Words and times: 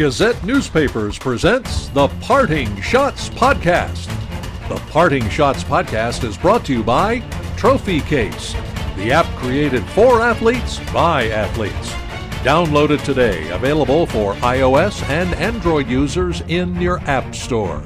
Gazette 0.00 0.42
Newspapers 0.44 1.18
presents 1.18 1.88
the 1.88 2.08
Parting 2.22 2.68
Schotts 2.76 3.28
Podcast. 3.28 4.06
The 4.70 4.80
Parting 4.90 5.24
Schotts 5.24 5.62
Podcast 5.62 6.24
is 6.24 6.38
brought 6.38 6.64
to 6.64 6.72
you 6.72 6.82
by 6.82 7.20
Trophecase, 7.58 8.54
the 8.96 9.12
app 9.12 9.26
created 9.36 9.84
for 9.88 10.22
athletes 10.22 10.80
by 10.90 11.28
athletes. 11.28 11.90
Download 12.42 12.88
it 12.88 13.04
today, 13.04 13.50
available 13.50 14.06
for 14.06 14.32
iOS 14.36 15.06
and 15.10 15.34
Android 15.34 15.86
users 15.86 16.40
in 16.48 16.80
your 16.80 17.00
App 17.00 17.34
Store. 17.34 17.82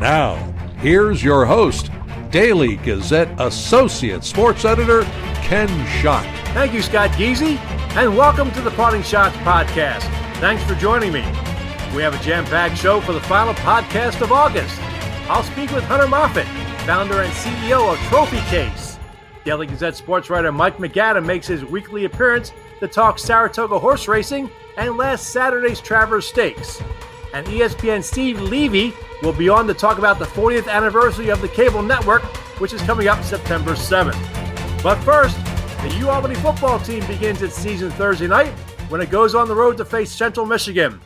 Now, 0.00 0.36
here's 0.78 1.22
your 1.22 1.44
host, 1.44 1.90
Daily 2.30 2.76
Gazette 2.76 3.28
Associate 3.38 4.24
Sports 4.24 4.64
Editor, 4.64 5.02
Ken 5.42 5.68
Schott. 6.00 6.24
Thank 6.54 6.72
you, 6.72 6.80
Scott 6.80 7.10
Geezy, 7.10 7.58
and 7.94 8.16
welcome 8.16 8.50
to 8.52 8.62
the 8.62 8.70
Parting 8.70 9.02
Schotts 9.02 9.32
Podcast. 9.44 10.15
Thanks 10.38 10.62
for 10.64 10.74
joining 10.74 11.14
me. 11.14 11.22
We 11.94 12.02
have 12.02 12.14
a 12.14 12.22
jam 12.22 12.44
packed 12.44 12.76
show 12.76 13.00
for 13.00 13.14
the 13.14 13.22
final 13.22 13.54
podcast 13.54 14.20
of 14.20 14.32
August. 14.32 14.78
I'll 15.30 15.42
speak 15.42 15.70
with 15.70 15.82
Hunter 15.84 16.06
Moffatt, 16.06 16.44
founder 16.84 17.22
and 17.22 17.32
CEO 17.32 17.90
of 17.90 17.98
Trophy 18.10 18.40
Case. 18.50 18.98
Daily 19.46 19.66
Gazette 19.66 19.96
sports 19.96 20.28
writer 20.28 20.52
Mike 20.52 20.76
MacAdam 20.76 21.24
makes 21.24 21.46
his 21.46 21.64
weekly 21.64 22.04
appearance 22.04 22.52
to 22.80 22.86
talk 22.86 23.18
Saratoga 23.18 23.78
horse 23.78 24.08
racing 24.08 24.50
and 24.76 24.98
last 24.98 25.30
Saturday's 25.30 25.80
Travers 25.80 26.26
Stakes. 26.26 26.82
And 27.32 27.46
ESPN 27.46 28.04
Steve 28.04 28.38
Levy 28.38 28.92
will 29.22 29.32
be 29.32 29.48
on 29.48 29.66
to 29.68 29.72
talk 29.74 29.96
about 29.96 30.18
the 30.18 30.26
40th 30.26 30.68
anniversary 30.68 31.30
of 31.30 31.40
the 31.40 31.48
cable 31.48 31.80
network, 31.80 32.22
which 32.60 32.74
is 32.74 32.82
coming 32.82 33.08
up 33.08 33.24
September 33.24 33.72
7th. 33.72 34.82
But 34.82 34.96
first, 34.96 35.38
the 35.82 35.88
UAlbany 35.96 36.36
football 36.36 36.78
team 36.78 37.06
begins 37.06 37.40
its 37.40 37.54
season 37.54 37.90
Thursday 37.92 38.26
night 38.26 38.52
when 38.88 39.00
it 39.00 39.10
goes 39.10 39.34
on 39.34 39.48
the 39.48 39.54
road 39.54 39.76
to 39.76 39.84
face 39.84 40.12
Central 40.12 40.46
Michigan. 40.46 41.00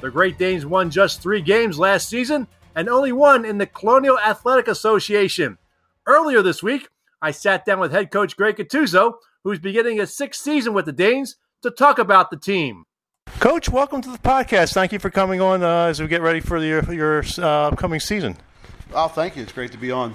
The 0.00 0.10
Great 0.10 0.38
Danes 0.38 0.64
won 0.64 0.90
just 0.90 1.22
three 1.22 1.42
games 1.42 1.78
last 1.78 2.08
season 2.08 2.46
and 2.74 2.88
only 2.88 3.12
one 3.12 3.44
in 3.44 3.58
the 3.58 3.66
Colonial 3.66 4.18
Athletic 4.18 4.68
Association. 4.68 5.58
Earlier 6.06 6.42
this 6.42 6.62
week, 6.62 6.88
I 7.20 7.30
sat 7.30 7.64
down 7.64 7.80
with 7.80 7.92
head 7.92 8.10
coach 8.10 8.36
Greg 8.36 8.56
Gattuso, 8.56 9.14
who's 9.44 9.58
beginning 9.58 9.98
his 9.98 10.16
sixth 10.16 10.42
season 10.42 10.74
with 10.74 10.86
the 10.86 10.92
Danes, 10.92 11.36
to 11.62 11.70
talk 11.70 11.98
about 11.98 12.30
the 12.30 12.36
team. 12.36 12.84
Coach, 13.40 13.68
welcome 13.68 14.00
to 14.02 14.10
the 14.10 14.18
podcast. 14.18 14.72
Thank 14.72 14.92
you 14.92 14.98
for 14.98 15.10
coming 15.10 15.40
on 15.40 15.62
uh, 15.62 15.86
as 15.86 16.00
we 16.00 16.06
get 16.06 16.22
ready 16.22 16.40
for 16.40 16.60
the, 16.60 16.66
your, 16.66 16.92
your 16.92 17.24
uh, 17.38 17.68
upcoming 17.68 18.00
season. 18.00 18.36
Oh, 18.94 19.08
thank 19.08 19.36
you. 19.36 19.42
It's 19.42 19.52
great 19.52 19.72
to 19.72 19.78
be 19.78 19.90
on. 19.90 20.14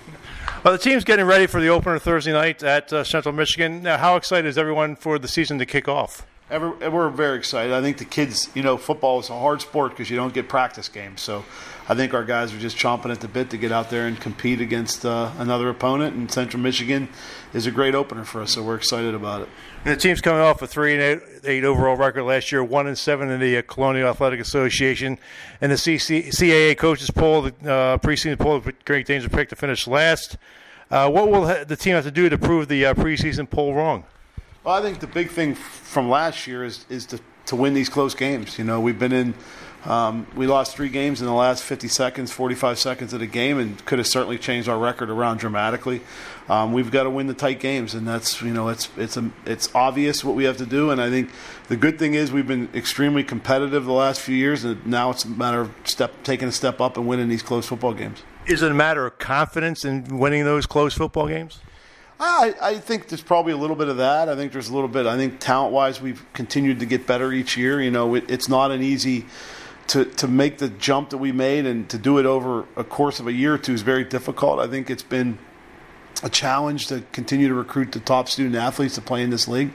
Well, 0.64 0.72
the 0.72 0.80
team's 0.80 1.04
getting 1.04 1.26
ready 1.26 1.46
for 1.46 1.60
the 1.60 1.68
opener 1.68 2.00
Thursday 2.00 2.32
night 2.32 2.64
at 2.64 2.94
uh, 2.94 3.04
Central 3.04 3.34
Michigan. 3.34 3.84
Now, 3.84 3.98
how 3.98 4.16
excited 4.16 4.48
is 4.48 4.58
everyone 4.58 4.96
for 4.96 5.20
the 5.20 5.28
season 5.28 5.60
to 5.60 5.66
kick 5.66 5.88
off? 5.88 6.26
We're 6.52 7.10
very 7.10 7.38
excited. 7.38 7.72
I 7.72 7.82
think 7.82 7.98
the 7.98 8.06
kids, 8.06 8.50
you 8.54 8.62
know, 8.62 8.76
football 8.76 9.20
is 9.22 9.30
a 9.30 9.40
hard 9.40 9.62
sport 9.62 9.92
because 9.92 10.10
you 10.10 10.18
don't 10.18 10.34
get 10.34 10.50
practice 10.50 10.90
games. 10.90 11.22
So 11.22 11.46
I 11.88 11.96
think 11.96 12.14
our 12.14 12.26
guys 12.26 12.54
are 12.54 12.60
just 12.60 12.78
chomping 12.78 13.10
at 13.10 13.22
the 13.22 13.30
bit 13.30 13.50
to 13.52 13.58
get 13.58 13.72
out 13.72 13.90
there 13.90 14.06
and 14.06 14.20
compete 14.20 14.60
against 14.60 15.06
uh, 15.06 15.32
another 15.38 15.70
opponent. 15.70 16.16
And 16.16 16.30
Central 16.30 16.62
Michigan 16.62 17.08
is 17.54 17.68
a 17.68 17.72
great 17.72 17.96
opener 17.96 18.26
for 18.26 18.42
us, 18.42 18.52
so 18.52 18.64
we're 18.64 18.76
excited 18.76 19.16
about 19.16 19.44
it. 19.44 19.50
And 19.86 19.94
the 19.94 19.98
team's 19.98 20.20
coming 20.20 20.42
off 20.42 20.62
a 20.62 20.68
three 20.68 20.94
and 20.94 21.02
eight, 21.02 21.20
eight 21.46 21.64
overall 21.64 21.96
record 21.96 22.24
last 22.24 22.52
year, 22.52 22.62
one 22.64 22.86
and 22.86 22.98
seven 22.98 23.30
in 23.30 23.40
the 23.40 23.58
uh, 23.58 23.62
Colonial 23.62 24.10
Athletic 24.10 24.42
Association, 24.42 25.18
and 25.62 25.72
the 25.72 25.78
CC, 25.78 26.28
CAA 26.28 26.78
coaches 26.78 27.10
poll, 27.12 27.44
the 27.44 27.50
uh, 27.62 27.98
preseason 27.98 28.38
poll, 28.38 28.62
Great 28.84 29.06
Danes 29.06 29.24
were 29.24 29.30
picked 29.30 29.52
to 29.52 29.56
finish 29.56 29.88
last. 29.88 30.38
Uh, 30.90 31.10
what 31.10 31.32
will 31.32 31.46
the 31.66 31.78
team 31.78 31.96
have 31.96 32.04
to 32.04 32.12
do 32.12 32.28
to 32.28 32.38
prove 32.38 32.68
the 32.68 32.86
uh, 32.86 32.94
preseason 32.94 33.50
poll 33.50 33.74
wrong? 33.74 34.04
Well, 34.64 34.76
I 34.76 34.82
think 34.82 35.00
the 35.00 35.08
big 35.08 35.32
thing 35.32 35.56
from 35.56 36.10
last 36.10 36.46
year 36.46 36.64
is 36.64 36.86
is 36.90 37.08
to 37.08 37.20
to 37.48 37.56
win 37.56 37.74
these 37.74 37.90
close 37.90 38.14
games. 38.14 38.60
You 38.60 38.64
know, 38.64 38.80
we've 38.80 39.00
been 39.00 39.12
in. 39.12 39.34
Um, 39.84 40.28
we 40.36 40.46
lost 40.46 40.76
three 40.76 40.90
games 40.90 41.22
in 41.22 41.26
the 41.26 41.34
last 41.34 41.64
50 41.64 41.88
seconds, 41.88 42.32
45 42.32 42.78
seconds 42.78 43.14
of 43.14 43.20
the 43.20 43.26
game, 43.26 43.58
and 43.58 43.84
could 43.88 43.98
have 43.98 44.08
certainly 44.08 44.38
changed 44.38 44.70
our 44.70 44.78
record 44.78 45.10
around 45.10 45.40
dramatically. 45.40 46.02
Um, 46.48 46.72
we've 46.72 46.92
got 46.92 47.04
to 47.04 47.10
win 47.10 47.26
the 47.26 47.34
tight 47.34 47.60
games, 47.60 47.96
and 47.96 48.08
that's 48.08 48.44
you 48.44 48.54
know 48.54 48.68
it's 48.68 48.90
it's 48.96 49.18
a, 49.18 49.32
it's 49.48 49.74
obvious 49.74 50.24
what 50.24 50.36
we 50.36 50.44
have 50.44 50.58
to 50.58 50.68
do. 50.68 50.92
And 50.92 51.02
I 51.02 51.10
think 51.10 51.32
the 51.68 51.76
good 51.76 51.98
thing 51.98 52.14
is 52.14 52.32
we've 52.32 52.48
been 52.48 52.70
extremely 52.76 53.24
competitive 53.24 53.86
the 53.86 53.92
last 53.92 54.22
few 54.22 54.36
years, 54.36 54.64
and 54.64 54.86
now 54.86 55.10
it's 55.10 55.26
a 55.26 55.30
matter 55.30 55.62
of 55.62 55.72
step 55.86 56.14
taking 56.24 56.48
a 56.48 56.52
step 56.52 56.80
up 56.80 56.96
and 56.98 57.08
winning 57.08 57.30
these 57.30 57.42
close 57.42 57.66
football 57.66 57.96
games. 57.96 58.22
Is 58.46 58.62
it 58.62 58.70
a 58.70 58.76
matter 58.76 59.08
of 59.08 59.18
confidence 59.18 59.84
in 59.84 60.20
winning 60.20 60.46
those 60.46 60.68
close 60.68 60.94
football 60.94 61.28
games? 61.28 61.60
I, 62.24 62.54
I 62.62 62.78
think 62.78 63.08
there's 63.08 63.24
probably 63.24 63.52
a 63.52 63.58
little 63.58 63.76
bit 63.76 63.88
of 63.88 63.98
that. 63.98 64.30
I 64.30 64.36
think 64.36 64.52
there's 64.52 64.70
a 64.70 64.74
little 64.74 64.88
bit. 64.88 65.08
I 65.08 65.18
think 65.18 65.40
talent 65.40 65.74
wise, 65.74 66.00
we've 66.00 66.24
continued 66.34 66.80
to 66.82 66.86
get 66.86 67.08
better 67.08 67.34
each 67.34 67.58
year. 67.58 67.82
You 67.82 67.90
know, 67.90 68.14
it, 68.14 68.30
it's 68.30 68.48
not 68.48 68.70
an 68.70 68.84
easy 68.84 69.26
to 69.88 70.06
to 70.06 70.28
make 70.28 70.60
the 70.60 70.70
jump 70.70 71.10
that 71.10 71.18
we 71.18 71.32
made 71.32 71.66
and 71.66 71.90
to 71.90 71.98
do 71.98 72.20
it 72.20 72.28
over 72.28 72.66
a 72.76 72.84
course 72.84 73.20
of 73.20 73.26
a 73.26 73.34
year 73.34 73.56
or 73.56 73.58
two 73.58 73.74
is 73.74 73.82
very 73.82 74.04
difficult. 74.04 74.60
I 74.60 74.68
think 74.68 74.92
it's 74.92 75.04
been 75.04 75.40
a 76.22 76.30
challenge 76.30 76.88
to 76.88 77.02
continue 77.12 77.48
to 77.48 77.56
recruit 77.56 77.92
the 77.92 78.00
top 78.00 78.30
student 78.30 78.56
athletes 78.56 78.96
to 78.96 79.02
play 79.02 79.24
in 79.24 79.32
this 79.32 79.48
league. 79.48 79.72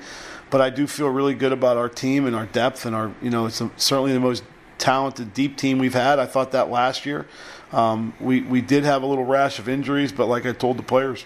But 0.49 0.61
I 0.61 0.71
do 0.71 0.87
feel 0.87 1.09
really 1.09 1.35
good 1.35 1.51
about 1.51 1.77
our 1.77 1.89
team 1.89 2.27
and 2.27 2.37
our 2.37 2.47
depth 2.47 2.87
and 2.87 2.95
our 2.95 3.13
you 3.21 3.31
know 3.31 3.47
it's 3.47 3.61
a, 3.61 3.73
certainly 3.77 4.13
the 4.13 4.21
most 4.21 4.45
talented 4.79 5.35
deep 5.35 5.57
team 5.57 5.79
we've 5.79 5.95
had. 5.95 6.21
I 6.21 6.27
thought 6.27 6.53
that 6.53 6.71
last 6.71 7.07
year. 7.07 7.27
Um, 7.73 8.15
we 8.21 8.43
we 8.43 8.61
did 8.61 8.85
have 8.85 9.03
a 9.03 9.07
little 9.07 9.25
rash 9.25 9.59
of 9.59 9.69
injuries, 9.69 10.13
but 10.13 10.27
like 10.27 10.47
I 10.47 10.53
told 10.53 10.77
the 10.77 10.85
players 10.85 11.25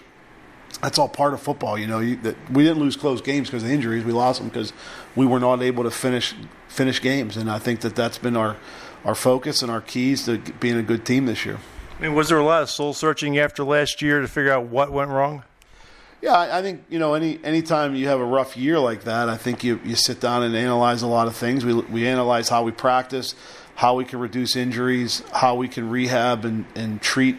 that's 0.77 0.97
all 0.97 1.09
part 1.09 1.33
of 1.33 1.41
football. 1.41 1.77
You 1.77 1.87
know, 1.87 1.99
you, 1.99 2.15
that 2.17 2.35
we 2.51 2.63
didn't 2.63 2.79
lose 2.79 2.95
close 2.95 3.21
games 3.21 3.49
because 3.49 3.63
of 3.63 3.69
injuries. 3.69 4.03
We 4.03 4.11
lost 4.11 4.39
them 4.39 4.49
because 4.49 4.73
we 5.15 5.25
were 5.25 5.39
not 5.39 5.61
able 5.61 5.83
to 5.83 5.91
finish 5.91 6.33
finish 6.67 7.01
games, 7.01 7.37
and 7.37 7.49
I 7.49 7.59
think 7.59 7.81
that 7.81 7.95
that's 7.95 8.17
been 8.17 8.35
our 8.35 8.57
our 9.03 9.15
focus 9.15 9.61
and 9.61 9.71
our 9.71 9.81
keys 9.81 10.25
to 10.25 10.37
being 10.59 10.77
a 10.77 10.83
good 10.83 11.05
team 11.05 11.25
this 11.25 11.45
year. 11.45 11.57
I 11.97 12.01
mean, 12.01 12.15
was 12.15 12.29
there 12.29 12.37
a 12.37 12.43
lot 12.43 12.63
of 12.63 12.69
soul 12.69 12.93
searching 12.93 13.37
after 13.37 13.63
last 13.63 14.01
year 14.01 14.21
to 14.21 14.27
figure 14.27 14.51
out 14.51 14.65
what 14.65 14.91
went 14.91 15.11
wrong? 15.11 15.43
Yeah, 16.21 16.33
I, 16.33 16.59
I 16.59 16.61
think 16.61 16.83
you 16.89 16.99
know 16.99 17.13
any 17.13 17.39
anytime 17.43 17.95
you 17.95 18.07
have 18.07 18.19
a 18.19 18.25
rough 18.25 18.55
year 18.55 18.79
like 18.79 19.03
that, 19.03 19.29
I 19.29 19.37
think 19.37 19.63
you 19.63 19.79
you 19.83 19.95
sit 19.95 20.19
down 20.19 20.43
and 20.43 20.55
analyze 20.55 21.01
a 21.01 21.07
lot 21.07 21.27
of 21.27 21.35
things. 21.35 21.65
We 21.65 21.73
we 21.73 22.07
analyze 22.07 22.49
how 22.49 22.63
we 22.63 22.71
practice, 22.71 23.35
how 23.75 23.95
we 23.95 24.05
can 24.05 24.19
reduce 24.19 24.55
injuries, 24.55 25.23
how 25.33 25.55
we 25.55 25.67
can 25.67 25.89
rehab 25.89 26.45
and 26.45 26.65
and 26.75 27.01
treat 27.01 27.37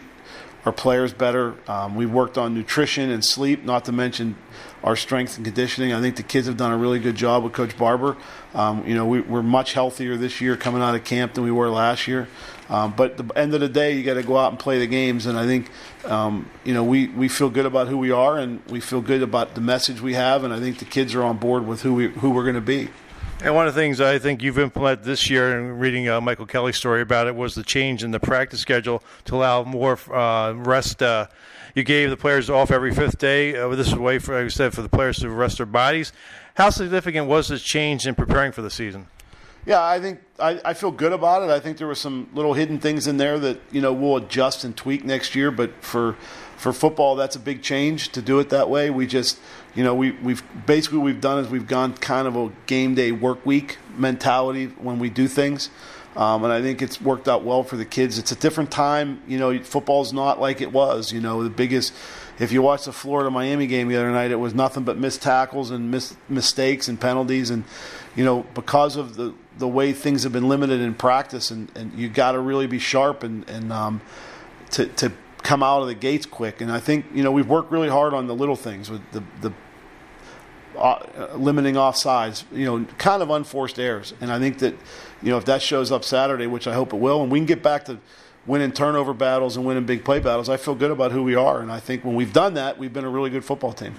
our 0.65 0.71
players 0.71 1.13
better. 1.13 1.55
Um, 1.67 1.95
we've 1.95 2.11
worked 2.11 2.37
on 2.37 2.53
nutrition 2.53 3.09
and 3.09 3.23
sleep, 3.23 3.63
not 3.63 3.85
to 3.85 3.91
mention 3.91 4.35
our 4.83 4.95
strength 4.95 5.37
and 5.37 5.45
conditioning. 5.45 5.93
I 5.93 6.01
think 6.01 6.17
the 6.17 6.23
kids 6.23 6.47
have 6.47 6.57
done 6.57 6.71
a 6.71 6.77
really 6.77 6.99
good 6.99 7.15
job 7.15 7.43
with 7.43 7.53
Coach 7.53 7.77
Barber. 7.77 8.17
Um, 8.53 8.85
you 8.85 8.95
know, 8.95 9.05
we, 9.05 9.19
are 9.19 9.43
much 9.43 9.73
healthier 9.73 10.17
this 10.17 10.41
year 10.41 10.57
coming 10.57 10.81
out 10.81 10.93
of 10.93 11.03
camp 11.03 11.33
than 11.33 11.43
we 11.43 11.51
were 11.51 11.69
last 11.69 12.07
year. 12.07 12.27
Um, 12.69 12.93
but 12.95 13.11
at 13.11 13.27
the 13.27 13.37
end 13.37 13.53
of 13.53 13.59
the 13.59 13.69
day, 13.69 13.95
you 13.95 14.03
got 14.03 14.15
to 14.15 14.23
go 14.23 14.37
out 14.37 14.51
and 14.51 14.59
play 14.59 14.79
the 14.79 14.87
games. 14.87 15.25
And 15.25 15.37
I 15.37 15.45
think, 15.45 15.69
um, 16.05 16.49
you 16.63 16.73
know, 16.73 16.83
we, 16.83 17.07
we 17.07 17.27
feel 17.27 17.49
good 17.49 17.65
about 17.65 17.87
who 17.87 17.97
we 17.97 18.11
are 18.11 18.37
and 18.37 18.61
we 18.67 18.79
feel 18.79 19.01
good 19.01 19.21
about 19.21 19.55
the 19.55 19.61
message 19.61 20.01
we 20.01 20.13
have. 20.13 20.43
And 20.43 20.53
I 20.53 20.59
think 20.59 20.79
the 20.79 20.85
kids 20.85 21.13
are 21.13 21.23
on 21.23 21.37
board 21.37 21.67
with 21.67 21.81
who, 21.81 21.93
we, 21.93 22.07
who 22.09 22.31
we're 22.31 22.43
going 22.43 22.55
to 22.55 22.61
be. 22.61 22.89
And 23.43 23.53
one 23.53 23.67
of 23.67 23.75
the 23.75 23.81
things 23.81 23.99
I 23.99 24.19
think 24.19 24.41
you've 24.41 24.57
implemented 24.57 25.03
this 25.03 25.29
year, 25.29 25.59
and 25.59 25.77
reading 25.77 26.07
uh, 26.07 26.21
Michael 26.21 26.45
Kelly's 26.45 26.77
story 26.77 27.01
about 27.01 27.27
it, 27.27 27.35
was 27.35 27.55
the 27.55 27.63
change 27.63 28.01
in 28.01 28.11
the 28.11 28.19
practice 28.19 28.61
schedule 28.61 29.03
to 29.25 29.35
allow 29.35 29.65
more 29.65 29.99
uh, 30.13 30.53
rest. 30.53 31.03
Uh, 31.03 31.27
you 31.75 31.83
gave 31.83 32.09
the 32.09 32.15
players 32.15 32.49
off 32.49 32.71
every 32.71 32.95
fifth 32.95 33.17
day. 33.17 33.57
Uh, 33.57 33.67
this 33.75 33.87
is 33.87 33.93
a 33.93 33.99
way, 33.99 34.17
for, 34.17 34.33
like 34.33 34.45
I 34.45 34.47
said, 34.47 34.73
for 34.73 34.81
the 34.81 34.87
players 34.87 35.19
to 35.19 35.29
rest 35.29 35.57
their 35.57 35.65
bodies. 35.65 36.13
How 36.53 36.69
significant 36.69 37.27
was 37.27 37.49
this 37.49 37.61
change 37.61 38.07
in 38.07 38.15
preparing 38.15 38.53
for 38.53 38.61
the 38.61 38.69
season? 38.69 39.07
Yeah, 39.65 39.83
I 39.83 39.99
think 39.99 40.21
I, 40.39 40.61
I 40.63 40.73
feel 40.73 40.91
good 40.91 41.11
about 41.11 41.43
it. 41.43 41.49
I 41.49 41.59
think 41.59 41.77
there 41.77 41.87
were 41.87 41.95
some 41.95 42.29
little 42.33 42.53
hidden 42.53 42.79
things 42.79 43.07
in 43.07 43.17
there 43.17 43.39
that 43.39 43.59
you 43.71 43.81
know 43.81 43.91
we'll 43.91 44.17
adjust 44.17 44.63
and 44.63 44.75
tweak 44.75 45.03
next 45.03 45.35
year. 45.35 45.51
But 45.51 45.83
for 45.83 46.15
for 46.57 46.73
football, 46.73 47.15
that's 47.15 47.35
a 47.35 47.39
big 47.39 47.61
change 47.61 48.09
to 48.09 48.21
do 48.21 48.39
it 48.39 48.49
that 48.49 48.69
way. 48.69 48.89
We 48.89 49.07
just 49.07 49.39
you 49.75 49.83
know, 49.83 49.95
we, 49.95 50.11
we've 50.11 50.43
basically 50.65 50.99
what 50.99 51.05
we've 51.05 51.21
done 51.21 51.39
is 51.39 51.49
we've 51.49 51.67
gone 51.67 51.95
kind 51.95 52.27
of 52.27 52.35
a 52.35 52.51
game 52.67 52.93
day 52.95 53.11
work 53.11 53.45
week 53.45 53.77
mentality 53.97 54.67
when 54.67 54.99
we 54.99 55.09
do 55.09 55.27
things. 55.27 55.69
Um, 56.15 56.43
and 56.43 56.53
I 56.53 56.61
think 56.61 56.83
it's 56.83 57.01
worked 57.01 57.27
out 57.27 57.43
well 57.43 57.63
for 57.63 57.75
the 57.75 57.85
kids. 57.85 58.19
It's 58.19 58.31
a 58.31 58.35
different 58.35 58.69
time. 58.69 59.21
You 59.27 59.39
know, 59.39 59.59
football's 59.63 60.13
not 60.13 60.39
like 60.39 60.61
it 60.61 60.71
was. 60.71 61.11
You 61.11 61.21
know, 61.21 61.43
the 61.43 61.49
biggest. 61.49 61.93
If 62.39 62.51
you 62.51 62.61
watch 62.61 62.85
the 62.85 62.91
Florida 62.91 63.31
Miami 63.31 63.65
game 63.65 63.87
the 63.87 63.95
other 63.95 64.11
night, 64.11 64.29
it 64.31 64.35
was 64.35 64.53
nothing 64.53 64.83
but 64.83 64.97
missed 64.97 65.23
tackles 65.23 65.71
and 65.71 65.89
mis- 65.89 66.15
mistakes 66.29 66.87
and 66.87 67.01
penalties. 67.01 67.49
And 67.49 67.63
you 68.15 68.23
know, 68.23 68.45
because 68.53 68.95
of 68.95 69.15
the 69.15 69.33
the 69.57 69.67
way 69.67 69.91
things 69.91 70.21
have 70.21 70.33
been 70.33 70.47
limited 70.47 70.81
in 70.81 70.93
practice, 70.93 71.49
and, 71.49 71.71
and 71.75 71.91
you 71.97 72.09
got 72.09 72.33
to 72.33 72.39
really 72.39 72.67
be 72.67 72.77
sharp 72.77 73.23
and 73.23 73.49
and 73.49 73.73
um, 73.73 74.01
to 74.71 74.85
to 74.85 75.11
come 75.43 75.61
out 75.61 75.81
of 75.81 75.87
the 75.87 75.95
gates 75.95 76.25
quick. 76.25 76.61
And 76.61 76.71
I 76.71 76.79
think 76.79 77.05
you 77.13 77.23
know 77.23 77.31
we've 77.31 77.47
worked 77.47 77.71
really 77.71 77.89
hard 77.89 78.13
on 78.13 78.27
the 78.27 78.35
little 78.35 78.55
things 78.55 78.89
with 78.89 79.01
the 79.11 79.23
the 79.41 79.53
uh, 80.77 81.35
limiting 81.35 81.75
offsides, 81.75 82.45
you 82.51 82.65
know, 82.65 82.85
kind 82.97 83.21
of 83.21 83.29
unforced 83.29 83.77
errors. 83.77 84.13
And 84.21 84.31
I 84.31 84.39
think 84.39 84.59
that 84.59 84.73
you 85.21 85.29
know 85.29 85.37
if 85.37 85.45
that 85.45 85.61
shows 85.61 85.91
up 85.91 86.03
Saturday, 86.03 86.47
which 86.47 86.67
I 86.67 86.73
hope 86.73 86.93
it 86.93 86.97
will, 86.97 87.21
and 87.21 87.31
we 87.31 87.39
can 87.39 87.45
get 87.45 87.61
back 87.61 87.85
to 87.85 87.99
winning 88.45 88.71
turnover 88.71 89.13
battles 89.13 89.55
and 89.55 89.65
winning 89.65 89.85
big 89.85 90.03
play 90.03 90.19
battles, 90.19 90.49
I 90.49 90.57
feel 90.57 90.75
good 90.75 90.91
about 90.91 91.11
who 91.11 91.23
we 91.23 91.35
are. 91.35 91.61
And 91.61 91.71
I 91.71 91.79
think 91.79 92.03
when 92.03 92.15
we've 92.15 92.33
done 92.33 92.55
that, 92.55 92.77
we've 92.77 92.91
been 92.91 93.05
a 93.05 93.09
really 93.09 93.29
good 93.29 93.45
football 93.45 93.71
team. 93.71 93.95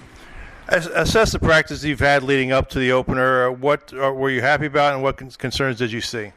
Assess 0.67 1.31
the 1.31 1.39
practice 1.39 1.83
you've 1.83 1.99
had 1.99 2.23
leading 2.23 2.51
up 2.51 2.69
to 2.71 2.79
the 2.79 2.91
opener. 2.91 3.51
What 3.51 3.93
uh, 3.93 4.11
were 4.11 4.31
you 4.31 4.41
happy 4.41 4.65
about, 4.65 4.95
and 4.95 5.03
what 5.03 5.17
concerns 5.37 5.77
did 5.77 5.91
you 5.91 6.01
see? 6.01 6.31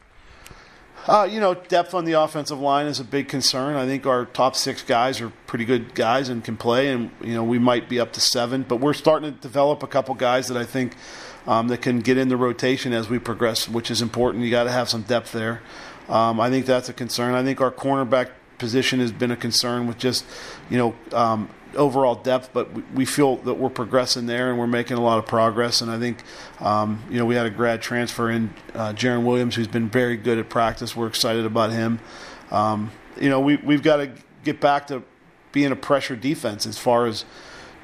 Uh, 1.09 1.23
you 1.23 1.39
know, 1.39 1.55
depth 1.55 1.95
on 1.95 2.05
the 2.05 2.11
offensive 2.11 2.59
line 2.59 2.85
is 2.85 2.99
a 2.99 3.03
big 3.03 3.27
concern. 3.27 3.75
I 3.75 3.87
think 3.87 4.05
our 4.05 4.25
top 4.25 4.55
six 4.55 4.83
guys 4.83 5.19
are 5.21 5.31
pretty 5.47 5.65
good 5.65 5.95
guys 5.95 6.29
and 6.29 6.43
can 6.43 6.55
play, 6.55 6.89
and 6.89 7.09
you 7.19 7.33
know 7.33 7.43
we 7.43 7.57
might 7.57 7.89
be 7.89 7.99
up 7.99 8.13
to 8.13 8.21
seven, 8.21 8.61
but 8.61 8.75
we're 8.75 8.93
starting 8.93 9.33
to 9.33 9.39
develop 9.39 9.81
a 9.81 9.87
couple 9.87 10.13
guys 10.13 10.49
that 10.49 10.57
I 10.57 10.65
think 10.65 10.93
um, 11.47 11.67
that 11.69 11.81
can 11.81 12.01
get 12.01 12.19
in 12.19 12.29
the 12.29 12.37
rotation 12.37 12.93
as 12.93 13.09
we 13.09 13.17
progress, 13.17 13.67
which 13.67 13.89
is 13.89 14.03
important. 14.03 14.43
You 14.43 14.51
got 14.51 14.65
to 14.65 14.71
have 14.71 14.87
some 14.87 15.01
depth 15.01 15.31
there. 15.31 15.63
Um, 16.09 16.39
I 16.39 16.51
think 16.51 16.67
that's 16.67 16.89
a 16.89 16.93
concern. 16.93 17.33
I 17.33 17.41
think 17.43 17.59
our 17.59 17.71
cornerback 17.71 18.29
position 18.59 18.99
has 18.99 19.11
been 19.11 19.31
a 19.31 19.35
concern 19.35 19.87
with 19.87 19.97
just, 19.97 20.25
you 20.69 20.77
know, 20.77 20.95
um, 21.11 21.49
overall 21.75 22.15
depth, 22.15 22.49
but 22.53 22.69
we 22.93 23.05
feel 23.05 23.37
that 23.37 23.55
we're 23.55 23.69
progressing 23.69 24.25
there 24.25 24.49
and 24.49 24.59
we're 24.59 24.67
making 24.67 24.97
a 24.97 25.01
lot 25.01 25.19
of 25.19 25.25
progress. 25.25 25.81
And 25.81 25.91
I 25.91 25.99
think, 25.99 26.23
um, 26.59 27.03
you 27.09 27.17
know, 27.17 27.25
we 27.25 27.35
had 27.35 27.45
a 27.45 27.49
grad 27.49 27.81
transfer 27.81 28.29
in 28.29 28.53
uh, 28.73 28.93
Jarren 28.93 29.23
Williams, 29.25 29.55
who's 29.55 29.67
been 29.67 29.89
very 29.89 30.17
good 30.17 30.37
at 30.37 30.49
practice. 30.49 30.95
We're 30.95 31.07
excited 31.07 31.45
about 31.45 31.71
him. 31.71 31.99
Um, 32.51 32.91
you 33.19 33.29
know, 33.29 33.39
we 33.39 33.57
we've 33.57 33.83
got 33.83 33.97
to 33.97 34.11
get 34.43 34.59
back 34.59 34.87
to 34.87 35.03
being 35.51 35.71
a 35.71 35.75
pressure 35.75 36.15
defense 36.15 36.65
as 36.65 36.77
far 36.77 37.05
as 37.05 37.25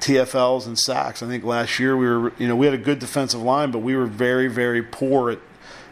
TFLs 0.00 0.66
and 0.66 0.78
sacks. 0.78 1.22
I 1.22 1.26
think 1.26 1.44
last 1.44 1.78
year 1.78 1.96
we 1.96 2.06
were, 2.06 2.32
you 2.38 2.48
know, 2.48 2.56
we 2.56 2.66
had 2.66 2.74
a 2.74 2.78
good 2.78 2.98
defensive 2.98 3.42
line, 3.42 3.70
but 3.70 3.80
we 3.80 3.96
were 3.96 4.06
very, 4.06 4.48
very 4.48 4.82
poor 4.82 5.30
at 5.30 5.38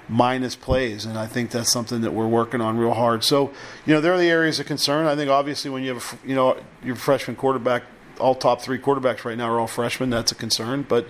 minus 0.09 0.55
plays, 0.55 1.05
and 1.05 1.19
I 1.19 1.27
think 1.27 1.51
that's 1.51 1.73
something 1.73 2.03
that 2.03 2.13
we're 2.13 2.29
working 2.29 2.61
on 2.61 2.77
real 2.77 2.95
hard. 2.95 3.25
So, 3.25 3.51
you 3.87 3.95
know, 3.95 4.01
there 4.01 4.13
are 4.13 4.19
the 4.19 4.29
areas 4.29 4.61
of 4.61 4.67
concern. 4.67 5.07
I 5.07 5.17
think 5.17 5.31
obviously 5.31 5.71
when 5.71 5.83
you 5.83 5.95
have, 5.95 6.19
a, 6.25 6.29
you 6.29 6.35
know, 6.35 6.57
your 6.83 6.97
freshman 6.97 7.37
quarterback, 7.37 7.85
all 8.21 8.35
top 8.35 8.61
three 8.61 8.79
quarterbacks 8.79 9.25
right 9.25 9.37
now 9.37 9.51
are 9.51 9.59
all 9.59 9.67
freshmen. 9.67 10.11
That's 10.11 10.31
a 10.31 10.35
concern, 10.35 10.85
but 10.89 11.07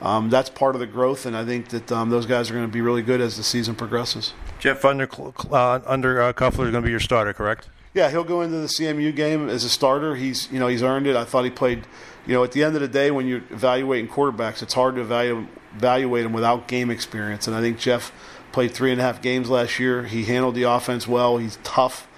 um, 0.00 0.30
that's 0.30 0.48
part 0.48 0.74
of 0.74 0.80
the 0.80 0.86
growth, 0.86 1.26
and 1.26 1.36
I 1.36 1.44
think 1.44 1.68
that 1.68 1.90
um, 1.90 2.10
those 2.10 2.26
guys 2.26 2.50
are 2.50 2.54
going 2.54 2.66
to 2.66 2.72
be 2.72 2.80
really 2.80 3.02
good 3.02 3.20
as 3.20 3.36
the 3.36 3.42
season 3.42 3.74
progresses. 3.74 4.32
Jeff 4.58 4.84
Under 4.84 5.08
uh, 5.50 5.80
Under 5.84 6.22
uh, 6.22 6.32
Cuffler 6.32 6.66
is 6.66 6.70
going 6.70 6.82
to 6.82 6.86
be 6.86 6.90
your 6.90 7.00
starter, 7.00 7.32
correct? 7.32 7.68
Yeah, 7.94 8.10
he'll 8.10 8.24
go 8.24 8.42
into 8.42 8.58
the 8.58 8.66
CMU 8.66 9.14
game 9.14 9.48
as 9.48 9.64
a 9.64 9.70
starter. 9.70 10.16
He's, 10.16 10.50
you 10.52 10.58
know, 10.58 10.66
he's 10.66 10.82
earned 10.82 11.06
it. 11.06 11.16
I 11.16 11.24
thought 11.24 11.44
he 11.44 11.50
played. 11.50 11.86
You 12.26 12.34
know, 12.34 12.42
at 12.42 12.52
the 12.52 12.64
end 12.64 12.74
of 12.74 12.82
the 12.82 12.88
day, 12.88 13.12
when 13.12 13.26
you're 13.26 13.42
evaluating 13.50 14.10
quarterbacks, 14.10 14.60
it's 14.60 14.74
hard 14.74 14.96
to 14.96 15.00
evaluate 15.00 15.48
evaluate 15.76 16.24
them 16.24 16.32
without 16.32 16.68
game 16.68 16.90
experience, 16.90 17.46
and 17.46 17.54
I 17.54 17.60
think 17.60 17.78
Jeff 17.78 18.12
played 18.56 18.72
three 18.72 18.90
and 18.90 18.98
a 18.98 19.04
half 19.04 19.20
games 19.20 19.50
last 19.50 19.78
year. 19.78 20.04
He 20.04 20.24
handled 20.24 20.54
the 20.54 20.62
offense 20.62 21.06
well. 21.06 21.36
He's 21.36 21.58
tough. 21.62 22.08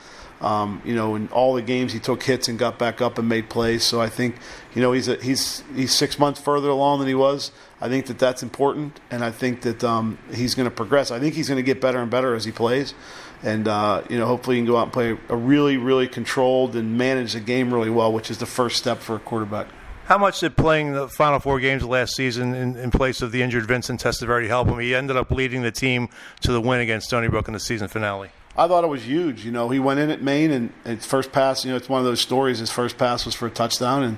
Um, 0.40 0.81
you 0.85 0.94
know, 0.94 1.17
in 1.17 1.26
all 1.31 1.55
the 1.55 1.62
games 1.62 1.93
he 1.93 1.99
took 1.99 2.23
hits 2.23 2.46
and 2.46 2.56
got 2.56 2.79
back 2.79 3.00
up 3.00 3.19
and 3.19 3.29
made 3.29 3.49
plays. 3.49 3.82
So 3.82 4.00
I 4.00 4.08
think, 4.08 4.37
you 4.73 4.81
know, 4.81 4.93
he's 4.93 5.08
a, 5.08 5.17
he's 5.17 5.64
he's 5.75 5.93
six 5.93 6.17
months 6.17 6.40
further 6.40 6.69
along 6.69 7.00
than 7.00 7.08
he 7.08 7.14
was. 7.17 7.50
I 7.81 7.88
think 7.88 8.06
that 8.06 8.20
that's 8.20 8.44
important, 8.44 9.00
and 9.11 9.25
I 9.25 9.32
think 9.32 9.62
that 9.62 9.82
um, 9.82 10.17
he's 10.32 10.55
going 10.55 10.70
to 10.70 10.75
progress. 10.75 11.11
I 11.11 11.19
think 11.19 11.35
he's 11.35 11.49
going 11.49 11.58
to 11.58 11.64
get 11.64 11.81
better 11.81 11.99
and 11.99 12.08
better 12.08 12.37
as 12.37 12.44
he 12.44 12.52
plays, 12.52 12.94
and 13.43 13.67
uh, 13.67 14.05
you 14.08 14.17
know, 14.17 14.26
hopefully 14.26 14.55
he 14.55 14.62
can 14.62 14.67
go 14.67 14.76
out 14.76 14.84
and 14.84 14.93
play 14.93 15.19
a 15.29 15.37
really, 15.37 15.76
really 15.76 16.06
controlled 16.06 16.76
and 16.76 16.96
manage 16.96 17.32
the 17.32 17.41
game 17.41 17.75
really 17.75 17.91
well, 17.91 18.12
which 18.12 18.31
is 18.31 18.38
the 18.38 18.46
first 18.46 18.76
step 18.76 18.99
for 18.99 19.17
a 19.17 19.19
quarterback. 19.19 19.67
How 20.08 20.16
much 20.16 20.40
did 20.40 20.56
playing 20.56 20.94
the 20.94 21.06
final 21.06 21.38
four 21.38 21.60
games 21.60 21.84
last 21.84 22.16
season 22.16 22.55
in, 22.55 22.76
in 22.76 22.90
place 22.90 23.20
of 23.20 23.31
the 23.31 23.43
injured 23.43 23.66
Vincent 23.66 24.02
Testaverde 24.02 24.46
help 24.46 24.66
him? 24.66 24.78
He 24.78 24.94
ended 24.94 25.19
up 25.19 25.31
leading 25.31 25.60
the 25.60 25.70
team 25.70 26.08
to 26.40 26.50
the 26.50 26.62
win 26.62 26.81
against 26.81 27.08
Stony 27.08 27.28
Brook 27.28 27.46
in 27.46 27.52
the 27.52 27.60
season 27.60 27.88
finale. 27.88 28.31
I 28.56 28.69
thought 28.69 28.84
it 28.84 28.87
was 28.87 29.06
huge. 29.06 29.44
You 29.44 29.52
know, 29.52 29.69
he 29.69 29.78
went 29.78 30.00
in 30.00 30.08
at 30.08 30.22
Maine 30.22 30.50
and 30.50 30.72
his 30.87 31.05
first 31.05 31.31
pass. 31.31 31.62
You 31.62 31.72
know, 31.72 31.76
it's 31.76 31.90
one 31.90 31.99
of 31.99 32.06
those 32.06 32.22
stories. 32.22 32.58
His 32.58 32.70
first 32.70 32.96
pass 32.96 33.26
was 33.26 33.34
for 33.34 33.49
a 33.49 33.50
touchdown, 33.50 34.02
and 34.02 34.16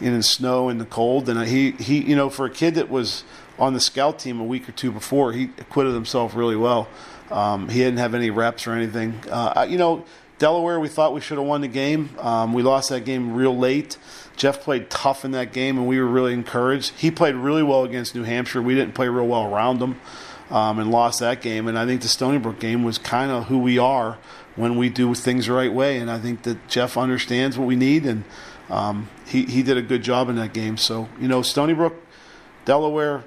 in 0.00 0.12
the 0.16 0.22
snow 0.22 0.68
and 0.68 0.80
the 0.80 0.84
cold. 0.84 1.28
And 1.28 1.48
he, 1.48 1.72
he, 1.72 1.98
you 1.98 2.14
know, 2.14 2.30
for 2.30 2.46
a 2.46 2.50
kid 2.50 2.76
that 2.76 2.88
was 2.88 3.24
on 3.58 3.74
the 3.74 3.80
scout 3.80 4.20
team 4.20 4.38
a 4.38 4.44
week 4.44 4.68
or 4.68 4.72
two 4.72 4.92
before, 4.92 5.32
he 5.32 5.50
acquitted 5.58 5.94
himself 5.94 6.36
really 6.36 6.54
well. 6.54 6.86
Um, 7.32 7.68
he 7.68 7.80
didn't 7.80 7.98
have 7.98 8.14
any 8.14 8.30
reps 8.30 8.68
or 8.68 8.72
anything. 8.72 9.20
Uh, 9.28 9.66
you 9.68 9.78
know, 9.78 10.04
Delaware, 10.38 10.80
we 10.80 10.88
thought 10.88 11.14
we 11.14 11.20
should 11.20 11.38
have 11.38 11.46
won 11.46 11.60
the 11.60 11.68
game. 11.68 12.10
Um, 12.18 12.52
we 12.52 12.62
lost 12.62 12.90
that 12.90 13.04
game 13.04 13.34
real 13.34 13.56
late. 13.56 13.96
Jeff 14.36 14.60
played 14.60 14.90
tough 14.90 15.24
in 15.24 15.30
that 15.30 15.52
game, 15.52 15.78
and 15.78 15.86
we 15.86 15.98
were 15.98 16.06
really 16.06 16.34
encouraged. 16.34 16.92
He 16.96 17.10
played 17.10 17.36
really 17.36 17.62
well 17.62 17.84
against 17.84 18.14
New 18.14 18.24
Hampshire. 18.24 18.60
We 18.60 18.74
didn't 18.74 18.94
play 18.94 19.08
real 19.08 19.26
well 19.26 19.44
around 19.44 19.78
them 19.78 20.00
um, 20.50 20.78
and 20.78 20.90
lost 20.90 21.20
that 21.20 21.40
game. 21.40 21.68
And 21.68 21.78
I 21.78 21.86
think 21.86 22.02
the 22.02 22.08
Stony 22.08 22.38
Brook 22.38 22.58
game 22.58 22.82
was 22.82 22.98
kind 22.98 23.30
of 23.30 23.46
who 23.46 23.58
we 23.58 23.78
are 23.78 24.18
when 24.56 24.76
we 24.76 24.88
do 24.88 25.14
things 25.14 25.46
the 25.46 25.52
right 25.52 25.72
way. 25.72 25.98
And 25.98 26.10
I 26.10 26.18
think 26.18 26.42
that 26.42 26.66
Jeff 26.68 26.96
understands 26.96 27.56
what 27.56 27.66
we 27.66 27.76
need, 27.76 28.04
and 28.04 28.24
um, 28.70 29.08
he, 29.26 29.44
he 29.44 29.62
did 29.62 29.76
a 29.76 29.82
good 29.82 30.02
job 30.02 30.28
in 30.28 30.36
that 30.36 30.52
game. 30.52 30.76
So, 30.76 31.08
you 31.20 31.28
know, 31.28 31.42
Stony 31.42 31.74
Brook, 31.74 31.94
Delaware, 32.64 33.24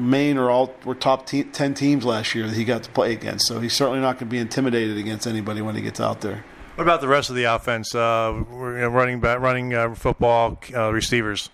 Maine 0.00 0.38
are 0.38 0.50
all 0.50 0.74
were 0.84 0.94
top 0.94 1.26
te- 1.26 1.44
ten 1.44 1.74
teams 1.74 2.04
last 2.04 2.34
year 2.34 2.46
that 2.46 2.56
he 2.56 2.64
got 2.64 2.82
to 2.84 2.90
play 2.90 3.12
against. 3.12 3.46
So 3.46 3.60
he's 3.60 3.74
certainly 3.74 4.00
not 4.00 4.14
going 4.14 4.28
to 4.28 4.32
be 4.32 4.38
intimidated 4.38 4.96
against 4.96 5.26
anybody 5.26 5.60
when 5.60 5.74
he 5.74 5.82
gets 5.82 6.00
out 6.00 6.20
there. 6.22 6.44
What 6.76 6.84
about 6.84 7.00
the 7.00 7.08
rest 7.08 7.28
of 7.30 7.36
the 7.36 7.44
offense? 7.44 7.94
Uh, 7.94 8.44
we're 8.50 8.76
you 8.76 8.80
know, 8.82 8.88
running 8.88 9.20
back, 9.20 9.40
running 9.40 9.74
uh, 9.74 9.94
football, 9.94 10.58
uh, 10.74 10.92
receivers. 10.92 11.50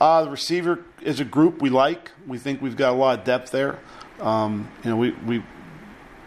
Uh, 0.00 0.24
the 0.24 0.30
receiver 0.30 0.84
is 1.02 1.18
a 1.18 1.24
group 1.24 1.60
we 1.60 1.70
like. 1.70 2.12
We 2.26 2.38
think 2.38 2.62
we've 2.62 2.76
got 2.76 2.92
a 2.92 2.96
lot 2.96 3.18
of 3.18 3.24
depth 3.24 3.50
there. 3.50 3.80
Um, 4.20 4.70
you 4.84 4.90
know, 4.90 4.96
we, 4.96 5.10
we 5.10 5.42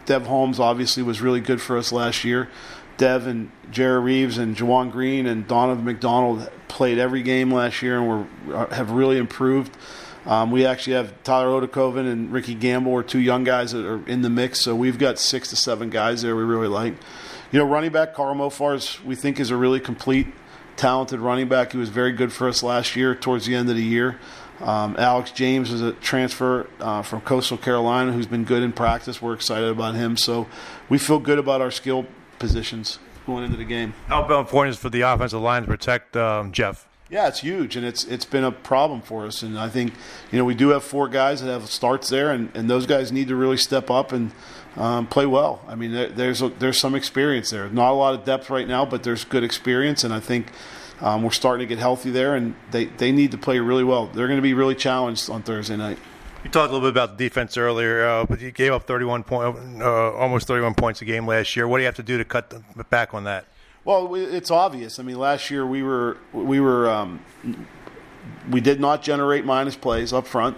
Dev 0.04 0.26
Holmes 0.26 0.60
obviously 0.60 1.02
was 1.02 1.20
really 1.20 1.40
good 1.40 1.60
for 1.60 1.78
us 1.78 1.92
last 1.92 2.24
year. 2.24 2.48
Dev 2.98 3.26
and 3.26 3.50
Jared 3.70 4.04
Reeves 4.04 4.36
and 4.36 4.54
Jawan 4.54 4.92
Green 4.92 5.26
and 5.26 5.46
Donovan 5.48 5.84
McDonald 5.84 6.50
played 6.68 6.98
every 6.98 7.22
game 7.22 7.52
last 7.52 7.80
year 7.82 7.98
and 7.98 8.08
were 8.48 8.54
uh, 8.54 8.74
have 8.74 8.90
really 8.90 9.16
improved. 9.16 9.74
Um, 10.26 10.50
we 10.50 10.64
actually 10.64 10.94
have 10.94 11.20
Tyler 11.24 11.60
Odekoven 11.60 12.10
and 12.10 12.32
Ricky 12.32 12.54
Gamble 12.54 12.94
are 12.94 13.02
two 13.02 13.18
young 13.18 13.44
guys 13.44 13.72
that 13.72 13.84
are 13.84 14.06
in 14.08 14.22
the 14.22 14.30
mix. 14.30 14.60
So 14.60 14.74
we've 14.74 14.98
got 14.98 15.18
six 15.18 15.48
to 15.50 15.56
seven 15.56 15.90
guys 15.90 16.22
there 16.22 16.36
we 16.36 16.42
really 16.42 16.68
like. 16.68 16.94
You 17.50 17.58
know, 17.58 17.66
running 17.66 17.92
back 17.92 18.14
Carl 18.14 18.34
Mofars, 18.34 19.02
we 19.04 19.14
think 19.14 19.40
is 19.40 19.50
a 19.50 19.56
really 19.56 19.80
complete, 19.80 20.28
talented 20.76 21.20
running 21.20 21.48
back. 21.48 21.72
He 21.72 21.78
was 21.78 21.88
very 21.88 22.12
good 22.12 22.32
for 22.32 22.48
us 22.48 22.62
last 22.62 22.96
year 22.96 23.14
towards 23.14 23.46
the 23.46 23.54
end 23.54 23.68
of 23.68 23.76
the 23.76 23.82
year. 23.82 24.18
Um, 24.60 24.94
Alex 24.96 25.32
James 25.32 25.72
is 25.72 25.82
a 25.82 25.92
transfer 25.92 26.68
uh, 26.78 27.02
from 27.02 27.20
Coastal 27.22 27.58
Carolina 27.58 28.12
who's 28.12 28.28
been 28.28 28.44
good 28.44 28.62
in 28.62 28.72
practice. 28.72 29.20
We're 29.20 29.34
excited 29.34 29.68
about 29.68 29.96
him. 29.96 30.16
So 30.16 30.46
we 30.88 30.98
feel 30.98 31.18
good 31.18 31.38
about 31.38 31.60
our 31.60 31.72
skill 31.72 32.06
positions 32.38 33.00
going 33.26 33.44
into 33.44 33.56
the 33.56 33.64
game. 33.64 33.92
Important 34.08 34.74
is 34.74 34.78
for 34.78 34.88
the 34.88 35.00
offensive 35.00 35.40
line 35.40 35.62
to 35.62 35.68
protect 35.68 36.16
um, 36.16 36.52
Jeff? 36.52 36.86
Yeah, 37.12 37.28
it's 37.28 37.40
huge, 37.40 37.76
and 37.76 37.84
it's 37.84 38.04
it's 38.04 38.24
been 38.24 38.42
a 38.42 38.50
problem 38.50 39.02
for 39.02 39.26
us. 39.26 39.42
And 39.42 39.58
I 39.58 39.68
think 39.68 39.92
you 40.30 40.38
know 40.38 40.46
we 40.46 40.54
do 40.54 40.70
have 40.70 40.82
four 40.82 41.08
guys 41.08 41.42
that 41.42 41.52
have 41.52 41.68
starts 41.68 42.08
there, 42.08 42.30
and, 42.30 42.50
and 42.54 42.70
those 42.70 42.86
guys 42.86 43.12
need 43.12 43.28
to 43.28 43.36
really 43.36 43.58
step 43.58 43.90
up 43.90 44.12
and 44.12 44.32
um, 44.76 45.06
play 45.06 45.26
well. 45.26 45.60
I 45.68 45.74
mean, 45.74 45.92
there, 45.92 46.08
there's 46.08 46.40
a, 46.40 46.48
there's 46.48 46.78
some 46.78 46.94
experience 46.94 47.50
there. 47.50 47.68
Not 47.68 47.90
a 47.90 47.92
lot 47.92 48.14
of 48.14 48.24
depth 48.24 48.48
right 48.48 48.66
now, 48.66 48.86
but 48.86 49.02
there's 49.02 49.24
good 49.24 49.44
experience, 49.44 50.04
and 50.04 50.14
I 50.14 50.20
think 50.20 50.52
um, 51.02 51.22
we're 51.22 51.32
starting 51.32 51.68
to 51.68 51.74
get 51.74 51.78
healthy 51.78 52.10
there. 52.10 52.34
And 52.34 52.54
they, 52.70 52.86
they 52.86 53.12
need 53.12 53.32
to 53.32 53.38
play 53.38 53.58
really 53.58 53.84
well. 53.84 54.06
They're 54.06 54.26
going 54.26 54.38
to 54.38 54.42
be 54.42 54.54
really 54.54 54.74
challenged 54.74 55.28
on 55.28 55.42
Thursday 55.42 55.76
night. 55.76 55.98
You 56.44 56.50
talked 56.50 56.70
a 56.70 56.72
little 56.72 56.90
bit 56.90 56.92
about 56.92 57.18
the 57.18 57.28
defense 57.28 57.58
earlier, 57.58 58.06
uh, 58.06 58.24
but 58.24 58.40
you 58.40 58.52
gave 58.52 58.72
up 58.72 58.84
31 58.84 59.24
point, 59.24 59.82
uh, 59.82 60.12
almost 60.14 60.46
31 60.46 60.72
points 60.76 61.02
a 61.02 61.04
game 61.04 61.26
last 61.26 61.56
year. 61.56 61.68
What 61.68 61.76
do 61.76 61.82
you 61.82 61.86
have 61.86 61.96
to 61.96 62.02
do 62.02 62.16
to 62.16 62.24
cut 62.24 62.54
back 62.88 63.12
on 63.12 63.24
that? 63.24 63.44
Well, 63.84 64.14
it's 64.14 64.50
obvious. 64.52 65.00
I 65.00 65.02
mean, 65.02 65.18
last 65.18 65.50
year 65.50 65.66
we 65.66 65.82
were 65.82 66.16
we 66.32 66.60
were 66.60 66.88
um, 66.88 67.24
we 68.50 68.60
did 68.60 68.80
not 68.80 69.02
generate 69.02 69.44
minus 69.44 69.74
plays 69.74 70.12
up 70.12 70.26
front. 70.26 70.56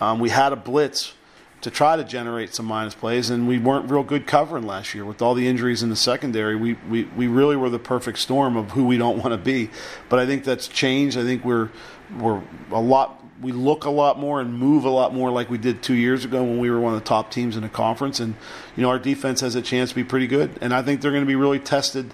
Um, 0.00 0.18
we 0.18 0.30
had 0.30 0.52
a 0.52 0.56
blitz 0.56 1.14
to 1.60 1.70
try 1.70 1.96
to 1.96 2.04
generate 2.04 2.52
some 2.52 2.66
minus 2.66 2.94
plays, 2.94 3.30
and 3.30 3.46
we 3.46 3.58
weren't 3.58 3.90
real 3.90 4.02
good 4.02 4.26
covering 4.26 4.66
last 4.66 4.92
year 4.92 5.04
with 5.04 5.22
all 5.22 5.34
the 5.34 5.46
injuries 5.46 5.82
in 5.82 5.88
the 5.88 5.96
secondary. 5.96 6.56
We, 6.56 6.74
we, 6.90 7.04
we 7.04 7.26
really 7.26 7.56
were 7.56 7.70
the 7.70 7.78
perfect 7.78 8.18
storm 8.18 8.56
of 8.56 8.72
who 8.72 8.84
we 8.84 8.98
don't 8.98 9.18
want 9.18 9.30
to 9.30 9.38
be. 9.38 9.70
But 10.10 10.18
I 10.18 10.26
think 10.26 10.44
that's 10.44 10.68
changed. 10.68 11.16
I 11.16 11.22
think 11.22 11.44
we're 11.44 11.70
we're 12.18 12.42
a 12.72 12.80
lot. 12.80 13.24
We 13.40 13.52
look 13.52 13.84
a 13.84 13.90
lot 13.90 14.18
more 14.18 14.40
and 14.40 14.52
move 14.52 14.84
a 14.84 14.90
lot 14.90 15.14
more 15.14 15.30
like 15.30 15.48
we 15.48 15.58
did 15.58 15.82
two 15.82 15.94
years 15.94 16.24
ago 16.24 16.42
when 16.42 16.58
we 16.58 16.70
were 16.70 16.80
one 16.80 16.92
of 16.92 17.00
the 17.00 17.06
top 17.06 17.30
teams 17.30 17.56
in 17.56 17.62
the 17.62 17.68
conference. 17.68 18.18
And 18.18 18.34
you 18.76 18.82
know 18.82 18.88
our 18.88 18.98
defense 18.98 19.40
has 19.42 19.54
a 19.54 19.62
chance 19.62 19.90
to 19.90 19.94
be 19.94 20.04
pretty 20.04 20.26
good, 20.26 20.58
and 20.60 20.74
I 20.74 20.82
think 20.82 21.00
they're 21.00 21.12
going 21.12 21.24
to 21.24 21.26
be 21.26 21.36
really 21.36 21.60
tested. 21.60 22.12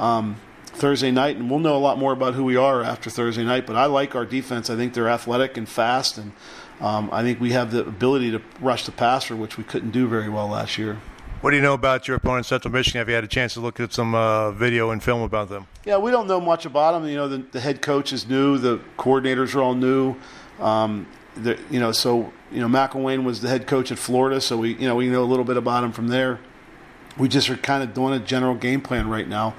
Um, 0.00 0.36
Thursday 0.72 1.10
night, 1.10 1.36
and 1.36 1.50
we'll 1.50 1.58
know 1.58 1.76
a 1.76 1.78
lot 1.78 1.98
more 1.98 2.12
about 2.12 2.34
who 2.34 2.44
we 2.44 2.56
are 2.56 2.82
after 2.82 3.10
Thursday 3.10 3.44
night. 3.44 3.66
But 3.66 3.76
I 3.76 3.86
like 3.86 4.14
our 4.14 4.24
defense. 4.24 4.70
I 4.70 4.76
think 4.76 4.94
they're 4.94 5.08
athletic 5.08 5.56
and 5.56 5.68
fast, 5.68 6.16
and 6.16 6.32
um, 6.80 7.10
I 7.12 7.22
think 7.22 7.40
we 7.40 7.52
have 7.52 7.70
the 7.70 7.86
ability 7.86 8.30
to 8.30 8.40
rush 8.60 8.86
the 8.86 8.92
passer, 8.92 9.36
which 9.36 9.58
we 9.58 9.64
couldn't 9.64 9.90
do 9.90 10.08
very 10.08 10.28
well 10.28 10.48
last 10.48 10.78
year. 10.78 10.98
What 11.40 11.50
do 11.50 11.56
you 11.56 11.62
know 11.62 11.74
about 11.74 12.06
your 12.06 12.18
opponent, 12.18 12.46
Central 12.46 12.72
Michigan? 12.72 12.98
Have 12.98 13.08
you 13.08 13.14
had 13.14 13.24
a 13.24 13.28
chance 13.28 13.54
to 13.54 13.60
look 13.60 13.80
at 13.80 13.92
some 13.92 14.14
uh, 14.14 14.52
video 14.52 14.90
and 14.90 15.02
film 15.02 15.22
about 15.22 15.48
them? 15.48 15.66
Yeah, 15.84 15.96
we 15.96 16.10
don't 16.10 16.26
know 16.26 16.40
much 16.40 16.66
about 16.66 16.92
them. 16.92 17.08
You 17.08 17.16
know, 17.16 17.28
the, 17.28 17.38
the 17.38 17.60
head 17.60 17.80
coach 17.80 18.12
is 18.12 18.28
new, 18.28 18.58
the 18.58 18.78
coordinators 18.98 19.54
are 19.54 19.62
all 19.62 19.74
new. 19.74 20.16
Um, 20.58 21.06
the, 21.36 21.58
you 21.70 21.80
know, 21.80 21.92
so 21.92 22.32
you 22.52 22.60
know, 22.60 22.68
McElwain 22.68 23.24
was 23.24 23.40
the 23.40 23.48
head 23.48 23.66
coach 23.66 23.90
at 23.90 23.98
Florida, 23.98 24.40
so 24.40 24.56
we 24.58 24.74
you 24.74 24.86
know 24.86 24.96
we 24.96 25.08
know 25.08 25.22
a 25.22 25.24
little 25.24 25.44
bit 25.44 25.56
about 25.56 25.84
him 25.84 25.92
from 25.92 26.08
there. 26.08 26.40
We 27.16 27.28
just 27.28 27.50
are 27.50 27.56
kind 27.56 27.82
of 27.82 27.94
doing 27.94 28.14
a 28.14 28.24
general 28.24 28.54
game 28.54 28.80
plan 28.80 29.08
right 29.08 29.26
now. 29.28 29.54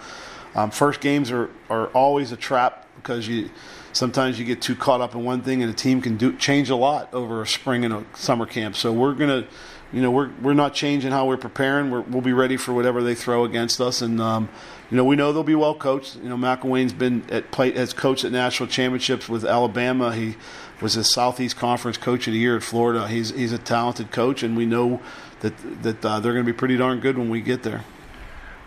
Um, 0.55 0.71
first 0.71 1.01
games 1.01 1.31
are, 1.31 1.49
are 1.69 1.87
always 1.87 2.31
a 2.31 2.37
trap 2.37 2.87
because 2.95 3.27
you 3.27 3.49
sometimes 3.93 4.39
you 4.39 4.45
get 4.45 4.61
too 4.61 4.75
caught 4.75 5.01
up 5.01 5.15
in 5.15 5.23
one 5.23 5.41
thing, 5.41 5.61
and 5.61 5.71
a 5.71 5.75
team 5.75 6.01
can 6.01 6.17
do 6.17 6.35
change 6.37 6.69
a 6.69 6.75
lot 6.75 7.13
over 7.13 7.41
a 7.41 7.47
spring 7.47 7.85
and 7.85 7.93
a 7.93 8.05
summer 8.15 8.45
camp. 8.45 8.75
So 8.75 8.91
we're 8.91 9.13
gonna, 9.13 9.45
you 9.91 10.01
know, 10.01 10.11
we're 10.11 10.29
we're 10.41 10.53
not 10.53 10.73
changing 10.73 11.11
how 11.11 11.25
we're 11.25 11.37
preparing. 11.37 11.91
we 11.91 11.99
will 12.01 12.21
be 12.21 12.33
ready 12.33 12.57
for 12.57 12.73
whatever 12.73 13.03
they 13.03 13.15
throw 13.15 13.43
against 13.43 13.79
us, 13.79 14.01
and 14.01 14.19
um, 14.19 14.49
you 14.89 14.97
know, 14.97 15.05
we 15.05 15.15
know 15.15 15.31
they'll 15.31 15.43
be 15.43 15.55
well 15.55 15.75
coached. 15.75 16.17
You 16.17 16.29
know, 16.29 16.37
McElwain's 16.37 16.93
been 16.93 17.23
at 17.29 17.51
play 17.51 17.73
as 17.73 17.93
coach 17.93 18.25
at 18.25 18.31
national 18.31 18.67
championships 18.67 19.29
with 19.29 19.45
Alabama. 19.45 20.13
He 20.13 20.35
was 20.81 20.95
a 20.95 21.03
Southeast 21.03 21.57
Conference 21.57 21.97
Coach 21.97 22.27
of 22.27 22.33
the 22.33 22.39
Year 22.39 22.57
at 22.57 22.63
Florida. 22.63 23.07
He's 23.07 23.31
he's 23.31 23.53
a 23.53 23.57
talented 23.57 24.11
coach, 24.11 24.43
and 24.43 24.57
we 24.57 24.65
know 24.65 25.01
that 25.41 25.53
that 25.83 26.05
uh, 26.05 26.19
they're 26.19 26.33
going 26.33 26.45
to 26.45 26.51
be 26.51 26.57
pretty 26.57 26.77
darn 26.77 26.99
good 26.99 27.17
when 27.17 27.29
we 27.29 27.41
get 27.41 27.63
there. 27.63 27.83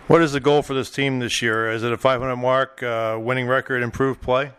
What 0.07 0.21
is 0.21 0.33
the 0.33 0.41
goal 0.41 0.61
for 0.61 0.75
this 0.75 0.91
team 0.91 1.21
this 1.21 1.41
year? 1.41 1.71
Is 1.71 1.83
it 1.83 1.91
a 1.91 1.97
500 1.97 2.37
mark, 2.37 2.83
uh, 2.83 3.17
winning 3.19 3.47
record, 3.47 3.83
improved 3.83 4.21
play? 4.21 4.51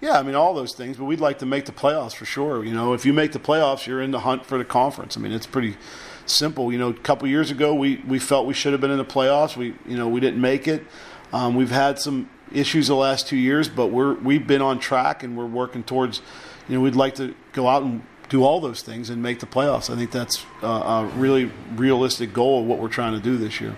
Yeah, 0.00 0.18
I 0.18 0.22
mean 0.22 0.34
all 0.34 0.54
those 0.54 0.72
things, 0.72 0.96
but 0.96 1.04
we'd 1.04 1.20
like 1.20 1.38
to 1.40 1.46
make 1.46 1.66
the 1.66 1.72
playoffs 1.72 2.14
for 2.14 2.24
sure. 2.24 2.64
You 2.64 2.72
know, 2.72 2.94
if 2.94 3.04
you 3.04 3.12
make 3.12 3.32
the 3.32 3.38
playoffs, 3.38 3.86
you're 3.86 4.00
in 4.00 4.10
the 4.10 4.20
hunt 4.20 4.46
for 4.46 4.56
the 4.56 4.64
conference. 4.64 5.14
I 5.14 5.20
mean, 5.20 5.32
it's 5.32 5.46
pretty 5.46 5.76
simple. 6.24 6.72
You 6.72 6.78
know, 6.78 6.88
a 6.88 6.94
couple 6.94 7.28
years 7.28 7.50
ago, 7.50 7.74
we, 7.74 7.96
we 8.08 8.18
felt 8.18 8.46
we 8.46 8.54
should 8.54 8.72
have 8.72 8.80
been 8.80 8.90
in 8.90 8.96
the 8.96 9.04
playoffs. 9.04 9.54
We 9.54 9.74
you 9.86 9.98
know 9.98 10.08
we 10.08 10.18
didn't 10.18 10.40
make 10.40 10.66
it. 10.66 10.86
Um, 11.30 11.54
we've 11.54 11.70
had 11.70 11.98
some 11.98 12.30
issues 12.50 12.88
the 12.88 12.96
last 12.96 13.28
two 13.28 13.36
years, 13.36 13.68
but 13.68 13.88
we're 13.88 14.14
we've 14.14 14.46
been 14.46 14.62
on 14.62 14.78
track 14.78 15.22
and 15.22 15.36
we're 15.36 15.44
working 15.44 15.82
towards. 15.82 16.22
You 16.68 16.76
know, 16.76 16.80
we'd 16.80 16.96
like 16.96 17.16
to 17.16 17.34
go 17.52 17.68
out 17.68 17.82
and 17.82 18.02
do 18.30 18.44
all 18.44 18.60
those 18.60 18.80
things 18.80 19.10
and 19.10 19.22
make 19.22 19.40
the 19.40 19.46
playoffs. 19.46 19.92
I 19.92 19.96
think 19.96 20.10
that's 20.10 20.44
uh, 20.62 20.66
a 20.66 21.12
really 21.16 21.50
realistic 21.74 22.32
goal 22.32 22.60
of 22.60 22.66
what 22.66 22.78
we're 22.78 22.88
trying 22.88 23.12
to 23.12 23.20
do 23.20 23.36
this 23.36 23.60
year. 23.60 23.76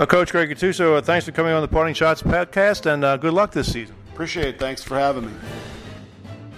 Uh, 0.00 0.06
Coach 0.06 0.32
Greg 0.32 0.48
Gattuso, 0.48 0.96
uh, 0.96 1.02
thanks 1.02 1.26
for 1.26 1.32
coming 1.32 1.52
on 1.52 1.60
the 1.60 1.68
Parting 1.68 1.92
Schotts 1.92 2.22
podcast, 2.22 2.90
and 2.90 3.04
uh, 3.04 3.18
good 3.18 3.34
luck 3.34 3.52
this 3.52 3.70
season. 3.70 3.94
Appreciate 4.14 4.46
it. 4.46 4.58
Thanks 4.58 4.82
for 4.82 4.98
having 4.98 5.26
me. 5.26 5.32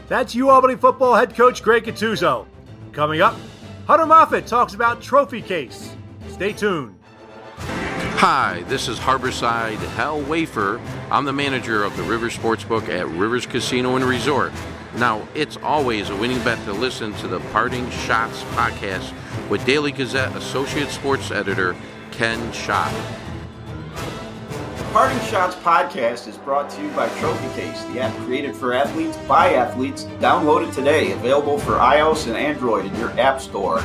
That's 0.06 0.37
UAlbany 0.37 0.78
football 0.78 1.16
head 1.16 1.34
coach 1.34 1.61
Greg 1.61 1.82
Gattuso. 1.82 2.46
Coming 2.92 3.20
up, 3.20 3.34
Hunter 3.88 4.04
Moffatt 4.04 4.46
talks 4.46 4.75
about 4.75 5.00
Trophecase. 5.00 5.96
Stay 6.28 6.52
tuned. 6.52 6.96
Hi, 7.58 8.62
this 8.68 8.87
is 8.87 9.00
Harborside 9.00 9.78
Hal 9.96 10.20
Wafer. 10.22 10.80
I'm 11.11 11.25
the 11.25 11.32
manager 11.32 11.82
of 11.82 11.96
the 11.96 12.04
Rivers 12.04 12.38
Sportsbook 12.38 12.88
at 12.90 13.08
Rivers 13.08 13.44
Casino 13.44 13.96
and 13.96 14.04
Resort. 14.04 14.52
Now, 14.99 15.26
it's 15.34 15.56
always 15.64 16.11
a 16.11 16.16
winning 16.16 16.38
bet 16.44 16.64
to 16.66 16.72
listen 16.72 17.12
to 17.14 17.26
the 17.26 17.40
Parting 17.50 17.87
Schotts 17.87 18.44
podcast 18.54 19.12
with 19.49 19.66
Daily 19.66 19.90
Gazette 19.90 20.37
Associate 20.37 20.88
Sports 20.88 21.32
Editor 21.32 21.75
Ken 22.12 22.52
Schott. 22.52 22.94
Parting 24.92 25.18
Schotts 25.18 25.54
podcast 25.62 26.26
is 26.28 26.36
brought 26.38 26.70
to 26.70 26.82
you 26.82 26.88
by 26.90 27.08
Trophecase, 27.08 27.92
the 27.92 28.00
app 28.00 28.14
created 28.24 28.56
for 28.56 28.72
athletes 28.72 29.16
by 29.28 29.54
athletes. 29.54 30.04
Download 30.20 30.66
it 30.66 30.72
today, 30.72 31.12
available 31.12 31.58
for 31.58 31.72
iOS 31.72 32.26
and 32.26 32.36
Android 32.36 32.86
in 32.86 32.94
your 32.96 33.10
app 33.20 33.40
store. 33.40 33.82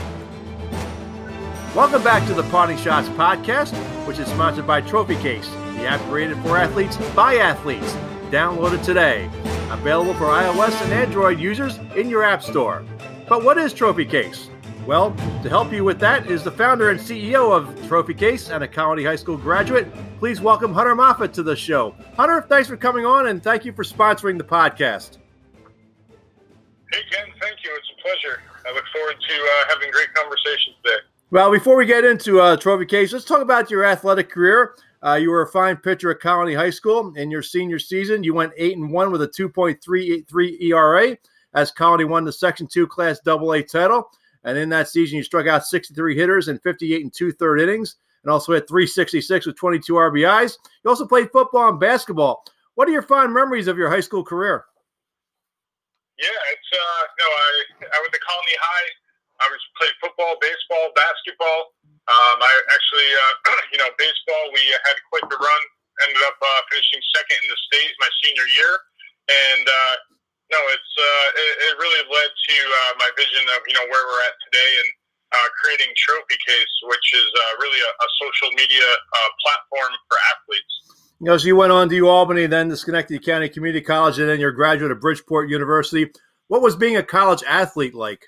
Welcome 1.75 2.03
back 2.03 2.25
to 2.27 2.33
the 2.33 2.43
Parting 2.43 2.77
Schotts 2.77 3.13
podcast, 3.15 3.73
which 4.07 4.19
is 4.19 4.27
sponsored 4.27 4.65
by 4.65 4.81
Trophecase, 4.81 5.49
the 5.77 5.87
app 5.87 5.99
created 6.09 6.37
for 6.37 6.57
athletes 6.57 6.97
by 7.15 7.35
athletes. 7.35 7.93
Download 8.31 8.73
it 8.73 8.83
today. 8.83 9.29
Available 9.69 10.13
for 10.13 10.25
iOS 10.25 10.81
and 10.83 10.93
Android 10.93 11.39
users 11.39 11.77
in 11.95 12.09
your 12.09 12.23
app 12.23 12.41
store. 12.41 12.85
But 13.27 13.43
what 13.43 13.57
is 13.57 13.73
Trophecase? 13.73 14.49
Well, 14.87 15.11
to 15.43 15.49
help 15.49 15.73
you 15.73 15.83
with 15.83 15.99
that 15.99 16.31
is 16.31 16.45
the 16.45 16.51
founder 16.51 16.91
and 16.91 16.97
CEO 16.97 17.53
of 17.53 17.65
Trophecase 17.89 18.55
and 18.55 18.63
a 18.63 18.67
Colonie 18.69 19.05
High 19.05 19.17
School 19.17 19.35
graduate. 19.35 19.85
Please 20.17 20.39
welcome 20.39 20.73
Hunter 20.73 20.95
Moffatt 20.95 21.33
to 21.33 21.43
the 21.43 21.57
show. 21.57 21.93
Hunter, 22.15 22.45
thanks 22.47 22.69
for 22.69 22.77
coming 22.77 23.05
on 23.05 23.27
and 23.27 23.43
thank 23.43 23.65
you 23.65 23.73
for 23.73 23.83
sponsoring 23.83 24.37
the 24.37 24.45
podcast. 24.45 25.17
Hey, 26.93 27.01
Ken, 27.11 27.25
thank 27.41 27.57
you. 27.65 27.71
It's 27.75 27.91
a 27.97 28.01
pleasure. 28.01 28.41
I 28.65 28.73
look 28.73 28.85
forward 28.93 29.17
to 29.27 29.35
uh, 29.35 29.73
having 29.73 29.91
great 29.91 30.13
conversations 30.13 30.77
today. 30.81 30.99
Well, 31.31 31.51
before 31.51 31.75
we 31.75 31.85
get 31.85 32.05
into 32.05 32.39
uh, 32.39 32.55
Trophecase, 32.55 33.11
let's 33.11 33.25
talk 33.25 33.41
about 33.41 33.69
your 33.69 33.83
athletic 33.83 34.29
career. 34.29 34.75
Uh, 35.03 35.15
you 35.15 35.31
were 35.31 35.41
a 35.41 35.47
fine 35.47 35.75
pitcher 35.75 36.11
at 36.11 36.21
Colonie 36.21 36.55
High 36.55 36.69
School. 36.69 37.13
In 37.17 37.29
your 37.29 37.43
senior 37.43 37.79
season, 37.79 38.23
you 38.23 38.33
went 38.33 38.53
eight 38.55 38.77
and 38.77 38.89
one 38.89 39.11
with 39.11 39.21
a 39.21 39.27
2.33 39.27 40.61
ERA 40.61 41.17
as 41.55 41.73
Colonie 41.73 42.07
won 42.07 42.23
the 42.23 42.31
Section 42.31 42.67
Two 42.67 42.87
Class 42.87 43.19
AA 43.27 43.63
title. 43.69 44.09
And 44.43 44.57
in 44.57 44.69
that 44.69 44.89
season, 44.89 45.17
you 45.17 45.23
struck 45.23 45.47
out 45.47 45.65
63 45.65 46.15
hitters 46.15 46.47
in 46.47 46.59
58 46.59 47.01
and 47.01 47.13
two 47.13 47.31
third 47.31 47.59
innings, 47.59 47.95
and 48.23 48.31
also 48.31 48.53
had 48.53 48.67
366 48.67 49.45
with 49.45 49.57
22 49.57 49.93
RBIs. 49.93 50.57
You 50.83 50.89
also 50.89 51.07
played 51.07 51.31
football 51.31 51.69
and 51.69 51.79
basketball. 51.79 52.43
What 52.75 52.87
are 52.87 52.91
your 52.91 53.01
fond 53.01 53.33
memories 53.33 53.67
of 53.67 53.77
your 53.77 53.89
high 53.89 54.01
school 54.01 54.23
career? 54.23 54.65
Yeah, 56.17 56.39
it's 56.51 56.69
uh, 56.73 57.03
no, 57.19 57.25
I 57.25 57.49
I 57.93 58.01
went 58.01 58.13
to 58.13 58.19
Colonie 58.19 58.57
High 58.57 58.89
I 59.37 59.45
was 59.49 59.61
played 59.77 59.93
football, 60.01 60.37
baseball, 60.41 60.89
basketball. 60.97 61.77
Um, 61.85 62.37
I 62.41 62.51
actually, 62.73 63.09
uh, 63.13 63.33
you 63.73 63.77
know, 63.77 63.89
baseball. 63.97 64.43
We 64.53 64.63
had 64.85 64.97
quite 65.13 65.27
the 65.29 65.37
run. 65.37 65.63
Ended 66.05 66.21
up 66.29 66.37
uh, 66.37 66.61
finishing 66.69 67.01
second 67.13 67.37
in 67.41 67.49
the 67.49 67.59
state 67.73 67.89
my 67.97 68.11
senior 68.21 68.45
year, 68.53 68.73
and 69.33 69.65
uh, 69.65 69.95
no, 70.51 70.59
it's 70.71 70.93
uh, 70.95 71.27
it, 71.35 71.53
it 71.67 71.73
really 71.75 72.03
led 72.07 72.31
to 72.31 72.55
uh, 72.55 72.91
my 73.03 73.09
vision 73.19 73.43
of 73.55 73.59
you 73.67 73.75
know 73.75 73.87
where 73.91 74.03
we're 74.07 74.23
at 74.23 74.35
today 74.47 74.71
and 74.79 74.89
uh, 75.35 75.47
creating 75.59 75.91
Trophecase, 75.99 76.75
which 76.87 77.07
is 77.13 77.27
uh, 77.27 77.51
really 77.59 77.81
a, 77.83 77.91
a 77.91 78.07
social 78.15 78.49
media 78.55 78.87
uh, 78.87 79.29
platform 79.43 79.91
for 80.07 80.17
athletes. 80.31 80.73
You 81.19 81.25
know, 81.27 81.37
so 81.37 81.47
you 81.47 81.55
went 81.55 81.73
on 81.73 81.89
to 81.89 82.07
Albany, 82.07 82.45
then 82.45 82.69
to 82.69 82.77
Schenectady 82.77 83.19
County 83.19 83.49
Community 83.49 83.81
College, 83.81 84.19
and 84.19 84.29
then 84.29 84.39
you're 84.39 84.53
a 84.53 84.55
graduate 84.55 84.91
of 84.91 85.01
Bridgeport 85.01 85.49
University. 85.49 86.07
What 86.47 86.61
was 86.61 86.77
being 86.77 86.95
a 86.95 87.03
college 87.03 87.43
athlete 87.43 87.95
like? 87.95 88.23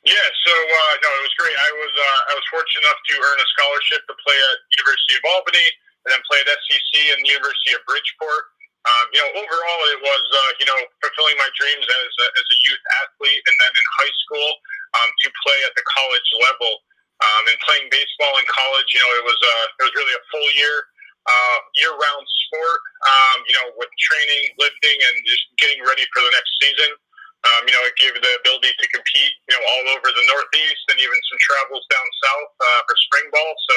Yeah, 0.00 0.28
so 0.48 0.54
uh, 0.56 0.94
no, 1.04 1.08
it 1.12 1.24
was 1.28 1.36
great. 1.36 1.52
I 1.52 1.70
was 1.76 1.92
uh, 1.92 2.20
I 2.30 2.34
was 2.40 2.46
fortunate 2.48 2.88
enough 2.88 3.00
to 3.04 3.14
earn 3.20 3.36
a 3.36 3.48
scholarship 3.52 4.00
to 4.08 4.14
play 4.24 4.38
at 4.38 4.56
University 4.80 5.20
of 5.20 5.24
Albany, 5.28 5.68
and 6.06 6.16
then 6.16 6.20
play 6.24 6.40
at 6.40 6.48
SEC 6.48 6.88
and 7.12 7.20
the 7.20 7.36
University 7.36 7.76
of 7.76 7.84
Bridgeport. 7.84 8.48
Um, 8.80 9.06
you 9.12 9.20
know, 9.20 9.44
overall, 9.44 9.82
it 9.92 10.00
was 10.00 10.24
uh, 10.24 10.52
you 10.56 10.66
know 10.66 10.78
fulfilling 11.04 11.36
my 11.36 11.50
dreams 11.52 11.84
as 11.84 12.12
a, 12.16 12.26
as 12.32 12.46
a 12.48 12.58
youth 12.64 12.84
athlete, 13.04 13.42
and 13.44 13.56
then 13.60 13.72
in 13.76 13.86
high 14.00 14.14
school 14.24 14.50
um, 14.96 15.08
to 15.24 15.28
play 15.44 15.58
at 15.68 15.74
the 15.76 15.84
college 15.84 16.30
level. 16.40 16.80
Um, 17.20 17.52
and 17.52 17.56
playing 17.68 17.84
baseball 17.92 18.32
in 18.40 18.48
college, 18.48 18.88
you 18.96 19.00
know, 19.04 19.12
it 19.20 19.24
was 19.28 19.36
uh, 19.36 19.66
it 19.76 19.82
was 19.84 19.92
really 19.92 20.16
a 20.16 20.24
full 20.32 20.48
year, 20.56 20.88
uh, 21.28 21.58
year 21.76 21.92
round 21.92 22.24
sport. 22.48 22.80
Um, 23.04 23.44
you 23.44 23.54
know, 23.60 23.76
with 23.76 23.92
training, 24.00 24.56
lifting, 24.56 24.98
and 25.04 25.14
just 25.28 25.44
getting 25.60 25.84
ready 25.84 26.08
for 26.16 26.24
the 26.24 26.32
next 26.32 26.48
season. 26.64 26.96
Um, 27.40 27.64
you 27.68 27.72
know, 27.72 27.84
it 27.88 27.96
gave 27.96 28.12
the 28.12 28.32
ability 28.40 28.72
to 28.72 28.86
compete, 28.92 29.32
you 29.48 29.52
know, 29.56 29.64
all 29.64 29.84
over 29.96 30.08
the 30.12 30.24
Northeast 30.28 30.84
and 30.92 31.00
even 31.00 31.16
some 31.32 31.40
travels 31.40 31.84
down 31.88 32.08
south 32.24 32.52
uh, 32.60 32.80
for 32.84 32.96
spring 33.08 33.28
ball. 33.32 33.52
So 33.68 33.76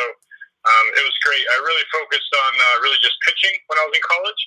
um, 0.67 0.85
it 0.99 1.03
was 1.03 1.15
great. 1.23 1.43
I 1.47 1.63
really 1.63 1.87
focused 1.91 2.31
on 2.31 2.51
uh, 2.59 2.75
really 2.83 2.99
just 2.99 3.15
pitching 3.23 3.55
when 3.71 3.79
I 3.79 3.87
was 3.87 3.95
in 3.95 4.03
college. 4.03 4.41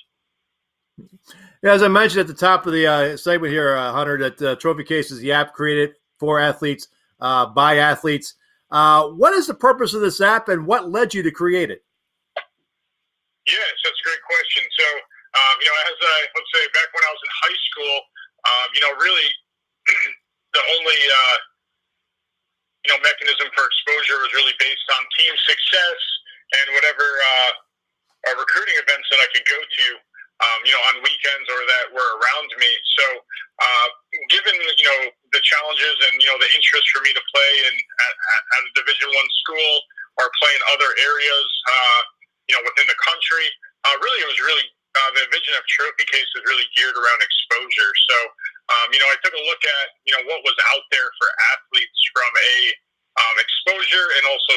Yeah, 1.63 1.73
as 1.73 1.81
I 1.81 1.87
mentioned 1.87 2.21
at 2.21 2.27
the 2.27 2.33
top 2.33 2.67
of 2.67 2.73
the 2.73 2.85
uh, 2.85 3.17
segment 3.17 3.51
here, 3.51 3.75
uh, 3.75 3.91
Hunter, 3.91 4.17
that 4.19 4.41
uh, 4.41 4.55
Trophecase 4.57 5.11
is 5.11 5.19
the 5.19 5.31
app 5.31 5.53
created 5.53 5.95
for 6.19 6.39
athletes 6.39 6.87
uh, 7.19 7.47
by 7.47 7.77
athletes. 7.77 8.35
what 8.69 9.33
is 9.33 9.47
the 9.47 9.53
purpose 9.53 9.93
of 9.93 10.01
this 10.01 10.21
app, 10.21 10.49
and 10.49 10.67
what 10.67 10.89
led 10.89 11.13
you 11.13 11.23
to 11.23 11.31
create 11.31 11.71
it? 11.71 11.83
Yes, 13.47 13.73
that's 13.79 13.95
a 13.95 14.05
great 14.05 14.23
question. 14.27 14.63
So, 14.75 14.87
um, 15.39 15.55
you 15.63 15.67
know, 15.71 15.77
as 15.87 15.97
I 15.97 16.17
let's 16.35 16.51
say 16.51 16.63
back 16.75 16.89
when 16.91 17.03
I 17.07 17.11
was 17.15 17.23
in 17.23 17.31
high 17.47 17.59
school, 17.71 17.95
um, 18.43 18.67
you 18.75 18.81
know, 18.83 18.93
really 18.99 19.29
the 20.55 20.63
only 20.77 20.99
uh, 20.99 21.37
you 22.85 22.89
know 22.91 22.99
mechanism 22.99 23.47
for 23.55 23.63
exposure 23.65 24.19
was 24.19 24.35
really 24.35 24.51
based 24.59 24.87
on 24.99 25.01
team 25.15 25.33
success 25.47 25.99
and 26.59 26.75
whatever 26.75 27.07
uh, 27.07 27.51
uh, 28.31 28.35
recruiting 28.35 28.75
events 28.83 29.07
that 29.15 29.19
I 29.23 29.27
could 29.31 29.47
go 29.47 29.59
to. 29.59 29.85
Um, 30.37 30.59
you 30.69 30.73
know, 30.73 30.83
on 30.93 31.01
weekends 31.01 31.49
or 31.49 31.61
that 31.65 31.85
were 31.97 32.11
around 32.21 32.49
me. 32.61 32.71
So, 33.01 33.05
uh, 33.57 33.87
given 34.29 34.53
you 34.53 34.85
know 34.85 35.09
the 35.33 35.41
challenges 35.41 35.97
and 36.05 36.13
you 36.21 36.29
know 36.29 36.37
the 36.37 36.51
interest 36.53 36.85
for 36.93 37.01
me 37.01 37.09
to 37.09 37.23
play 37.33 37.51
in 37.65 37.73
at, 37.73 38.13
at 38.13 38.61
a 38.69 38.71
Division 38.77 39.09
One 39.09 39.29
school 39.41 39.73
or 40.21 40.29
play 40.37 40.53
in 40.53 40.61
other 40.77 40.89
areas, 41.01 41.49
uh, 41.65 42.01
you 42.49 42.53
know, 42.53 42.61
within 42.69 42.85
the 42.85 42.99
country, 43.01 43.49
uh, 43.89 43.97
really 43.97 44.19
it 44.21 44.29
was 44.29 44.41
really 44.41 44.67
uh, 44.97 45.11
the 45.13 45.25
vision 45.29 45.53
of 45.57 45.63
Trophecase 45.69 46.31
is 46.37 46.43
really 46.45 46.65
geared 46.73 46.97
around 46.97 47.19
exposure. 47.21 47.91
So, 48.09 48.17
um, 48.73 48.87
you 48.93 48.99
know, 49.01 49.09
I 49.09 49.17
took 49.21 49.33
a 49.33 49.43
look 49.45 49.61
at 49.61 49.87
you 50.05 50.13
know 50.17 50.23
what 50.29 50.41
was 50.45 50.57
out 50.73 50.85
there 50.89 51.09
for 51.17 51.27
athletes 51.53 51.99
from 52.13 52.31
a 52.33 52.57
um, 53.17 53.35
exposure 53.41 54.07
and 54.17 54.23
also 54.29 54.53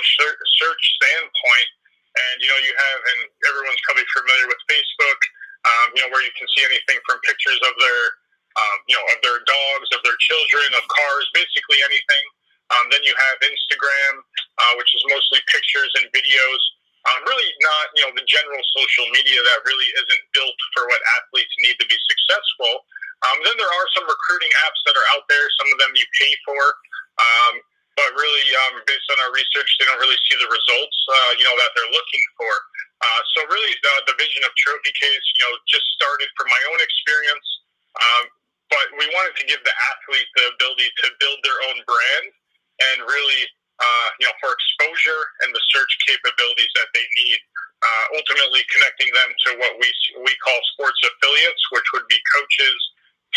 search 0.60 0.82
standpoint. 1.00 1.70
And 2.10 2.36
you 2.42 2.48
know, 2.50 2.58
you 2.58 2.72
have, 2.74 3.00
and 3.06 3.20
everyone's 3.46 3.80
probably 3.86 4.06
familiar 4.10 4.46
with 4.50 4.60
Facebook. 4.66 5.20
Um, 5.60 5.86
you 5.92 6.00
know, 6.04 6.10
where 6.12 6.24
you 6.24 6.32
can 6.40 6.48
see 6.56 6.64
anything 6.64 6.96
from 7.04 7.20
pictures 7.28 7.60
of 7.60 7.74
their, 7.76 8.02
um, 8.56 8.78
you 8.88 8.96
know, 8.96 9.04
of 9.12 9.18
their 9.20 9.40
dogs, 9.44 9.88
of 9.92 10.00
their 10.08 10.16
children, 10.16 10.66
of 10.72 10.84
cars, 10.88 11.26
basically 11.36 11.84
anything. 11.84 12.24
Um, 12.72 12.88
then 12.88 13.04
you 13.04 13.12
have 13.12 13.36
Instagram, 13.44 14.12
uh, 14.24 14.72
which 14.80 14.88
is 14.94 15.02
mostly 15.10 15.42
pictures 15.52 15.92
and 16.00 16.08
videos 16.16 16.62
um, 17.08 17.20
really 17.24 17.48
not, 17.64 17.86
you 17.96 18.02
know, 18.04 18.12
the 18.12 18.26
general 18.28 18.60
social 18.76 19.06
media 19.08 19.40
that 19.40 19.64
really 19.64 19.88
isn't 19.88 20.22
built 20.36 20.58
for 20.76 20.84
what 20.84 21.00
athletes 21.16 21.54
need 21.64 21.80
to 21.80 21.86
be 21.88 21.96
successful. 21.96 22.84
Um, 23.24 23.36
then 23.44 23.56
there 23.56 23.68
are 23.68 23.88
some 23.96 24.04
recruiting 24.04 24.52
apps 24.68 24.80
that 24.84 24.96
are 24.96 25.08
out 25.16 25.24
there. 25.32 25.44
Some 25.60 25.68
of 25.72 25.76
them 25.80 25.92
you 25.96 26.04
pay 26.20 26.32
for. 26.44 26.60
Um, 27.20 27.54
but 27.96 28.08
really, 28.16 28.46
um, 28.64 28.80
based 28.84 29.08
on 29.12 29.18
our 29.24 29.32
research, 29.32 29.68
they 29.80 29.84
don't 29.88 30.00
really 30.00 30.16
see 30.28 30.36
the 30.40 30.48
results, 30.48 30.98
uh, 31.08 31.32
you 31.40 31.44
know, 31.44 31.56
that 31.56 31.72
they're 31.76 31.92
looking 31.92 32.24
for. 32.36 32.52
So 33.40 33.48
really, 33.48 33.72
the, 33.80 34.12
the 34.12 34.16
vision 34.20 34.44
of 34.44 34.52
Trophecase, 34.52 35.26
you 35.32 35.40
know, 35.40 35.52
just 35.64 35.88
started 35.96 36.28
from 36.36 36.52
my 36.52 36.60
own 36.68 36.80
experience. 36.84 37.48
Um, 37.96 38.24
but 38.68 38.84
we 39.00 39.08
wanted 39.16 39.32
to 39.40 39.48
give 39.48 39.64
the 39.64 39.72
athlete 39.96 40.28
the 40.36 40.44
ability 40.60 40.92
to 40.92 41.06
build 41.16 41.40
their 41.40 41.56
own 41.72 41.80
brand 41.88 42.26
and 42.84 42.96
really, 43.08 43.48
uh, 43.80 44.08
you 44.20 44.28
know, 44.28 44.36
for 44.44 44.52
exposure 44.52 45.24
and 45.40 45.56
the 45.56 45.62
search 45.72 45.88
capabilities 46.04 46.68
that 46.84 46.92
they 46.92 47.00
need. 47.16 47.40
Uh, 47.80 48.20
ultimately, 48.20 48.60
connecting 48.76 49.08
them 49.08 49.30
to 49.32 49.48
what 49.56 49.72
we 49.80 49.88
we 50.20 50.36
call 50.44 50.60
sports 50.76 51.00
affiliates, 51.00 51.62
which 51.72 51.88
would 51.96 52.04
be 52.12 52.20
coaches, 52.36 52.76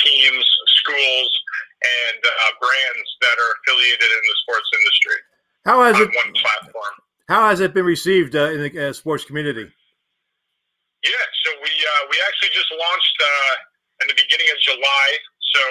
teams, 0.04 0.44
schools, 0.84 1.32
and 1.80 2.20
uh, 2.20 2.52
brands 2.60 3.08
that 3.24 3.40
are 3.40 3.52
affiliated 3.56 4.12
in 4.12 4.24
the 4.28 4.36
sports 4.44 4.68
industry. 4.84 5.20
How 5.64 5.80
has 5.88 5.96
it 5.96 6.12
one 6.12 6.36
platform? 6.36 6.96
How 7.32 7.48
has 7.48 7.64
it 7.64 7.72
been 7.72 7.88
received 7.88 8.36
uh, 8.36 8.52
in 8.52 8.68
the 8.68 8.72
uh, 8.76 8.92
sports 8.92 9.24
community? 9.24 9.72
Yeah, 11.04 11.28
so 11.44 11.52
we 11.60 11.68
uh, 11.68 12.04
we 12.08 12.16
actually 12.24 12.56
just 12.56 12.72
launched 12.72 13.18
uh, 13.20 13.54
in 14.04 14.06
the 14.08 14.16
beginning 14.16 14.48
of 14.56 14.58
July. 14.64 15.08
So 15.52 15.62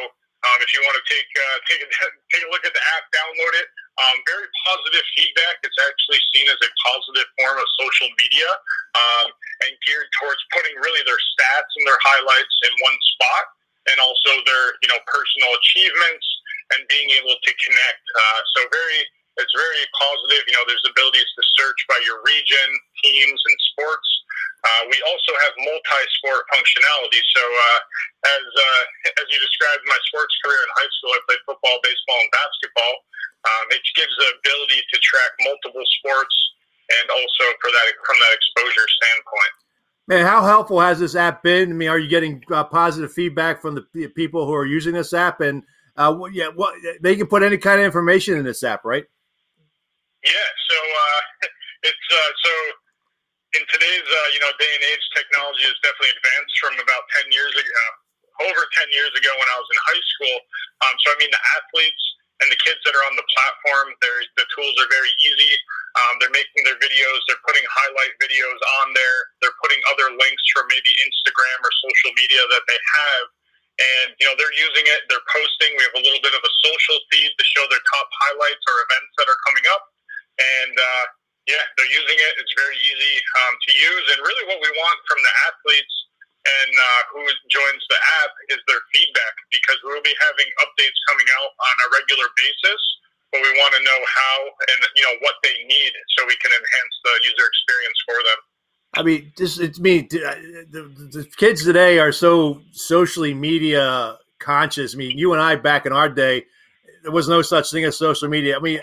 um, 0.44 0.60
if 0.60 0.76
you 0.76 0.84
want 0.84 1.00
to 1.00 1.04
take 1.08 1.24
uh, 1.24 1.56
take 1.64 1.80
a, 1.80 1.88
take 2.28 2.44
a 2.44 2.50
look 2.52 2.68
at 2.68 2.76
the 2.76 2.84
app, 2.92 3.08
download 3.16 3.56
it. 3.56 3.68
Um, 3.96 4.16
very 4.28 4.44
positive 4.68 5.04
feedback. 5.16 5.64
It's 5.64 5.80
actually 5.88 6.20
seen 6.36 6.52
as 6.52 6.60
a 6.60 6.68
positive 6.84 7.28
form 7.40 7.56
of 7.56 7.64
social 7.80 8.12
media 8.20 8.48
um, 8.92 9.32
and 9.64 9.72
geared 9.88 10.08
towards 10.20 10.40
putting 10.52 10.76
really 10.84 11.00
their 11.08 11.20
stats 11.20 11.72
and 11.80 11.84
their 11.88 12.00
highlights 12.04 12.54
in 12.68 12.72
one 12.84 12.98
spot 13.16 13.44
and 13.88 13.96
also 14.04 14.36
their 14.44 14.64
you 14.84 14.88
know 14.92 15.00
personal 15.08 15.56
achievements 15.56 16.26
and 16.76 16.84
being 16.92 17.08
able 17.24 17.40
to 17.40 17.52
connect. 17.56 18.04
Uh, 18.12 18.40
so 18.52 18.68
very, 18.68 19.00
it's 19.40 19.54
very 19.56 19.84
positive. 19.96 20.44
You 20.44 20.60
know, 20.60 20.64
there's 20.68 20.84
abilities 20.84 21.28
to 21.40 21.42
search 21.56 21.80
by 21.88 22.00
your 22.04 22.20
region, 22.20 22.68
teams, 23.00 23.40
and 23.40 23.56
sports. 23.72 24.08
Uh, 24.62 24.82
we 24.86 24.98
also 25.10 25.32
have 25.42 25.52
multi-sport 25.58 26.46
functionality. 26.54 27.18
So 27.34 27.42
uh, 27.42 27.78
as 28.30 28.46
uh, 28.46 28.82
as 29.18 29.26
you 29.26 29.38
described 29.42 29.82
my 29.90 29.98
sports 30.06 30.30
career 30.38 30.62
in 30.62 30.70
high 30.78 30.90
school, 30.98 31.10
I 31.18 31.20
played 31.26 31.42
football, 31.50 31.76
baseball, 31.82 32.18
and 32.22 32.30
basketball. 32.30 32.94
Um, 33.42 33.64
it 33.74 33.82
gives 33.98 34.14
the 34.22 34.28
ability 34.38 34.78
to 34.78 34.96
track 35.02 35.32
multiple 35.42 35.82
sports 35.98 36.36
and 37.02 37.06
also 37.10 37.44
for 37.58 37.74
that 37.74 37.86
from 38.06 38.22
that 38.22 38.32
exposure 38.38 38.86
standpoint. 39.02 39.54
Man, 40.22 40.30
how 40.30 40.46
helpful 40.46 40.78
has 40.78 41.02
this 41.02 41.18
app 41.18 41.42
been? 41.42 41.70
I 41.70 41.74
mean, 41.74 41.90
are 41.90 41.98
you 41.98 42.06
getting 42.06 42.46
uh, 42.46 42.62
positive 42.62 43.10
feedback 43.10 43.58
from 43.58 43.74
the 43.74 43.82
people 44.14 44.46
who 44.46 44.54
are 44.54 44.66
using 44.66 44.94
this 44.94 45.10
app? 45.10 45.42
And 45.42 45.66
uh, 45.98 46.14
yeah, 46.30 46.46
what 46.54 46.78
they 47.02 47.18
can 47.18 47.26
put 47.26 47.42
any 47.42 47.58
kind 47.58 47.82
of 47.82 47.86
information 47.90 48.38
in 48.38 48.46
this 48.46 48.62
app, 48.62 48.86
right? 48.86 49.02
Yeah. 50.22 50.48
So 50.70 50.78
uh, 50.78 51.20
it's 51.90 52.06
uh, 52.06 52.30
so 52.38 52.52
in 53.58 53.62
today's 53.66 54.06
uh, 54.06 54.28
you 54.30 54.38
know 54.46 54.54
day 54.62 54.70
and 54.70 54.84
age, 54.94 55.02
technology 55.10 55.66
has 55.66 55.74
definitely 55.82 56.14
advanced 56.14 56.54
from 56.62 56.78
about 56.78 57.02
ten 57.18 57.26
years 57.34 57.50
ago, 57.58 57.82
over 58.46 58.62
ten 58.78 58.86
years 58.94 59.10
ago 59.18 59.30
when 59.34 59.48
I 59.50 59.56
was 59.58 59.68
in 59.74 59.78
high 59.90 60.04
school. 60.06 60.38
Um, 60.86 60.94
so 61.02 61.06
I 61.10 61.16
mean, 61.18 61.34
the 61.34 61.42
athletes 61.58 62.04
and 62.46 62.48
the 62.54 62.60
kids 62.62 62.78
that 62.86 62.94
are 62.94 63.06
on 63.10 63.18
the 63.18 63.26
platform, 63.26 63.90
the 64.38 64.46
tools 64.54 64.76
are 64.86 64.86
very 64.86 65.10
easy. 65.18 65.50
Um, 65.92 66.14
they're 66.20 66.32
making 66.32 66.64
their 66.64 66.80
videos, 66.80 67.20
they're 67.28 67.44
putting 67.44 67.64
highlight 67.68 68.16
videos 68.16 68.60
on 68.80 68.96
there, 68.96 69.18
they're 69.44 69.56
putting 69.60 69.76
other 69.92 70.08
links 70.16 70.44
from 70.56 70.64
maybe 70.72 70.92
Instagram 71.04 71.58
or 71.60 71.72
social 71.84 72.12
media 72.16 72.40
that 72.48 72.64
they 72.64 72.80
have. 72.80 73.24
And, 73.80 74.08
you 74.20 74.28
know, 74.28 74.36
they're 74.36 74.56
using 74.56 74.84
it, 74.88 75.04
they're 75.08 75.24
posting. 75.32 75.72
We 75.76 75.84
have 75.84 75.96
a 75.96 76.04
little 76.04 76.20
bit 76.20 76.36
of 76.36 76.44
a 76.44 76.52
social 76.64 76.98
feed 77.08 77.32
to 77.32 77.44
show 77.44 77.64
their 77.72 77.82
top 77.88 78.08
highlights 78.24 78.64
or 78.68 78.76
events 78.84 79.12
that 79.20 79.28
are 79.32 79.40
coming 79.48 79.64
up. 79.72 79.82
And, 80.40 80.74
uh, 80.76 81.04
yeah, 81.48 81.64
they're 81.74 81.90
using 81.90 82.18
it. 82.20 82.32
It's 82.38 82.54
very 82.54 82.78
easy 82.78 83.14
um, 83.42 83.54
to 83.58 83.70
use. 83.74 84.06
And 84.14 84.18
really, 84.22 84.44
what 84.46 84.60
we 84.62 84.70
want 84.70 84.98
from 85.10 85.18
the 85.24 85.34
athletes 85.50 85.96
and 86.42 86.72
uh, 86.74 87.02
who 87.14 87.22
joins 87.50 87.82
the 87.86 87.98
app 88.22 88.32
is 88.50 88.60
their 88.66 88.82
feedback 88.94 89.34
because 89.50 89.78
we'll 89.82 90.02
be 90.02 90.14
having 90.30 90.48
updates 90.62 90.98
coming 91.10 91.26
out 91.42 91.50
on 91.54 91.74
a 91.86 91.88
regular 91.98 92.28
basis. 92.34 92.82
But 93.32 93.40
we 93.40 93.48
want 93.48 93.74
to 93.74 93.82
know 93.82 93.98
how 94.14 94.36
and 94.44 94.78
you 94.94 95.02
know 95.02 95.16
what 95.20 95.34
they 95.42 95.54
need 95.66 95.92
so 96.16 96.26
we 96.26 96.36
can 96.36 96.50
enhance 96.50 96.94
the 97.04 97.10
user 97.24 97.46
experience 97.46 97.98
for 98.06 98.14
them. 98.14 98.38
I 98.94 99.02
mean, 99.02 99.32
just 99.38 99.60
it's 99.60 99.80
me. 99.80 100.02
The, 100.02 101.08
the 101.12 101.24
kids 101.36 101.64
today 101.64 101.98
are 101.98 102.12
so 102.12 102.60
socially 102.72 103.32
media 103.32 104.18
conscious. 104.38 104.94
I 104.94 104.98
mean, 104.98 105.16
you 105.16 105.32
and 105.32 105.40
I 105.40 105.56
back 105.56 105.86
in 105.86 105.92
our 105.92 106.10
day, 106.10 106.44
there 107.02 107.12
was 107.12 107.28
no 107.28 107.40
such 107.40 107.70
thing 107.70 107.84
as 107.84 107.96
social 107.96 108.28
media. 108.28 108.56
I 108.56 108.60
mean, 108.60 108.80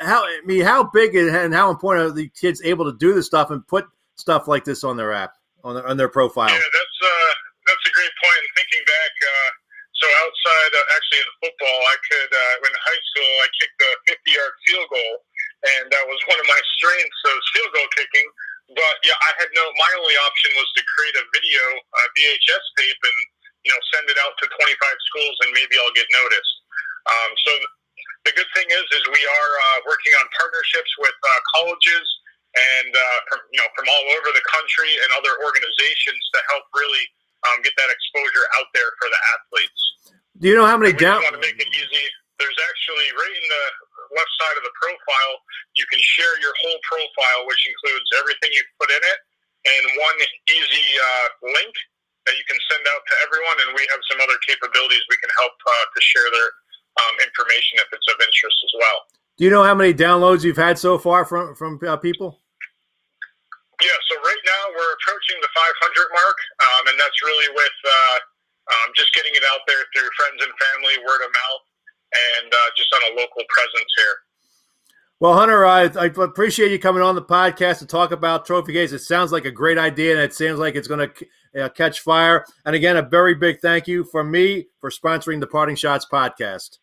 how 0.00 0.24
I 0.24 0.40
mean, 0.44 0.62
how 0.62 0.82
big 0.82 1.14
and 1.14 1.54
how 1.54 1.70
important 1.70 2.10
are 2.10 2.12
the 2.12 2.28
kids 2.30 2.60
able 2.64 2.90
to 2.90 2.98
do 2.98 3.14
this 3.14 3.26
stuff 3.26 3.52
and 3.52 3.66
put 3.66 3.86
stuff 4.16 4.48
like 4.48 4.64
this 4.64 4.82
on 4.82 4.96
their 4.96 5.12
app? 5.12 5.34
on 5.64 5.74
their, 5.74 5.86
on 5.86 5.96
their 5.96 6.08
profile. 6.08 6.50
Yeah, 6.50 6.58
that's 6.58 6.98
uh, 7.02 7.32
that's 7.66 7.84
a 7.86 7.92
great 7.94 8.14
point. 8.18 8.40
And 8.42 8.52
thinking 8.58 8.82
back, 8.86 9.12
uh, 9.22 9.50
so 10.02 10.10
outside 10.26 10.72
uh, 10.74 10.94
actually 10.98 11.22
in 11.22 11.30
football, 11.38 11.78
I 11.86 11.96
could 12.10 12.30
uh, 12.34 12.66
in 12.66 12.74
high 12.74 13.02
school 13.14 13.32
I 13.38 13.48
kicked 13.54 13.78
a 13.86 13.90
50 14.10 14.34
yard 14.34 14.54
field 14.66 14.88
goal, 14.90 15.14
and 15.78 15.84
that 15.94 16.04
was 16.10 16.18
one 16.26 16.42
of 16.42 16.46
my 16.50 16.60
strengths 16.74 17.20
was 17.22 17.46
field 17.54 17.70
goal 17.70 17.86
kicking. 17.94 18.28
But 18.74 18.96
yeah, 19.06 19.14
I 19.14 19.30
had 19.38 19.50
no. 19.54 19.62
My 19.78 19.90
only 20.02 20.18
option 20.26 20.50
was 20.58 20.66
to 20.74 20.82
create 20.98 21.14
a 21.22 21.24
video, 21.30 21.64
a 21.78 22.02
VHS 22.18 22.64
tape, 22.82 22.98
and 22.98 23.18
you 23.62 23.70
know 23.70 23.80
send 23.94 24.10
it 24.10 24.18
out 24.26 24.34
to 24.42 24.50
25 24.50 24.58
schools, 25.14 25.36
and 25.46 25.54
maybe 25.54 25.78
I'll 25.78 25.94
get 25.94 26.10
noticed. 26.10 26.54
Um, 27.06 27.30
so 27.46 27.52
the 28.26 28.34
good 28.34 28.50
thing 28.58 28.66
is, 28.74 28.86
is 28.90 29.02
we 29.06 29.22
are 29.22 29.52
uh, 29.70 29.78
working 29.86 30.14
on 30.18 30.26
partnerships 30.34 30.90
with 30.98 31.14
uh, 31.14 31.30
colleges 31.54 32.06
and 32.58 32.90
uh, 32.90 33.18
from 33.30 33.40
you 33.54 33.60
know 33.62 33.70
from 33.78 33.86
all 33.86 34.06
over 34.18 34.34
the 34.34 34.44
country 34.50 34.90
and 34.98 35.14
other 35.14 35.34
organizations 35.46 36.22
to 36.34 36.38
help 36.50 36.66
really 36.74 37.06
um, 37.50 37.62
get 37.62 37.74
that 37.76 37.90
exposure 37.90 38.46
out 38.60 38.68
there 38.74 38.90
for 39.00 39.08
the 39.10 39.20
athletes. 39.34 39.80
Do 40.38 40.48
you 40.48 40.56
know 40.56 40.66
how 40.66 40.78
many 40.78 40.92
down? 40.94 41.22
want 41.22 41.38
to 41.38 41.44
make 41.44 41.58
it 41.58 41.70
easy. 41.70 42.04
There's 42.40 42.60
actually 42.70 43.08
right 43.14 43.36
in 43.36 43.46
the 43.46 43.64
left 44.16 44.32
side 44.38 44.56
of 44.60 44.64
the 44.64 44.74
profile, 44.76 45.34
you 45.76 45.86
can 45.88 46.00
share 46.00 46.34
your 46.40 46.52
whole 46.60 46.80
profile, 46.84 47.48
which 47.48 47.62
includes 47.68 48.08
everything 48.20 48.50
you 48.52 48.62
put 48.76 48.92
in 48.92 49.02
it, 49.02 49.18
and 49.68 49.82
one 49.96 50.18
easy 50.48 50.86
uh, 50.98 51.28
link 51.56 51.74
that 52.28 52.34
you 52.38 52.44
can 52.46 52.58
send 52.70 52.82
out 52.86 53.02
to 53.02 53.14
everyone. 53.26 53.56
And 53.66 53.68
we 53.74 53.84
have 53.90 54.02
some 54.10 54.20
other 54.20 54.36
capabilities 54.46 55.02
we 55.08 55.18
can 55.18 55.32
help 55.40 55.54
uh, 55.54 55.84
to 55.90 56.00
share 56.00 56.28
their 56.28 56.50
um, 57.02 57.14
information 57.24 57.80
if 57.82 57.88
it's 57.90 58.08
of 58.10 58.18
interest 58.20 58.58
as 58.68 58.74
well. 58.78 58.98
Do 59.40 59.48
you 59.48 59.50
know 59.50 59.64
how 59.64 59.74
many 59.74 59.94
downloads 59.96 60.44
you've 60.44 60.60
had 60.60 60.78
so 60.78 60.98
far 60.98 61.24
from 61.24 61.56
from 61.56 61.80
uh, 61.80 61.96
people? 61.96 62.41
Yeah, 63.82 63.98
so 64.06 64.14
right 64.22 64.42
now 64.46 64.62
we're 64.78 64.94
approaching 64.94 65.42
the 65.42 65.50
500 65.50 66.06
mark, 66.14 66.38
um, 66.62 66.82
and 66.86 66.96
that's 67.02 67.18
really 67.18 67.50
with 67.50 67.78
uh, 67.82 68.16
um, 68.70 68.88
just 68.94 69.10
getting 69.10 69.34
it 69.34 69.42
out 69.50 69.66
there 69.66 69.82
through 69.90 70.06
friends 70.14 70.38
and 70.38 70.54
family, 70.54 71.02
word 71.02 71.18
of 71.26 71.34
mouth, 71.34 71.64
and 72.38 72.48
uh, 72.54 72.68
just 72.78 72.94
on 72.94 73.02
a 73.10 73.12
local 73.18 73.42
presence 73.50 73.90
here. 73.98 74.16
Well, 75.18 75.34
Hunter, 75.34 75.66
I, 75.66 75.90
I, 75.98 76.06
appreciate 76.06 76.70
you 76.70 76.78
coming 76.78 77.02
on 77.02 77.14
the 77.14 77.22
podcast 77.22 77.78
to 77.78 77.86
talk 77.86 78.10
about 78.10 78.46
Trophecase. 78.46 78.92
It 78.92 79.00
sounds 79.00 79.30
like 79.30 79.44
a 79.44 79.50
great 79.50 79.78
idea, 79.78 80.14
and 80.14 80.22
it 80.22 80.34
seems 80.34 80.58
like 80.58 80.74
it's 80.74 80.88
going 80.88 81.10
to 81.10 81.64
uh, 81.64 81.68
catch 81.70 82.00
fire. 82.00 82.44
And 82.64 82.74
again, 82.74 82.96
a 82.96 83.02
very 83.02 83.34
big 83.34 83.60
thank 83.60 83.86
you 83.86 84.04
from 84.04 84.30
me 84.30 84.66
for 84.80 84.90
sponsoring 84.90 85.40
the 85.40 85.46
Parting 85.46 85.76
Schotts 85.76 86.06
podcast. 86.10 86.78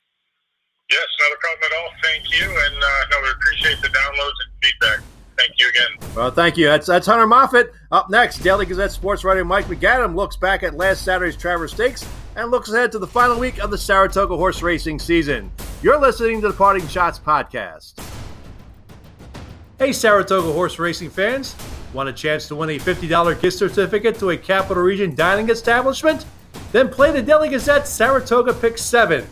Yes, 0.92 1.08
not 1.20 1.32
a 1.32 1.40
problem 1.40 1.72
at 1.72 1.78
all. 1.80 1.90
Thank 2.04 2.32
you, 2.32 2.46
and 2.50 2.84
uh, 2.84 3.02
no, 3.12 3.22
we 3.24 3.30
appreciate 3.30 3.82
the 3.82 3.90
downloads 3.90 4.40
and 4.44 4.64
feedback. 4.64 5.19
Thank 5.40 5.58
you 5.58 5.70
again. 5.70 6.16
Well, 6.16 6.32
thank 6.32 6.58
you. 6.58 6.66
That's, 6.66 6.86
that's 6.86 7.08
Hunter 7.08 7.26
Moffatt. 7.26 7.72
Up 7.94 8.10
next, 8.10 8.40
Daily 8.40 8.66
Gazette 8.66 8.92
sports 8.92 9.24
writer 9.24 9.46
Mike 9.46 9.66
MacAdam 9.66 10.14
looks 10.14 10.36
back 10.36 10.64
at 10.64 10.76
last 10.76 11.06
Saturday's 11.06 11.38
Travers 11.38 11.72
Stakes 11.72 12.06
and 12.36 12.52
looks 12.52 12.70
ahead 12.70 12.92
to 12.92 13.00
the 13.00 13.08
final 13.08 13.40
week 13.40 13.60
of 13.60 13.72
the 13.72 13.78
Saratoga 13.78 14.36
horse 14.36 14.62
racing 14.62 15.00
season. 15.00 15.50
You're 15.82 16.00
listening 16.00 16.42
to 16.42 16.50
the 16.50 16.54
Parting 16.54 16.84
Schotts 16.84 17.22
podcast. 17.22 17.94
Hey, 19.78 19.94
Saratoga 19.94 20.52
horse 20.52 20.78
racing 20.78 21.10
fans. 21.10 21.56
Want 21.94 22.10
a 22.10 22.14
chance 22.14 22.48
to 22.50 22.56
win 22.56 22.72
a 22.72 22.78
$50 22.80 23.42
gift 23.42 23.58
certificate 23.58 24.20
to 24.20 24.32
a 24.32 24.38
Capital 24.38 24.84
Region 24.84 25.16
dining 25.16 25.50
establishment? 25.50 26.26
Then 26.74 26.90
play 26.90 27.12
the 27.12 27.22
Daily 27.22 27.48
Gazette 27.48 27.88
Saratoga 27.88 28.54
Pick 28.54 28.78
7. 28.78 29.26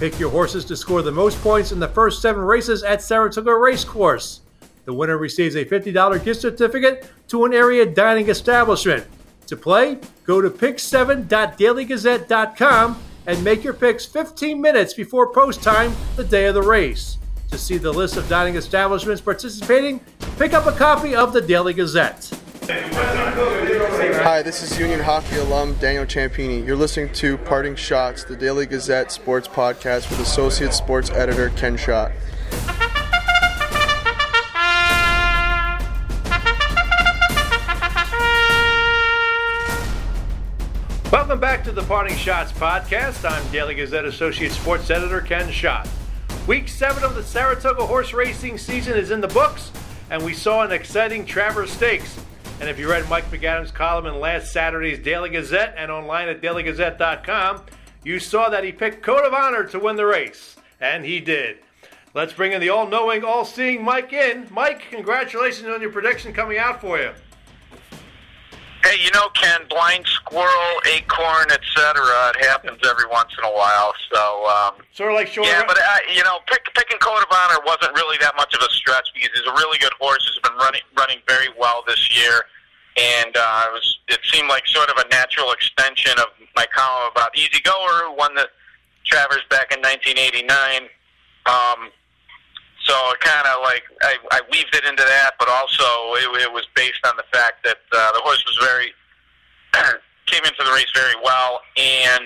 Pick 0.00 0.18
your 0.18 0.30
horses 0.30 0.64
to 0.64 0.76
score 0.76 1.02
the 1.02 1.12
most 1.12 1.38
points 1.42 1.72
in 1.72 1.78
the 1.78 1.88
first 1.88 2.22
seven 2.22 2.42
races 2.42 2.82
at 2.82 3.02
Saratoga 3.02 3.54
Racecourse. 3.54 4.41
The 4.84 4.92
winner 4.92 5.16
receives 5.16 5.54
a 5.54 5.64
$50 5.64 6.24
gift 6.24 6.40
certificate 6.40 7.08
to 7.28 7.44
an 7.44 7.54
area 7.54 7.86
dining 7.86 8.28
establishment. 8.28 9.06
To 9.46 9.56
play, 9.56 9.98
go 10.24 10.40
to 10.40 10.50
pick7.dailygazette.com 10.50 13.02
and 13.26 13.44
make 13.44 13.62
your 13.62 13.74
picks 13.74 14.04
15 14.04 14.60
minutes 14.60 14.94
before 14.94 15.32
post 15.32 15.62
time 15.62 15.92
the 16.16 16.24
day 16.24 16.46
of 16.46 16.54
the 16.54 16.62
race. 16.62 17.18
To 17.50 17.58
see 17.58 17.78
the 17.78 17.92
list 17.92 18.16
of 18.16 18.28
dining 18.28 18.56
establishments 18.56 19.20
participating, 19.20 20.00
pick 20.38 20.52
up 20.52 20.66
a 20.66 20.72
copy 20.72 21.14
of 21.14 21.32
the 21.32 21.40
Daily 21.40 21.74
Gazette. 21.74 22.28
Hi, 24.24 24.42
this 24.42 24.62
is 24.62 24.78
Union 24.78 25.00
Hockey 25.00 25.36
alum 25.36 25.74
Daniel 25.74 26.06
Ciampini. 26.06 26.66
You're 26.66 26.76
listening 26.76 27.12
to 27.14 27.36
Parting 27.38 27.74
Schotts, 27.74 28.26
the 28.26 28.36
Daily 28.36 28.66
Gazette 28.66 29.12
sports 29.12 29.46
podcast 29.46 30.10
with 30.10 30.18
Associate 30.20 30.72
Sports 30.72 31.10
Editor 31.10 31.50
Ken 31.50 31.76
Schott. 31.76 32.12
To 41.72 41.80
the 41.80 41.86
Parting 41.86 42.18
Schotts 42.18 42.52
podcast. 42.52 43.26
I'm 43.26 43.50
Daily 43.50 43.74
Gazette 43.74 44.04
Associate 44.04 44.52
Sports 44.52 44.90
Editor 44.90 45.22
Ken 45.22 45.50
Schott. 45.50 45.88
Week 46.46 46.68
seven 46.68 47.02
of 47.02 47.14
the 47.14 47.22
Saratoga 47.22 47.86
horse 47.86 48.12
racing 48.12 48.58
season 48.58 48.94
is 48.94 49.10
in 49.10 49.22
the 49.22 49.28
books, 49.28 49.72
and 50.10 50.22
we 50.22 50.34
saw 50.34 50.64
an 50.64 50.70
exciting 50.70 51.24
Travers 51.24 51.70
Stakes. 51.70 52.22
And 52.60 52.68
if 52.68 52.78
you 52.78 52.90
read 52.90 53.08
Mike 53.08 53.30
MacAdam's 53.30 53.70
column 53.70 54.04
in 54.04 54.20
last 54.20 54.52
Saturday's 54.52 54.98
Daily 54.98 55.30
Gazette 55.30 55.74
and 55.78 55.90
online 55.90 56.28
at 56.28 56.42
dailygazette.com, 56.42 57.62
you 58.04 58.18
saw 58.18 58.50
that 58.50 58.64
he 58.64 58.72
picked 58.72 59.02
Code 59.02 59.24
of 59.24 59.32
Honor 59.32 59.64
to 59.64 59.78
win 59.78 59.96
the 59.96 60.04
race. 60.04 60.56
And 60.78 61.06
he 61.06 61.20
did. 61.20 61.60
Let's 62.12 62.34
bring 62.34 62.52
in 62.52 62.60
the 62.60 62.68
all 62.68 62.86
knowing, 62.86 63.24
all 63.24 63.46
seeing 63.46 63.82
Mike 63.82 64.12
in. 64.12 64.46
Mike, 64.50 64.88
congratulations 64.90 65.68
on 65.68 65.80
your 65.80 65.90
prediction 65.90 66.34
coming 66.34 66.58
out 66.58 66.82
for 66.82 66.98
you. 66.98 67.12
Hey, 68.84 68.98
you 68.98 69.10
know, 69.14 69.28
Ken, 69.34 69.60
blind 69.70 70.06
squirrel, 70.06 70.74
acorn, 70.90 71.50
etc. 71.52 72.02
It 72.34 72.44
happens 72.44 72.80
every 72.84 73.06
once 73.06 73.30
in 73.38 73.44
a 73.44 73.52
while. 73.52 73.94
So, 74.12 74.46
um, 74.48 74.82
sort 74.92 75.12
of 75.12 75.16
like 75.16 75.28
Sean. 75.28 75.44
Yeah, 75.44 75.62
but 75.66 75.78
uh, 75.78 75.98
you 76.12 76.24
know, 76.24 76.38
pick, 76.46 76.66
picking 76.74 76.98
Code 76.98 77.22
of 77.22 77.30
Honor 77.30 77.62
wasn't 77.64 77.94
really 77.94 78.18
that 78.20 78.34
much 78.36 78.54
of 78.54 78.60
a 78.60 78.70
stretch 78.72 79.08
because 79.14 79.30
he's 79.34 79.46
a 79.46 79.54
really 79.54 79.78
good 79.78 79.92
horse. 80.00 80.28
He's 80.28 80.42
been 80.42 80.58
running 80.58 80.82
running 80.98 81.18
very 81.28 81.48
well 81.56 81.84
this 81.86 82.10
year, 82.10 82.42
and 82.96 83.36
uh, 83.36 83.66
it 83.68 83.72
was 83.72 83.98
it 84.08 84.20
seemed 84.32 84.48
like 84.48 84.66
sort 84.66 84.90
of 84.90 84.96
a 84.98 85.08
natural 85.08 85.52
extension 85.52 86.18
of 86.18 86.26
my 86.56 86.66
column 86.74 87.10
about 87.12 87.36
Easy 87.38 87.60
Goer, 87.62 88.10
who 88.10 88.16
won 88.16 88.34
the 88.34 88.48
Travers 89.04 89.42
back 89.48 89.72
in 89.72 89.80
1989. 89.80 90.88
Um, 91.46 91.90
so 92.84 92.94
it 93.12 93.20
kind 93.20 93.46
of 93.46 93.62
like 93.62 93.84
I, 94.02 94.16
I 94.32 94.40
weaved 94.50 94.74
it 94.74 94.84
into 94.84 95.02
that, 95.02 95.32
but 95.38 95.48
also 95.48 95.84
it, 96.14 96.42
it 96.42 96.52
was 96.52 96.66
based 96.74 97.00
on 97.06 97.16
the 97.16 97.24
fact 97.32 97.64
that 97.64 97.78
uh, 97.92 98.12
the 98.12 98.20
horse 98.20 98.44
was 98.44 98.58
very 98.62 98.92
came 100.26 100.44
into 100.44 100.64
the 100.64 100.72
race 100.72 100.90
very 100.94 101.14
well, 101.22 101.60
and 101.76 102.24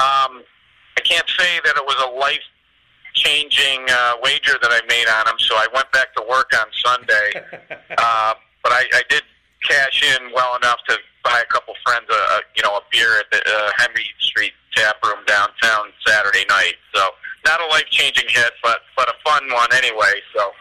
um, 0.00 0.42
I 0.98 1.00
can't 1.04 1.28
say 1.38 1.60
that 1.64 1.76
it 1.76 1.84
was 1.84 1.96
a 2.06 2.10
life 2.18 2.42
changing 3.14 3.84
uh, 3.88 4.14
wager 4.22 4.58
that 4.60 4.72
I 4.72 4.80
made 4.88 5.06
on 5.08 5.28
him. 5.28 5.38
So 5.38 5.54
I 5.54 5.66
went 5.74 5.90
back 5.92 6.14
to 6.16 6.24
work 6.28 6.50
on 6.58 6.66
Sunday, 6.72 7.32
uh, 7.98 8.34
but 8.62 8.72
I, 8.72 8.84
I 8.94 9.02
did 9.08 9.22
cash 9.68 10.02
in 10.02 10.32
well 10.34 10.56
enough 10.56 10.78
to 10.88 10.98
buy 11.22 11.40
a 11.40 11.52
couple 11.52 11.74
friends 11.84 12.06
a, 12.10 12.14
a 12.14 12.40
you 12.56 12.62
know 12.62 12.76
a 12.76 12.80
beer 12.90 13.18
at 13.18 13.30
the 13.30 13.38
uh, 13.38 13.70
Henry 13.76 14.06
Street 14.20 14.52
tap 14.74 14.96
room 15.04 15.24
downtown 15.26 15.92
Saturday 16.06 16.44
night. 16.48 16.74
So 16.94 17.08
not 17.44 17.60
a 17.60 17.66
life 17.66 17.86
changing 17.90 18.28
hit, 18.28 18.52
but 18.62 18.80
fun 19.32 19.52
one 19.52 19.68
anyway. 19.74 20.20
So. 20.34 20.52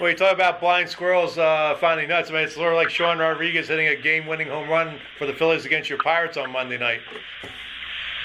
Well, 0.00 0.10
you 0.10 0.16
talk 0.16 0.34
about 0.34 0.60
blind 0.60 0.88
squirrels 0.88 1.38
uh, 1.38 1.76
finding 1.80 2.08
nuts. 2.08 2.30
I 2.30 2.34
mean, 2.34 2.42
it's 2.44 2.54
sort 2.54 2.72
of 2.72 2.76
like 2.76 2.90
Sean 2.90 3.18
Rodriguez 3.18 3.68
hitting 3.68 3.88
a 3.88 3.96
game-winning 3.96 4.48
home 4.48 4.68
run 4.68 4.98
for 5.18 5.26
the 5.26 5.32
Phillies 5.32 5.64
against 5.64 5.88
your 5.88 5.98
Pirates 5.98 6.36
on 6.36 6.50
Monday 6.50 6.78
night. 6.78 7.00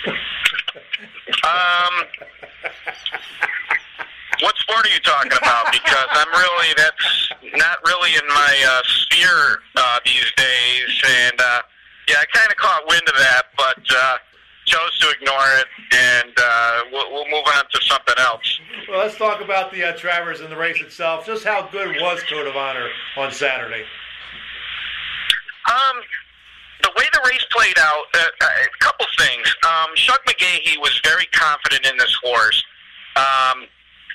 um, 0.08 1.93
what 4.41 4.58
sport 4.58 4.86
are 4.86 4.89
you 4.89 4.99
talking 5.02 5.32
about? 5.38 5.71
Because 5.71 6.08
I'm 6.10 6.30
really 6.30 6.73
that's 6.75 7.30
not 7.56 7.78
really 7.86 8.15
in 8.15 8.28
my 8.28 8.65
uh, 8.67 8.82
sphere 8.86 9.60
uh, 9.75 9.99
these 10.06 10.32
days, 10.36 11.04
and 11.06 11.39
uh, 11.39 11.62
yeah, 12.08 12.15
I 12.19 12.25
kind 12.34 12.49
of 12.49 12.58
caught 12.58 12.88
wind 12.88 13.04
of 13.08 13.15
that, 13.15 13.43
but. 13.58 13.95
Uh, 13.95 14.17
chose 14.69 14.99
to 14.99 15.10
ignore 15.10 15.49
it, 15.58 15.65
and 15.91 16.34
uh, 16.38 16.82
we'll, 16.91 17.12
we'll 17.12 17.29
move 17.29 17.43
on 17.58 17.63
to 17.71 17.82
something 17.82 18.15
else. 18.19 18.60
Well, 18.88 18.99
let's 18.99 19.17
talk 19.17 19.41
about 19.41 19.73
the 19.73 19.84
uh, 19.84 19.97
Travers 19.97 20.41
and 20.41 20.51
the 20.51 20.58
race 20.58 20.79
itself. 20.82 21.25
Just 21.25 21.43
how 21.43 21.67
good 21.71 21.97
was 21.99 22.21
Code 22.29 22.47
of 22.47 22.55
Honor 22.55 22.88
on 23.17 23.32
Saturday? 23.32 23.84
Um, 25.65 25.97
the 26.84 26.91
way 26.95 27.05
the 27.12 27.21
race 27.29 27.45
played 27.51 27.77
out, 27.79 28.05
uh, 28.13 28.45
a 28.45 28.77
couple 28.79 29.05
things. 29.17 29.55
Um, 29.65 29.89
Shug 29.95 30.19
McGaughey 30.27 30.77
was 30.79 30.99
very 31.03 31.25
confident 31.34 31.86
in 31.86 31.97
this 31.97 32.15
horse. 32.23 32.63
Um, 33.17 33.65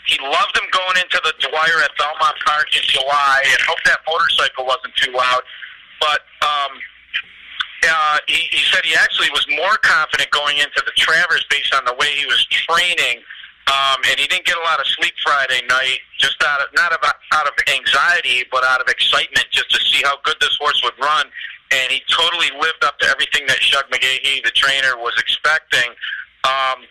he 0.07 0.19
loved 0.23 0.57
him 0.57 0.69
going 0.71 0.97
into 1.03 1.21
the 1.25 1.35
Dwyer 1.49 1.83
at 1.83 1.91
Belmont 1.99 2.37
Park 2.47 2.69
in 2.77 2.83
July, 2.83 3.43
and 3.47 3.59
hoped 3.67 3.85
that 3.87 4.01
motorcycle 4.07 4.67
wasn't 4.67 4.95
too 4.97 5.13
loud. 5.13 5.43
But 6.01 6.21
um, 6.43 6.79
uh, 7.89 8.19
he, 8.27 8.49
he 8.51 8.63
said 8.73 8.85
he 8.85 8.95
actually 8.95 9.31
was 9.31 9.47
more 9.57 9.77
confident 9.79 10.31
going 10.31 10.59
into 10.59 10.83
the 10.85 10.93
Travers 10.97 11.45
based 11.51 11.75
on 11.75 11.85
the 11.85 11.95
way 11.95 12.09
he 12.15 12.27
was 12.27 12.45
training. 12.47 13.23
Um, 13.67 13.97
and 14.11 14.21
he 14.21 14.27
didn't 14.29 14.45
get 14.45 14.59
a 14.59 14.61
lot 14.61 14.79
of 14.79 14.87
sleep 14.87 15.15
Friday 15.25 15.63
night, 15.69 16.01
just 16.19 16.37
out 16.45 16.61
of 16.61 16.69
not 16.75 16.93
of, 16.93 16.99
out 17.33 17.47
of 17.47 17.55
anxiety, 17.73 18.45
but 18.53 18.63
out 18.63 18.81
of 18.81 18.89
excitement, 18.89 19.47
just 19.51 19.71
to 19.71 19.81
see 19.81 20.03
how 20.05 20.21
good 20.23 20.37
this 20.41 20.55
horse 20.61 20.81
would 20.85 20.99
run. 21.01 21.27
And 21.73 21.91
he 21.91 22.03
totally 22.13 22.53
lived 22.61 22.85
up 22.85 22.99
to 22.99 23.07
everything 23.09 23.47
that 23.49 23.57
Shug 23.63 23.85
McGaughey, 23.91 24.45
the 24.45 24.51
trainer, 24.51 24.97
was 24.99 25.15
expecting. 25.19 25.97
Um, 26.45 26.85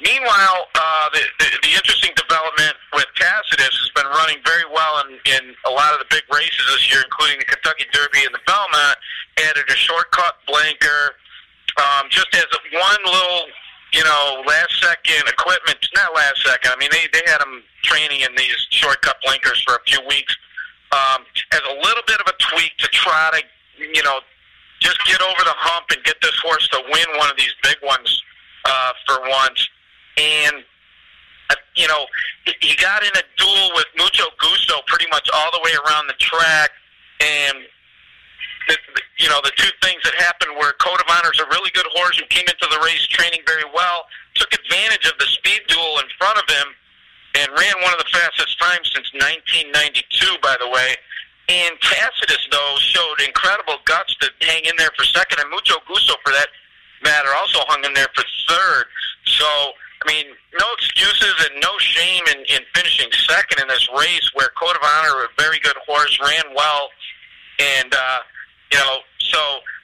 Meanwhile, 0.00 0.68
uh, 0.74 1.08
the, 1.12 1.24
the, 1.40 1.48
the 1.64 1.72
interesting 1.72 2.12
development 2.16 2.76
with 2.92 3.06
Tacitus 3.16 3.72
has 3.72 3.90
been 3.96 4.06
running 4.12 4.36
very 4.44 4.68
well 4.68 5.00
in, 5.08 5.16
in 5.24 5.56
a 5.64 5.72
lot 5.72 5.96
of 5.96 6.04
the 6.04 6.08
big 6.12 6.24
races 6.28 6.60
this 6.68 6.92
year, 6.92 7.00
including 7.00 7.40
the 7.40 7.48
Kentucky 7.48 7.88
Derby 7.92 8.28
and 8.28 8.34
the 8.34 8.44
Belmont. 8.44 8.98
Added 9.40 9.64
a 9.68 9.76
shortcut 9.76 10.36
blanker, 10.46 11.16
um, 11.76 12.08
just 12.08 12.28
as 12.32 12.44
one 12.72 13.02
little, 13.04 13.48
you 13.92 14.04
know, 14.04 14.44
last 14.46 14.80
second 14.80 15.28
equipment. 15.28 15.76
Not 15.94 16.14
last 16.14 16.44
second. 16.44 16.72
I 16.72 16.76
mean, 16.76 16.88
they 16.92 17.08
they 17.12 17.24
had 17.24 17.40
him 17.40 17.62
training 17.84 18.20
in 18.20 18.32
these 18.36 18.56
shortcut 18.70 19.16
blinkers 19.24 19.62
for 19.64 19.76
a 19.76 19.82
few 19.86 20.00
weeks. 20.08 20.36
Um, 20.92 21.24
as 21.52 21.60
a 21.68 21.74
little 21.84 22.04
bit 22.06 22.20
of 22.20 22.26
a 22.28 22.36
tweak 22.38 22.76
to 22.78 22.88
try 22.92 23.32
to, 23.32 23.40
you 23.80 24.02
know, 24.04 24.20
just 24.80 24.96
get 25.04 25.20
over 25.20 25.42
the 25.44 25.56
hump 25.56 25.86
and 25.92 26.04
get 26.04 26.16
this 26.20 26.36
horse 26.40 26.68
to 26.68 26.80
win 26.92 27.18
one 27.18 27.28
of 27.28 27.36
these 27.36 27.52
big 27.62 27.76
ones 27.82 28.22
uh, 28.64 28.92
for 29.06 29.20
once 29.28 29.68
and 30.16 30.64
uh, 31.50 31.54
you 31.76 31.86
know 31.88 32.06
he 32.60 32.74
got 32.76 33.02
in 33.02 33.10
a 33.14 33.24
duel 33.36 33.70
with 33.74 33.86
Mucho 33.98 34.24
Gusto 34.38 34.80
pretty 34.86 35.06
much 35.10 35.28
all 35.34 35.50
the 35.52 35.60
way 35.64 35.72
around 35.86 36.06
the 36.06 36.18
track, 36.18 36.70
and 37.20 37.58
the, 38.68 38.76
the, 38.94 39.02
you 39.18 39.28
know 39.28 39.40
the 39.42 39.52
two 39.56 39.70
things 39.82 40.02
that 40.04 40.14
happened 40.14 40.52
were 40.58 40.72
Code 40.78 41.00
of 41.00 41.06
Honor 41.10 41.30
is 41.32 41.40
a 41.40 41.48
really 41.50 41.70
good 41.74 41.86
horse 41.94 42.18
who 42.18 42.26
came 42.26 42.46
into 42.46 42.66
the 42.70 42.80
race 42.84 43.06
training 43.08 43.40
very 43.46 43.66
well, 43.74 44.06
took 44.34 44.52
advantage 44.52 45.06
of 45.06 45.18
the 45.18 45.26
speed 45.26 45.62
duel 45.68 45.98
in 45.98 46.06
front 46.18 46.38
of 46.38 46.46
him, 46.48 46.68
and 47.36 47.48
ran 47.58 47.76
one 47.82 47.92
of 47.92 47.98
the 47.98 48.10
fastest 48.10 48.58
times 48.60 48.90
since 48.94 49.12
1992, 49.12 50.38
by 50.42 50.56
the 50.60 50.68
way. 50.68 50.96
And 51.48 51.78
Tacitus, 51.78 52.48
though, 52.50 52.76
showed 52.80 53.20
incredible 53.22 53.78
guts 53.84 54.16
to 54.18 54.30
hang 54.40 54.64
in 54.64 54.74
there 54.76 54.90
for 54.96 55.04
second, 55.04 55.38
and 55.38 55.50
Mucho 55.50 55.78
Gusto, 55.86 56.14
for 56.24 56.32
that 56.32 56.48
matter, 57.04 57.28
also 57.36 57.60
hung 57.70 57.84
in 57.84 57.94
there 57.94 58.10
for 58.14 58.24
third. 58.48 58.86
So 59.26 59.46
I 60.02 60.12
mean, 60.12 60.26
no 60.58 60.66
excuses 60.76 61.34
and 61.50 61.60
no 61.60 61.76
shame 61.78 62.22
in, 62.28 62.38
in 62.48 62.62
finishing 62.74 63.08
second 63.12 63.60
in 63.60 63.68
this 63.68 63.88
race 63.98 64.30
where 64.34 64.48
Code 64.60 64.76
of 64.76 64.82
Honor, 64.82 65.24
a 65.24 65.28
very 65.40 65.58
good 65.60 65.76
horse, 65.86 66.18
ran 66.20 66.44
well. 66.54 66.90
And, 67.58 67.94
uh, 67.94 68.18
you 68.72 68.78
know, 68.78 68.98
so 69.18 69.38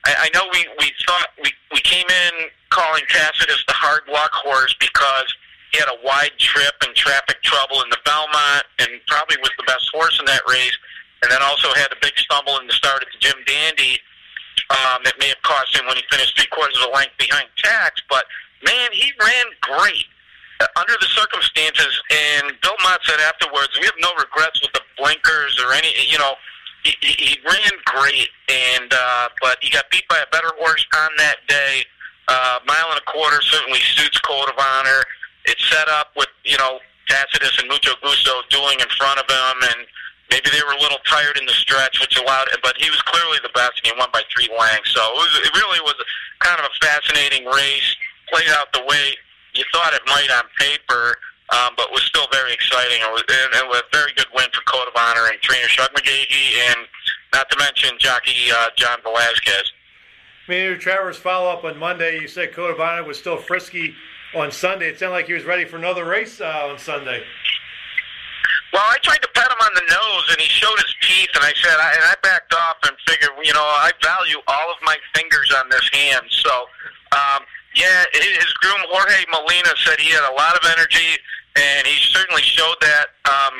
I, 0.06 0.28
I 0.28 0.30
know 0.34 0.48
we, 0.52 0.66
we 0.78 0.92
thought 1.06 1.28
we, 1.42 1.50
we 1.72 1.80
came 1.80 2.06
in 2.06 2.32
calling 2.70 3.02
Tacitus 3.08 3.64
the 3.66 3.74
hard 3.74 4.02
luck 4.12 4.32
horse 4.32 4.74
because 4.78 5.34
he 5.72 5.78
had 5.78 5.88
a 5.88 5.98
wide 6.04 6.36
trip 6.38 6.74
and 6.84 6.94
traffic 6.94 7.42
trouble 7.42 7.82
in 7.82 7.88
the 7.88 7.98
Belmont 8.04 8.64
and 8.78 8.90
probably 9.08 9.36
was 9.40 9.50
the 9.56 9.64
best 9.64 9.88
horse 9.92 10.18
in 10.20 10.26
that 10.26 10.42
race. 10.48 10.76
And 11.22 11.30
then 11.30 11.40
also 11.40 11.72
had 11.74 11.92
a 11.92 11.96
big 12.02 12.18
stumble 12.18 12.58
in 12.58 12.66
the 12.66 12.72
start 12.72 13.00
at 13.00 13.08
the 13.12 13.18
Jim 13.20 13.38
Dandy 13.46 13.96
um, 14.70 15.00
that 15.04 15.14
may 15.18 15.28
have 15.28 15.40
cost 15.42 15.74
him 15.76 15.86
when 15.86 15.96
he 15.96 16.02
finished 16.10 16.36
three 16.36 16.50
quarters 16.50 16.76
of 16.82 16.90
a 16.90 16.92
length 16.92 17.16
behind 17.16 17.46
Tax. 17.56 18.02
But 18.10 18.26
man, 18.64 18.88
he 18.92 19.12
ran 19.20 19.46
great 19.60 20.06
uh, 20.60 20.66
under 20.76 20.94
the 21.00 21.06
circumstances. 21.06 22.00
And 22.10 22.52
Bill 22.62 22.76
Mott 22.82 23.00
said 23.04 23.20
afterwards, 23.20 23.70
we 23.78 23.84
have 23.86 23.98
no 24.00 24.10
regrets 24.18 24.60
with 24.62 24.72
the 24.72 24.82
blinkers 24.98 25.60
or 25.62 25.72
any, 25.72 25.92
you 26.06 26.18
know, 26.18 26.34
he, 26.84 26.94
he 27.00 27.38
ran 27.46 27.72
great. 27.86 28.28
And, 28.48 28.92
uh, 28.92 29.28
but 29.40 29.58
he 29.60 29.70
got 29.70 29.90
beat 29.90 30.06
by 30.08 30.18
a 30.18 30.30
better 30.30 30.50
horse 30.58 30.84
on 30.94 31.10
that 31.18 31.36
day. 31.48 31.84
Uh, 32.28 32.58
mile 32.66 32.90
and 32.90 32.98
a 32.98 33.10
quarter 33.10 33.40
certainly 33.42 33.80
suits 33.80 34.18
Code 34.20 34.48
of 34.48 34.54
Honor. 34.58 35.02
It's 35.44 35.68
set 35.68 35.88
up 35.88 36.12
with, 36.16 36.28
you 36.44 36.56
know, 36.58 36.78
Tacitus 37.08 37.58
and 37.58 37.68
Mucho 37.68 37.92
Gusto 38.02 38.30
dueling 38.48 38.78
in 38.78 38.88
front 38.96 39.18
of 39.18 39.26
him 39.28 39.68
and, 39.76 39.86
Maybe 40.32 40.48
they 40.48 40.64
were 40.64 40.72
a 40.72 40.80
little 40.80 40.96
tired 41.04 41.36
in 41.36 41.44
the 41.44 41.52
stretch, 41.52 42.00
which 42.00 42.16
allowed 42.16 42.48
it, 42.48 42.60
but 42.64 42.72
he 42.80 42.88
was 42.88 42.96
clearly 43.04 43.36
the 43.44 43.52
best, 43.52 43.76
and 43.76 43.92
he 43.92 43.92
won 44.00 44.08
by 44.16 44.24
three 44.32 44.48
lengths. 44.48 44.96
So 44.96 45.04
it, 45.04 45.16
was, 45.20 45.32
it 45.44 45.52
really 45.52 45.80
was 45.84 45.92
kind 46.40 46.56
of 46.58 46.64
a 46.64 46.74
fascinating 46.80 47.44
race 47.44 47.92
played 48.32 48.48
out 48.50 48.72
the 48.72 48.82
way 48.88 49.16
you 49.54 49.64
thought 49.72 49.92
it 49.92 50.02
might 50.06 50.30
on 50.32 50.44
paper, 50.58 51.16
um, 51.52 51.74
but 51.76 51.92
was 51.92 52.02
still 52.02 52.26
very 52.32 52.52
exciting. 52.52 53.00
It 53.00 53.12
was, 53.12 53.22
and 53.28 53.54
it 53.54 53.68
was 53.68 53.82
a 53.82 53.96
very 53.96 54.12
good 54.16 54.26
win 54.34 54.46
for 54.52 54.62
Code 54.62 54.88
of 54.88 54.94
Honor 54.96 55.28
and 55.30 55.40
trainer 55.42 55.68
Shug 55.68 55.92
McGaughey, 55.92 56.70
and 56.70 56.88
not 57.32 57.50
to 57.50 57.58
mention 57.58 57.90
jockey 57.98 58.50
uh, 58.52 58.68
John 58.76 58.98
Velazquez. 59.02 59.72
mean, 60.48 60.78
Travers 60.78 61.16
follow 61.16 61.50
up 61.50 61.64
on 61.64 61.78
Monday. 61.78 62.20
You 62.20 62.28
said 62.28 62.52
Code 62.52 62.72
of 62.72 62.80
Honor 62.80 63.04
was 63.04 63.18
still 63.18 63.36
frisky 63.36 63.94
on 64.34 64.50
Sunday. 64.50 64.88
It 64.88 64.98
sounded 64.98 65.14
like 65.14 65.26
he 65.26 65.34
was 65.34 65.44
ready 65.44 65.64
for 65.64 65.76
another 65.76 66.04
race 66.04 66.40
uh, 66.40 66.68
on 66.70 66.78
Sunday. 66.78 67.22
Well, 68.72 68.82
I 68.88 68.96
tried 69.04 69.20
to 69.20 69.28
pet 69.34 69.44
him 69.44 69.60
on 69.60 69.74
the 69.74 69.84
nose, 69.84 70.26
and 70.30 70.40
he 70.40 70.48
showed 70.48 70.78
his 70.80 70.94
teeth, 71.02 71.28
and 71.34 71.44
I 71.44 71.52
said, 71.60 71.76
I, 71.76 71.92
and 71.92 72.04
I 72.04 72.14
backed 72.22 72.54
off 72.54 72.76
and 72.88 72.96
figured, 73.06 73.30
you 73.44 73.52
know, 73.52 73.60
I 73.60 73.92
value 74.02 74.40
all 74.48 74.70
of 74.72 74.78
my 74.82 74.96
fingers 75.14 75.52
on 75.60 75.68
this 75.68 75.86
hand. 75.92 76.24
So, 76.30 76.50
um, 77.12 77.44
yeah, 77.74 78.04
his 78.12 78.52
groom 78.60 78.80
Jorge 78.90 79.24
Molina 79.30 79.72
said 79.84 79.98
he 80.00 80.10
had 80.10 80.28
a 80.30 80.34
lot 80.34 80.56
of 80.56 80.62
energy, 80.76 81.16
and 81.56 81.86
he 81.86 81.96
certainly 82.00 82.42
showed 82.42 82.76
that 82.80 83.06
um, 83.24 83.54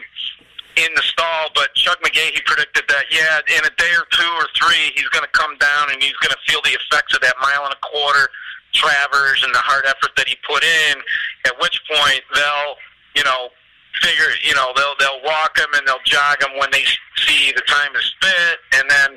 in 0.77 0.89
the 0.95 1.03
stall. 1.03 1.49
But 1.55 1.71
Shug 1.77 1.99
McGaughey 2.01 2.45
predicted 2.45 2.85
that, 2.89 3.05
yeah, 3.11 3.41
in 3.57 3.65
a 3.65 3.73
day 3.77 3.93
or 3.97 4.07
two 4.11 4.33
or 4.37 4.49
three, 4.57 4.93
he's 4.95 5.09
going 5.09 5.25
to 5.25 5.33
come 5.33 5.57
down 5.59 5.91
and 5.93 6.03
he's 6.03 6.17
going 6.21 6.33
to 6.33 6.43
feel 6.47 6.61
the 6.65 6.77
effects 6.77 7.15
of 7.15 7.21
that 7.21 7.35
mile 7.41 7.65
and 7.65 7.75
a 7.75 7.83
quarter 7.85 8.29
Travers 8.73 9.45
and 9.45 9.55
the 9.55 9.61
hard 9.61 9.85
effort 9.85 10.17
that 10.17 10.27
he 10.27 10.37
put 10.49 10.65
in. 10.65 10.97
At 11.45 11.53
which 11.61 11.77
point 11.93 12.25
they'll, 12.33 12.75
you 13.15 13.25
know, 13.25 13.53
figure, 14.01 14.33
you 14.45 14.55
know, 14.55 14.73
they'll 14.77 14.97
they'll 14.99 15.21
walk 15.25 15.59
him 15.59 15.69
and 15.77 15.87
they'll 15.87 16.05
jog 16.05 16.41
him 16.41 16.57
when 16.57 16.71
they 16.73 16.85
see 17.21 17.53
the 17.53 17.61
time 17.69 17.93
is 17.97 18.09
fit, 18.21 18.59
and 18.81 18.89
then 18.89 19.11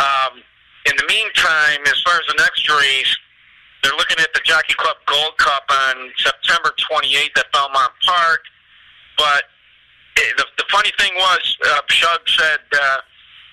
um, 0.00 0.44
in 0.86 0.94
the 0.96 1.06
meantime, 1.08 1.80
as 1.86 2.00
far 2.02 2.20
as 2.20 2.26
the 2.28 2.36
next 2.38 2.68
race, 2.68 3.16
they're 3.82 3.96
looking 3.96 4.18
at 4.18 4.32
the 4.34 4.40
Jockey 4.44 4.74
Club 4.74 4.96
Gold 5.06 5.36
Cup 5.38 5.64
on 5.70 6.10
September 6.18 6.72
28th 6.90 7.38
at 7.38 7.52
Belmont 7.52 7.92
Park. 8.04 8.40
But 9.16 9.44
it, 10.16 10.36
the, 10.36 10.44
the 10.56 10.64
funny 10.70 10.90
thing 10.98 11.12
was, 11.14 11.56
uh, 11.66 11.80
Shug 11.88 12.20
said, 12.26 12.60
uh, 12.72 12.98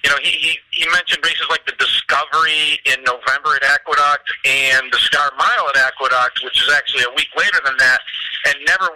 you 0.04 0.10
know, 0.12 0.18
he, 0.22 0.30
he, 0.30 0.60
he 0.72 0.86
mentioned 0.92 1.24
races 1.24 1.48
like 1.50 1.66
the 1.66 1.74
Discovery 1.80 2.80
in 2.86 3.02
November 3.04 3.58
at 3.58 3.64
Aqueduct 3.64 4.30
and 4.46 4.86
the 4.94 5.00
Cigar 5.00 5.32
Mile 5.38 5.70
at 5.70 5.78
Aqueduct, 5.78 6.44
which 6.44 6.62
is 6.62 6.72
actually 6.74 7.04
a 7.04 7.14
week 7.16 7.30
later 7.38 7.58
than 7.66 7.76
that, 7.78 8.00
and 8.48 8.56
never 8.68 8.90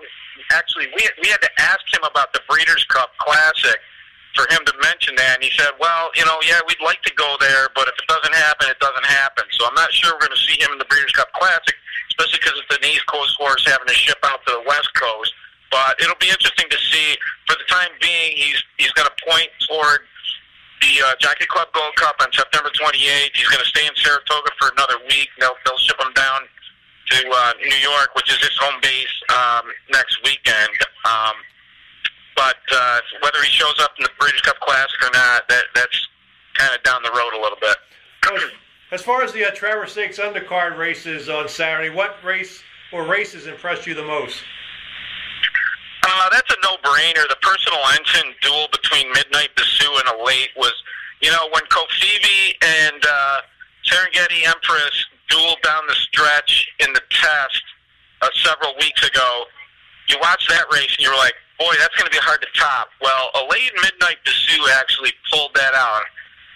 actually 0.51 0.87
we 0.95 1.01
we 1.21 1.29
had 1.29 1.41
to 1.41 1.49
ask 1.59 1.81
him 1.91 2.01
about 2.03 2.31
the 2.33 2.41
Breeders' 2.49 2.85
Cup 2.85 3.09
Classic 3.17 3.77
for 4.35 4.45
him 4.53 4.61
to 4.65 4.73
mention 4.81 5.15
that, 5.15 5.41
and 5.41 5.43
he 5.43 5.51
said, 5.57 5.71
"Well, 5.79 6.11
you 6.15 6.25
know, 6.25 6.37
yeah, 6.45 6.61
we'd 6.67 6.81
like 6.81 7.01
to 7.03 7.13
go 7.15 7.37
there, 7.39 7.69
but 7.75 7.87
if 7.87 7.95
it 7.97 8.07
doesn't 8.07 8.35
happen, 8.35 8.69
it 8.69 8.79
doesn't 8.79 9.05
happen." 9.05 9.45
So 9.57 9.67
I'm 9.67 9.75
not 9.75 9.91
sure 9.93 10.13
we're 10.13 10.27
going 10.27 10.37
to 10.37 10.45
see 10.45 10.59
him 10.61 10.71
in 10.71 10.77
the 10.77 10.85
Breeders' 10.85 11.11
Cup 11.11 11.31
Classic, 11.33 11.75
especially 12.11 12.39
because 12.39 12.61
it's 12.61 12.77
an 12.77 12.85
East 12.85 13.05
Coast 13.07 13.35
horse 13.37 13.65
having 13.65 13.87
to 13.87 13.93
ship 13.93 14.19
out 14.23 14.45
to 14.45 14.51
the 14.61 14.63
West 14.67 14.89
Coast. 14.93 15.33
But 15.71 16.01
it'll 16.01 16.19
be 16.19 16.29
interesting 16.29 16.69
to 16.69 16.79
see. 16.79 17.17
For 17.47 17.57
the 17.57 17.65
time 17.69 17.89
being, 18.01 18.37
he's 18.37 18.61
he's 18.77 18.91
going 18.93 19.09
to 19.09 19.17
point 19.25 19.49
toward 19.67 20.05
the 20.81 20.93
uh, 21.05 21.15
Jockey 21.19 21.45
Club 21.45 21.67
Gold 21.73 21.95
Cup 21.95 22.15
on 22.21 22.31
September 22.31 22.69
28th. 22.69 23.35
He's 23.35 23.49
going 23.49 23.63
to 23.63 23.69
stay 23.69 23.85
in 23.85 23.93
Saratoga 23.95 24.51
for 24.59 24.71
another 24.77 24.97
week. 25.09 25.29
They'll 25.39 25.57
they'll 25.65 25.77
ship 25.77 25.97
him 25.99 26.13
down 26.13 26.45
to 27.11 27.19
uh, 27.25 27.53
New 27.61 27.81
York, 27.81 28.13
which 28.15 28.29
is 28.29 28.37
his 28.37 28.55
home 28.57 28.79
base 28.81 29.15
um, 29.33 29.65
next 29.91 30.21
weekend. 30.23 30.77
Um, 31.05 31.35
but 32.39 32.55
uh, 32.71 33.01
whether 33.21 33.43
he 33.43 33.51
shows 33.51 33.75
up 33.81 33.91
in 33.99 34.03
the 34.03 34.09
Breeders' 34.17 34.39
Cup 34.41 34.57
Classic 34.61 34.95
or 35.03 35.11
not, 35.11 35.49
that 35.49 35.65
that's 35.75 36.07
kind 36.53 36.73
of 36.73 36.81
down 36.83 37.03
the 37.03 37.11
road 37.11 37.37
a 37.37 37.41
little 37.41 37.57
bit. 37.59 37.75
As 38.91 39.01
far 39.01 39.23
as 39.23 39.33
the 39.33 39.45
uh, 39.45 39.51
Travers 39.51 39.91
Stakes 39.91 40.19
undercard 40.19 40.77
races 40.77 41.27
on 41.27 41.49
Saturday, 41.49 41.93
what 41.93 42.15
race 42.23 42.63
or 42.93 43.05
races 43.05 43.45
impressed 43.45 43.85
you 43.85 43.93
the 43.93 44.05
most? 44.05 44.41
Uh, 46.01 46.29
that's 46.31 46.49
a 46.49 46.55
no-brainer. 46.63 47.27
The 47.27 47.37
personal 47.41 47.79
ensign 47.91 48.33
duel 48.41 48.67
between 48.71 49.11
Midnight 49.11 49.49
Bisou 49.57 49.89
and 49.99 50.21
Elate 50.21 50.49
was, 50.55 50.73
you 51.21 51.29
know, 51.29 51.49
when 51.51 51.63
Covfefe 51.63 52.55
and 52.61 53.03
uh, 53.05 53.41
Serengeti 53.85 54.47
Empress 54.47 55.05
dueled 55.29 55.61
down 55.61 55.83
the 55.89 55.95
stretch 55.95 56.69
in 56.79 56.93
the 56.93 57.01
test 57.09 57.63
uh, 58.21 58.29
several 58.33 58.73
weeks 58.79 59.05
ago. 59.05 59.43
You 60.07 60.15
watch 60.21 60.47
that 60.47 60.65
race 60.71 60.95
and 60.97 61.05
you're 61.05 61.17
like, 61.17 61.35
boy, 61.59 61.75
that's 61.77 61.95
going 61.95 62.09
to 62.09 62.15
be 62.15 62.23
hard 62.23 62.41
to 62.41 62.47
top. 62.55 62.89
Well, 63.03 63.29
Elate 63.35 63.71
and 63.75 63.83
Midnight 63.83 64.17
Bisou 64.23 64.63
actually 64.79 65.11
pulled 65.31 65.53
that 65.55 65.75
out. 65.75 66.07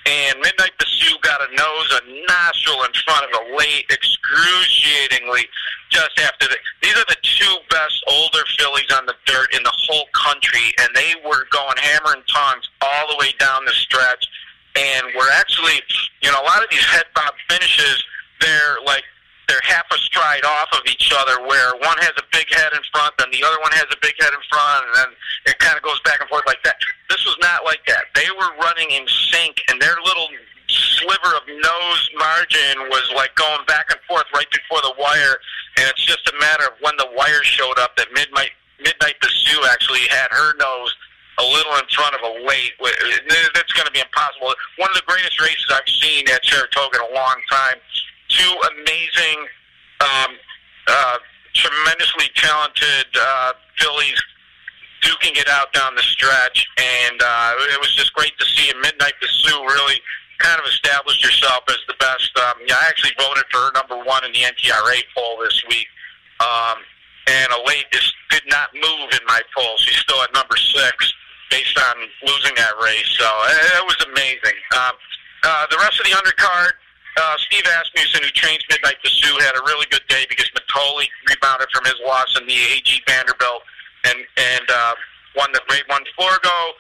And 0.06 0.40
Midnight 0.40 0.72
Bisou 0.80 1.16
got 1.22 1.40
a 1.40 1.56
nose, 1.56 1.88
a 1.96 2.02
nostril 2.28 2.84
in 2.84 2.92
front 3.08 3.24
of 3.24 3.32
Elate 3.48 3.88
excruciatingly 3.92 5.48
just 5.92 6.20
after 6.20 6.48
the. 6.48 6.58
These 6.82 6.96
are 6.98 7.08
the 7.08 7.20
two 7.24 7.56
best 7.70 8.04
older 8.08 8.44
fillies 8.58 8.92
on 8.92 9.06
the 9.06 9.16
dirt 9.26 9.54
in 9.56 9.64
the 9.64 9.72
whole 9.72 10.08
country, 10.12 10.74
and 10.80 10.90
they 10.96 11.16
were 11.24 11.48
going 11.52 11.78
hammer 11.78 12.16
and 12.16 12.24
tongs 12.28 12.68
all 12.82 13.08
the 13.12 13.18
way 13.20 13.32
down 13.40 13.64
the 13.66 13.72
stretch. 13.72 14.28
And 14.76 15.08
we're 15.16 15.32
actually, 15.32 15.80
you 16.22 16.32
know, 16.32 16.42
a 16.42 16.48
lot 16.48 16.64
of 16.64 16.70
these 16.70 16.84
head 16.84 17.06
bob 17.16 17.34
finishes, 17.48 18.04
they're 18.42 18.78
like 18.86 19.04
they're 19.48 19.64
half 19.64 19.86
a 19.92 19.98
stride 19.98 20.46
off 20.46 20.70
of 20.74 20.82
each 20.88 21.12
other 21.16 21.42
where 21.46 21.76
one 21.84 21.98
has 22.00 22.14
a 22.18 22.26
big 22.32 22.48
head 22.54 22.72
in 22.74 22.84
front 22.92 23.14
and 23.20 23.34
the 23.34 23.44
other 23.44 23.60
one 23.62 23.72
has 23.74 23.88
a 23.92 24.00
big 24.02 24.16
head 24.20 24.32
in 24.34 24.44
front 24.50 24.86
and 24.88 24.94
then 24.96 25.10
it 25.48 25.60
kind 25.60 25.76
of 25.76 25.84
goes 25.84 26.00
back 26.02 26.20
and 26.22 26.30
forth 26.30 26.44
like 26.48 26.62
that. 26.64 26.76
This 27.10 27.24
was 27.26 27.38
not 27.42 27.66
like 27.66 27.84
that. 27.88 28.12
They 28.16 28.28
were 28.32 28.52
running 28.62 28.92
in 28.92 29.04
sync 29.32 29.62
and 29.70 29.82
their 29.82 29.96
little 30.04 30.30
sliver 30.68 31.36
of 31.36 31.44
nose 31.48 32.04
margin 32.18 32.88
was 32.90 33.06
like 33.16 33.36
going 33.36 33.62
back 33.68 33.92
and 33.92 34.00
forth 34.08 34.26
right 34.34 34.50
before 34.50 34.82
the 34.82 34.96
wire 34.98 35.38
and 35.78 35.86
it's 35.90 36.06
just 36.06 36.24
a 36.32 36.36
matter 36.40 36.66
of 36.66 36.74
when 36.82 36.96
the 36.98 37.08
wire 37.14 37.44
showed 37.44 37.78
up 37.78 37.96
that 37.98 38.08
midnight 38.14 38.52
midnight 38.80 39.16
Bisou 39.22 39.60
actually 39.70 40.08
had 40.10 40.32
her 40.32 40.56
nose 40.58 40.96
a 41.40 41.44
little 41.44 41.74
in 41.82 41.86
front 41.90 42.14
of 42.14 42.22
a 42.22 42.32
Elate. 42.46 42.78
That's 43.54 43.74
going 43.74 43.88
to 43.88 43.92
be 43.92 44.00
impossible. 44.00 44.54
One 44.78 44.90
of 44.92 44.96
the 44.96 45.08
greatest 45.08 45.42
races 45.42 45.66
I've 45.72 45.88
seen 45.90 46.30
at 46.30 46.46
Saratoga 46.46 47.02
in 47.02 47.12
a 47.12 47.16
long 47.16 47.42
time 47.50 47.82
two 48.38 48.54
amazing, 48.74 49.40
um, 50.02 50.32
uh, 50.88 51.18
tremendously 51.54 52.28
talented 52.36 53.08
uh, 53.20 53.54
fillies 53.78 54.22
duking 55.02 55.36
it 55.38 55.48
out 55.50 55.72
down 55.74 55.96
the 55.96 56.02
stretch, 56.02 56.66
and 56.78 57.22
uh, 57.22 57.54
it 57.74 57.80
was 57.80 57.94
just 57.96 58.14
great 58.14 58.32
to 58.40 58.46
see. 58.46 58.72
Midnight 58.82 59.14
Bisou 59.22 59.60
really 59.68 60.00
kind 60.40 60.60
of 60.60 60.66
established 60.66 61.24
herself 61.24 61.64
as 61.70 61.80
the 61.88 61.96
best. 62.00 62.32
Um, 62.38 62.64
yeah, 62.68 62.76
I 62.76 62.88
actually 62.88 63.14
voted 63.20 63.44
for 63.52 63.60
her 63.60 63.72
number 63.76 63.98
one 64.04 64.24
in 64.26 64.32
the 64.32 64.40
NTRA 64.40 65.04
poll 65.16 65.38
this 65.44 65.62
week. 65.70 65.88
Um, 66.40 66.78
and 67.28 67.52
Elate 67.54 67.88
just 67.92 68.14
did 68.30 68.44
not 68.48 68.74
move 68.74 69.10
in 69.12 69.24
my 69.28 69.42
poll. 69.56 69.78
She's 69.78 70.00
still 70.00 70.22
at 70.24 70.34
number 70.34 70.58
six 70.58 71.14
based 71.50 71.78
on 71.78 71.96
losing 72.26 72.56
that 72.56 72.74
race. 72.84 73.08
So 73.16 73.28
it, 73.48 73.80
it 73.80 73.86
was 73.86 74.00
amazing. 74.12 74.58
Um, 74.76 74.96
uh, 75.44 75.68
the 75.70 75.78
rest 75.78 76.00
of 76.00 76.06
the 76.06 76.16
undercard, 76.16 76.72
uh, 77.18 77.38
Steve 77.38 77.66
Asmussen, 77.66 78.24
who 78.24 78.30
trains 78.32 78.64
Midnight 78.70 78.98
Bisou, 79.06 79.40
had 79.42 79.56
a 79.56 79.64
really 79.66 79.86
good 79.92 80.06
day 80.10 80.26
because 80.30 80.50
Mitole 80.56 81.06
rebounded 81.30 81.70
from 81.74 81.86
his 81.86 81.96
loss 82.06 82.38
in 82.40 82.48
the 82.48 82.58
AG 82.74 82.90
Vanderbilt 83.08 83.62
and 84.06 84.20
and 84.38 84.66
uh, 84.70 84.96
won 85.36 85.52
the 85.54 85.62
Grade 85.68 85.86
One 85.88 86.04
Forego. 86.16 86.74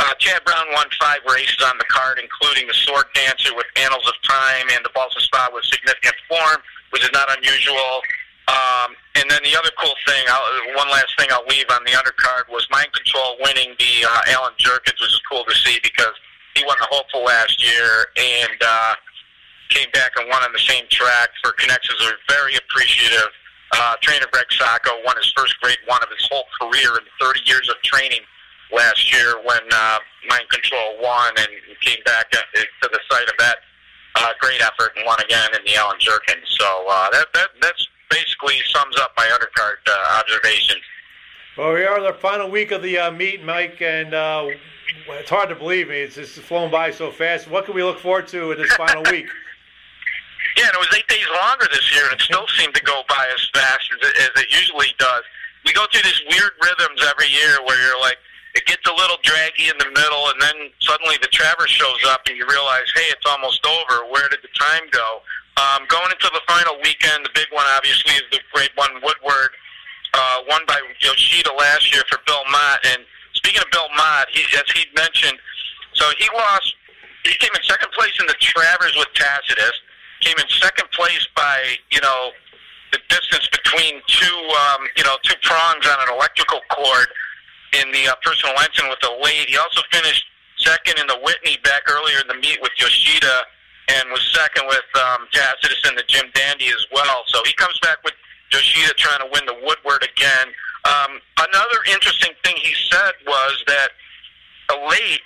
Uh, 0.00 0.14
Chad 0.18 0.42
Brown 0.44 0.64
won 0.72 0.86
five 0.98 1.20
races 1.28 1.60
on 1.64 1.76
the 1.76 1.84
card, 1.92 2.18
including 2.18 2.66
the 2.66 2.74
Sword 2.74 3.04
Dancer 3.14 3.54
with 3.54 3.66
Annals 3.76 4.06
of 4.08 4.16
Time 4.24 4.66
and 4.72 4.84
the 4.84 4.88
Ballston 4.96 5.20
Spa 5.20 5.50
with 5.52 5.64
significant 5.64 6.16
form, 6.28 6.56
which 6.90 7.02
is 7.02 7.12
not 7.12 7.28
unusual. 7.36 8.00
Um, 8.48 8.96
and 9.14 9.30
then 9.30 9.40
the 9.44 9.54
other 9.54 9.68
cool 9.78 9.94
thing, 10.08 10.24
I'll, 10.28 10.74
one 10.74 10.88
last 10.88 11.12
thing 11.18 11.28
I'll 11.30 11.46
leave 11.46 11.68
on 11.70 11.84
the 11.84 11.92
undercard 11.92 12.48
was 12.48 12.66
Mind 12.72 12.88
Control 12.92 13.36
winning 13.44 13.76
the 13.78 14.08
uh, 14.08 14.32
Allen 14.40 14.56
Jerkens, 14.58 14.98
which 14.98 15.12
is 15.12 15.20
cool 15.30 15.44
to 15.44 15.54
see 15.54 15.78
because 15.82 16.16
he 16.56 16.64
won 16.64 16.76
the 16.80 16.88
Hopeful 16.90 17.22
last 17.22 17.62
year 17.62 18.06
and 18.16 18.58
uh, 18.64 18.94
came 19.70 19.88
back 19.92 20.12
and 20.18 20.28
won 20.28 20.42
on 20.42 20.52
the 20.52 20.58
same 20.60 20.84
track 20.90 21.30
for 21.42 21.52
connections. 21.52 21.98
Are 22.02 22.14
very 22.28 22.54
appreciative. 22.56 23.30
Uh, 23.72 23.94
trainer 24.02 24.26
Greg 24.32 24.46
Sacco 24.50 24.90
won 25.06 25.16
his 25.16 25.32
first 25.36 25.54
grade 25.60 25.78
one 25.86 26.02
of 26.02 26.08
his 26.10 26.26
whole 26.30 26.44
career 26.60 26.98
in 26.98 27.06
30 27.20 27.40
years 27.46 27.68
of 27.68 27.76
training 27.82 28.20
last 28.72 29.12
year 29.12 29.36
when 29.46 29.62
uh, 29.72 29.98
Mind 30.28 30.48
Control 30.50 30.98
won 31.00 31.32
and 31.38 31.48
came 31.80 31.98
back 32.04 32.30
to 32.32 32.40
the 32.82 32.98
site 33.10 33.28
of 33.28 33.34
that 33.38 33.58
uh, 34.16 34.32
great 34.40 34.60
effort 34.60 34.92
and 34.96 35.06
won 35.06 35.20
again 35.20 35.48
in 35.54 35.60
the 35.64 35.76
Allen 35.76 35.98
Jerkens. 36.00 36.46
So 36.58 36.86
uh, 36.88 37.10
that 37.10 37.26
that 37.34 37.48
that's 37.60 37.86
basically 38.10 38.56
sums 38.66 38.96
up 38.98 39.12
my 39.16 39.26
undercard 39.26 39.76
uh, 39.88 40.20
observations. 40.20 40.82
Well, 41.56 41.74
we 41.74 41.84
are 41.84 41.98
in 41.98 42.04
the 42.04 42.14
final 42.14 42.50
week 42.50 42.70
of 42.70 42.82
the 42.82 42.98
uh, 42.98 43.10
meet, 43.10 43.44
Mike, 43.44 43.82
and 43.82 44.14
uh, 44.14 44.48
it's 45.08 45.30
hard 45.30 45.48
to 45.50 45.54
believe. 45.54 45.88
me. 45.88 45.96
It's 45.96 46.14
just 46.14 46.38
flown 46.40 46.70
by 46.70 46.90
so 46.90 47.10
fast. 47.10 47.50
What 47.50 47.66
can 47.66 47.74
we 47.74 47.82
look 47.82 47.98
forward 47.98 48.28
to 48.28 48.52
in 48.52 48.58
this 48.58 48.72
final 48.74 49.02
week? 49.10 49.26
Yeah, 50.60 50.68
and 50.68 50.76
it 50.76 50.84
was 50.84 50.92
eight 50.92 51.08
days 51.08 51.24
longer 51.40 51.64
this 51.72 51.88
year, 51.88 52.04
and 52.04 52.12
it 52.12 52.20
still 52.20 52.44
seemed 52.60 52.76
to 52.76 52.84
go 52.84 53.00
by 53.08 53.24
as 53.32 53.40
fast 53.56 53.80
as 53.96 54.00
it, 54.04 54.14
as 54.28 54.44
it 54.44 54.52
usually 54.52 54.92
does. 55.00 55.24
We 55.64 55.72
go 55.72 55.88
through 55.88 56.04
these 56.04 56.20
weird 56.28 56.52
rhythms 56.60 57.00
every 57.00 57.32
year 57.32 57.64
where 57.64 57.80
you're 57.80 57.96
like, 58.04 58.20
it 58.52 58.68
gets 58.68 58.84
a 58.84 58.92
little 58.92 59.16
draggy 59.24 59.72
in 59.72 59.78
the 59.80 59.88
middle, 59.88 60.28
and 60.28 60.36
then 60.36 60.68
suddenly 60.84 61.16
the 61.24 61.32
Travers 61.32 61.72
shows 61.72 62.04
up, 62.12 62.28
and 62.28 62.36
you 62.36 62.44
realize, 62.44 62.84
hey, 62.92 63.08
it's 63.08 63.24
almost 63.24 63.64
over. 63.64 64.04
Where 64.12 64.28
did 64.28 64.44
the 64.44 64.52
time 64.52 64.84
go? 64.92 65.24
Um, 65.56 65.88
going 65.88 66.12
into 66.12 66.28
the 66.28 66.44
final 66.44 66.76
weekend, 66.84 67.24
the 67.24 67.32
big 67.32 67.48
one 67.56 67.64
obviously 67.72 68.20
is 68.20 68.28
the 68.28 68.44
Grade 68.52 68.76
One 68.76 69.00
Woodward, 69.00 69.56
uh, 70.12 70.44
won 70.44 70.60
by 70.68 70.76
Yoshida 71.00 71.56
last 71.56 71.88
year 71.88 72.04
for 72.04 72.20
Bill 72.28 72.44
Mott. 72.52 72.84
And 72.84 73.08
speaking 73.32 73.64
of 73.64 73.70
Bill 73.72 73.88
Mott, 73.96 74.28
he, 74.28 74.44
as 74.60 74.68
he 74.76 74.84
mentioned, 74.92 75.40
so 75.96 76.04
he 76.20 76.28
lost. 76.36 76.76
He 77.24 77.32
came 77.40 77.52
in 77.56 77.64
second 77.64 77.92
place 77.96 78.12
in 78.20 78.28
the 78.28 78.36
Travers 78.40 78.92
with 78.96 79.08
Tacitus. 79.16 79.80
Came 80.20 80.36
in 80.38 80.48
second 80.48 80.90
place 80.92 81.26
by 81.36 81.76
you 81.90 82.00
know 82.00 82.30
the 82.92 83.00
distance 83.08 83.48
between 83.48 84.00
two 84.06 84.38
um, 84.70 84.86
you 84.96 85.04
know 85.04 85.16
two 85.22 85.36
prongs 85.42 85.86
on 85.86 86.08
an 86.08 86.14
electrical 86.14 86.60
cord 86.70 87.08
in 87.80 87.90
the 87.92 88.08
uh, 88.08 88.14
personal 88.22 88.54
ensign 88.60 88.88
with 88.88 89.00
the 89.00 89.12
lead. 89.22 89.48
He 89.48 89.56
also 89.56 89.82
finished 89.92 90.24
second 90.58 90.98
in 90.98 91.06
the 91.06 91.18
Whitney 91.22 91.56
back 91.64 91.82
earlier 91.88 92.20
in 92.20 92.28
the 92.28 92.34
meet 92.34 92.58
with 92.60 92.72
Yoshida 92.78 93.46
and 93.88 94.10
was 94.10 94.22
second 94.34 94.66
with 94.68 94.86
um, 94.96 95.26
Tacitus 95.32 95.82
and 95.86 95.96
the 95.96 96.04
Jim 96.06 96.26
Dandy 96.34 96.68
as 96.68 96.84
well. 96.92 97.24
So 97.26 97.42
he 97.44 97.52
comes 97.54 97.78
back 97.80 97.98
with 98.04 98.14
Yoshida 98.52 98.94
trying 98.94 99.20
to 99.20 99.28
win 99.32 99.46
the 99.46 99.56
Woodward 99.62 100.02
again. 100.02 100.48
Um, 100.84 101.20
another 101.38 101.78
interesting 101.92 102.32
thing 102.44 102.56
he 102.56 102.74
said 102.90 103.12
was 103.26 103.64
that 103.66 103.90
a 104.70 104.88
late 104.88 105.20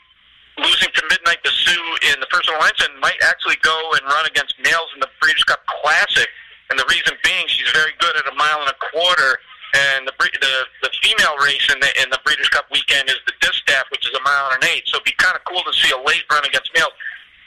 losing 0.59 0.91
to 0.95 1.03
Midnight 1.11 1.43
Bisou 1.43 1.83
in 2.13 2.21
the 2.21 2.27
personal 2.31 2.63
ensign 2.63 2.95
might 3.01 3.19
actually 3.27 3.59
go 3.63 3.75
and 3.99 4.03
run 4.07 4.27
against 4.27 4.55
Nails 4.63 4.91
in 4.95 5.01
the 5.01 5.11
Breeders' 5.21 5.45
Cup 5.45 5.67
Classic. 5.67 6.29
And 6.71 6.79
the 6.79 6.87
reason 6.89 7.15
being, 7.23 7.45
she's 7.49 7.71
very 7.71 7.93
good 7.99 8.17
at 8.17 8.27
a 8.31 8.35
mile 8.35 8.61
and 8.63 8.71
a 8.71 8.79
quarter. 8.93 9.39
And 9.75 10.07
the 10.07 10.15
the, 10.15 10.55
the 10.87 10.91
female 11.03 11.35
race 11.43 11.67
in 11.73 11.81
the 11.81 11.91
in 12.03 12.09
the 12.11 12.21
Breeders' 12.25 12.49
Cup 12.49 12.71
weekend 12.71 13.11
is 13.11 13.19
the 13.27 13.35
distaff, 13.43 13.91
which 13.91 14.07
is 14.07 14.15
a 14.15 14.23
mile 14.23 14.55
and 14.55 14.63
an 14.63 14.71
eight. 14.71 14.87
So 14.87 15.03
it'd 15.03 15.05
be 15.05 15.19
kind 15.19 15.35
of 15.35 15.43
cool 15.51 15.63
to 15.67 15.75
see 15.75 15.91
a 15.91 15.99
late 15.99 16.23
run 16.31 16.47
against 16.47 16.71
Nails. 16.75 16.95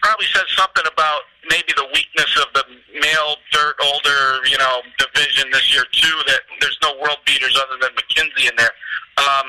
Probably 0.04 0.28
says 0.36 0.46
something 0.56 0.84
about 0.91 1.24
maybe 1.50 1.72
the 1.76 1.88
weakness 1.96 2.30
of 2.43 2.52
the 2.54 2.63
male 3.00 3.39
dirt 3.56 3.80
older, 3.80 4.43
you 4.46 4.60
know, 4.60 4.84
division 5.00 5.50
this 5.52 5.72
year 5.74 5.88
too. 5.96 6.17
That 6.28 6.43
there's 6.60 6.78
no 6.84 7.00
world 7.00 7.24
beaters 7.26 7.56
other 7.56 7.80
than 7.80 7.96
McKinzie 7.96 8.52
in 8.52 8.56
there. 8.60 8.76
Um, 9.17 9.48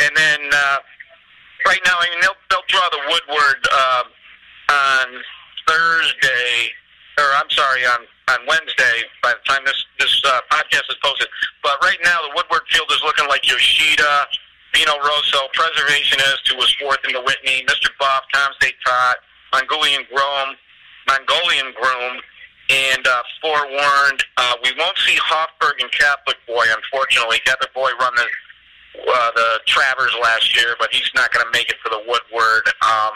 and 0.00 0.12
then 0.14 0.40
uh, 0.54 0.78
right 1.66 1.80
now, 1.84 1.96
I 1.98 2.08
mean, 2.10 2.20
they'll 2.20 2.40
they'll 2.50 2.68
draw 2.68 2.86
the 2.90 3.02
Woodward 3.08 3.60
uh, 3.72 4.04
on 4.70 5.06
Thursday, 5.66 6.70
or 7.18 7.28
I'm 7.36 7.50
sorry, 7.50 7.84
on 7.86 8.00
on 8.28 8.46
Wednesday. 8.46 9.04
By 9.22 9.34
the 9.34 9.44
time 9.48 9.62
this 9.64 9.84
this 9.98 10.22
uh, 10.24 10.40
podcast 10.50 10.88
is 10.90 10.96
posted, 11.02 11.28
but 11.62 11.76
right 11.82 11.98
now 12.04 12.18
the 12.28 12.32
Woodward 12.34 12.62
field 12.70 12.90
is 12.90 13.02
looking 13.04 13.28
like 13.28 13.48
Yoshida, 13.48 14.26
Vino 14.74 14.96
Rosso, 14.98 15.48
Preservationist, 15.54 16.48
who 16.48 16.56
was 16.56 16.72
fourth 16.80 17.00
in 17.06 17.12
the 17.12 17.22
Whitney, 17.22 17.64
Mr. 17.66 17.88
Buff, 17.98 18.24
Tom's 18.32 18.56
d'Etat, 18.60 19.16
Mongolian 19.52 20.04
Groom, 20.08 20.56
Mongolian 21.06 21.72
Groom, 21.76 22.20
and 22.70 23.06
uh, 23.06 23.22
forewarned. 23.40 24.24
Uh, 24.36 24.54
we 24.64 24.72
won't 24.78 24.96
see 24.98 25.16
Hofburg 25.16 25.80
and 25.80 25.90
Catholic 25.92 26.36
Boy, 26.46 26.64
unfortunately. 26.72 27.38
Catholic 27.44 27.72
Boy 27.74 27.90
run 28.00 28.14
the 28.16 28.26
uh, 29.12 29.30
the 29.36 29.60
Travers 29.66 30.14
last 30.22 30.56
year, 30.56 30.76
but 30.78 30.92
he's 30.92 31.10
not 31.14 31.32
going 31.32 31.44
to 31.44 31.52
make 31.52 31.68
it 31.68 31.76
for 31.82 31.90
the 31.90 32.02
Woodward. 32.08 32.64
Um, 32.82 33.12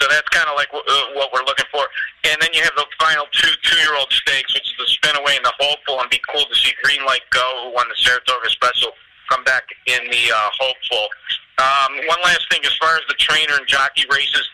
so 0.00 0.06
that's 0.08 0.28
kind 0.30 0.46
of 0.46 0.54
like 0.54 0.70
w- 0.70 0.84
uh, 0.86 1.18
what 1.18 1.32
we're 1.32 1.44
looking 1.44 1.66
for. 1.70 1.82
And 2.24 2.38
then 2.40 2.50
you 2.52 2.62
have 2.62 2.74
the 2.76 2.86
final 2.98 3.26
two 3.32 3.50
two-year-old 3.62 4.10
stakes, 4.10 4.54
which 4.54 4.66
is 4.66 4.76
the 4.78 4.86
Spinaway 4.86 5.36
and 5.36 5.44
the 5.44 5.54
Hopeful, 5.58 6.00
and 6.00 6.10
be 6.10 6.20
cool 6.30 6.44
to 6.44 6.54
see 6.54 6.72
Green 6.82 7.04
Light 7.06 7.26
Go, 7.30 7.46
who 7.64 7.74
won 7.74 7.86
the 7.88 7.98
Saratoga 7.98 8.50
Special, 8.50 8.92
come 9.28 9.42
back 9.44 9.64
in 9.86 10.02
the 10.10 10.24
uh, 10.30 10.50
Hopeful. 10.58 11.08
Um, 11.58 11.98
one 12.06 12.22
last 12.22 12.46
thing, 12.50 12.60
as 12.64 12.74
far 12.78 12.94
as 12.94 13.02
the 13.08 13.18
trainer 13.18 13.54
and 13.58 13.66
jockey 13.66 14.06
races, 14.10 14.46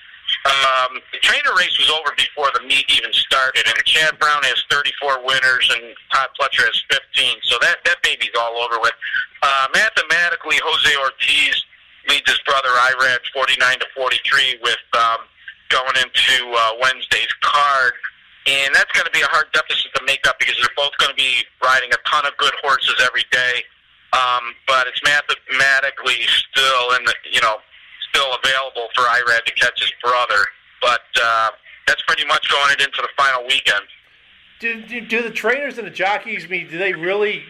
um, 0.45 1.01
the 1.13 1.19
trainer 1.25 1.57
race 1.57 1.73
was 1.79 1.89
over 1.89 2.13
before 2.17 2.53
the 2.53 2.61
meet 2.69 2.85
even 2.93 3.13
started, 3.13 3.65
and 3.67 3.77
Chad 3.85 4.19
Brown 4.19 4.45
has 4.45 4.61
34 4.69 5.25
winners, 5.25 5.65
and 5.73 5.97
Todd 6.13 6.29
Pletcher 6.37 6.69
has 6.69 6.77
15. 6.93 7.01
So 7.49 7.57
that 7.63 7.81
that 7.85 8.03
baby's 8.03 8.35
all 8.39 8.61
over 8.61 8.77
with. 8.81 8.93
Uh, 9.41 9.67
mathematically, 9.73 10.61
Jose 10.61 10.93
Ortiz 11.01 11.65
leads 12.09 12.29
his 12.29 12.41
brother 12.45 12.69
Irad 12.93 13.25
49 13.33 13.79
to 13.81 13.87
43 13.97 14.61
with 14.63 14.85
um, 14.93 15.25
going 15.69 15.97
into 15.97 16.37
uh, 16.53 16.73
Wednesday's 16.81 17.33
card. 17.41 17.95
And 18.47 18.75
that's 18.75 18.93
going 18.93 19.07
to 19.07 19.11
be 19.17 19.25
a 19.25 19.31
hard 19.33 19.49
deficit 19.57 19.89
to 19.95 20.03
make 20.05 20.29
up 20.29 20.39
because 20.39 20.57
they're 20.61 20.77
both 20.77 20.93
going 21.01 21.09
to 21.09 21.17
be 21.17 21.41
riding 21.65 21.89
a 21.93 22.01
ton 22.05 22.27
of 22.27 22.37
good 22.37 22.53
horses 22.61 23.01
every 23.01 23.25
day. 23.33 23.65
Um, 24.13 24.53
but 24.69 24.87
it's 24.87 25.01
mathematically 25.01 26.21
still 26.29 26.93
in 27.01 27.05
the, 27.09 27.15
you 27.33 27.41
know, 27.41 27.57
still 28.14 28.37
available 28.42 28.88
for 28.94 29.03
Irad 29.03 29.44
to 29.44 29.55
catch 29.55 29.81
his 29.81 29.92
brother. 30.03 30.46
But 30.81 31.03
uh, 31.20 31.50
that's 31.87 32.03
pretty 32.03 32.27
much 32.27 32.48
going 32.50 32.72
into 32.72 33.03
the 33.03 33.09
final 33.16 33.42
weekend. 33.42 33.85
Do, 34.61 34.83
do, 34.83 35.00
do 35.00 35.22
the 35.22 35.31
trainers 35.31 35.79
and 35.79 35.87
the 35.87 35.90
jockeys 35.90 36.44
I 36.44 36.48
mean? 36.48 36.70
Do 36.70 36.79
they 36.79 36.92
really 36.92 37.42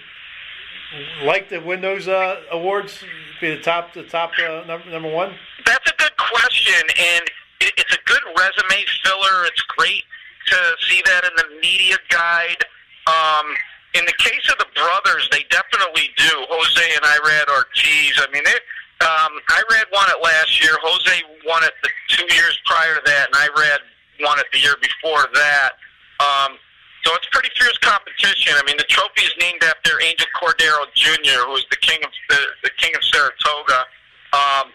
like 1.23 1.49
to 1.51 1.59
win 1.59 1.81
those 1.81 2.09
uh, 2.09 2.41
awards? 2.51 3.05
Be 3.41 3.55
the 3.55 3.63
top, 3.63 3.93
the 3.93 4.05
top 4.05 4.33
uh, 4.39 4.65
number, 4.67 4.91
number 4.91 5.13
one. 5.13 5.35
That's 5.67 5.91
a 5.91 5.95
good 5.97 6.17
question, 6.17 6.83
and 6.89 7.25
it, 7.61 7.73
it's 7.77 7.95
a 7.95 7.99
good 8.07 8.23
resume 8.39 8.85
filler. 9.03 9.45
It's 9.47 9.63
great 9.77 10.05
to 10.47 10.57
see 10.89 11.03
that 11.05 11.25
in 11.25 11.31
the 11.37 11.61
media 11.61 11.97
guide. 12.09 12.65
Um, 13.07 13.47
in 13.95 14.05
the 14.07 14.15
case 14.19 14.49
of 14.51 14.59
the 14.59 14.67
brothers, 14.75 15.29
they 15.31 15.45
definitely 15.51 16.11
do. 16.17 16.31
Jose 16.49 16.91
and 16.95 17.05
Irad 17.05 17.49
Ortiz. 17.55 18.19
I 18.19 18.27
mean, 18.33 18.45
they 18.45 18.55
um, 19.01 19.33
Irad 19.51 19.89
won 19.93 20.07
it 20.11 20.23
last 20.23 20.63
year. 20.63 20.77
Jose 20.83 21.23
won 21.47 21.65
it 21.65 21.73
the 21.83 21.91
two 22.09 22.27
years 22.35 22.59
prior 22.67 22.95
to 22.95 23.03
that, 23.05 23.29
and 23.29 23.35
Irad 23.51 23.83
won 24.21 24.39
it 24.39 24.47
the 24.53 24.61
year 24.61 24.77
before 24.81 25.27
that. 25.35 25.73
Um, 26.21 26.57
so 27.05 27.13
it's 27.15 27.27
pretty 27.33 27.51
fierce 27.59 27.77
competition. 27.79 28.55
I 28.57 28.63
mean, 28.65 28.77
the 28.79 28.89
trophy 28.89 29.29
is 29.29 29.35
named 29.39 29.63
after 29.63 30.01
Angel 30.01 30.27
Cordero 30.41 30.89
Jr., 30.95 31.45
who 31.45 31.57
is 31.57 31.67
the 31.71 31.77
king 31.77 31.99
of 32.03 32.11
the, 32.31 32.41
the 32.63 32.71
king 32.79 32.95
of 32.97 33.05
Saratoga. 33.05 33.85
Um, 34.33 34.73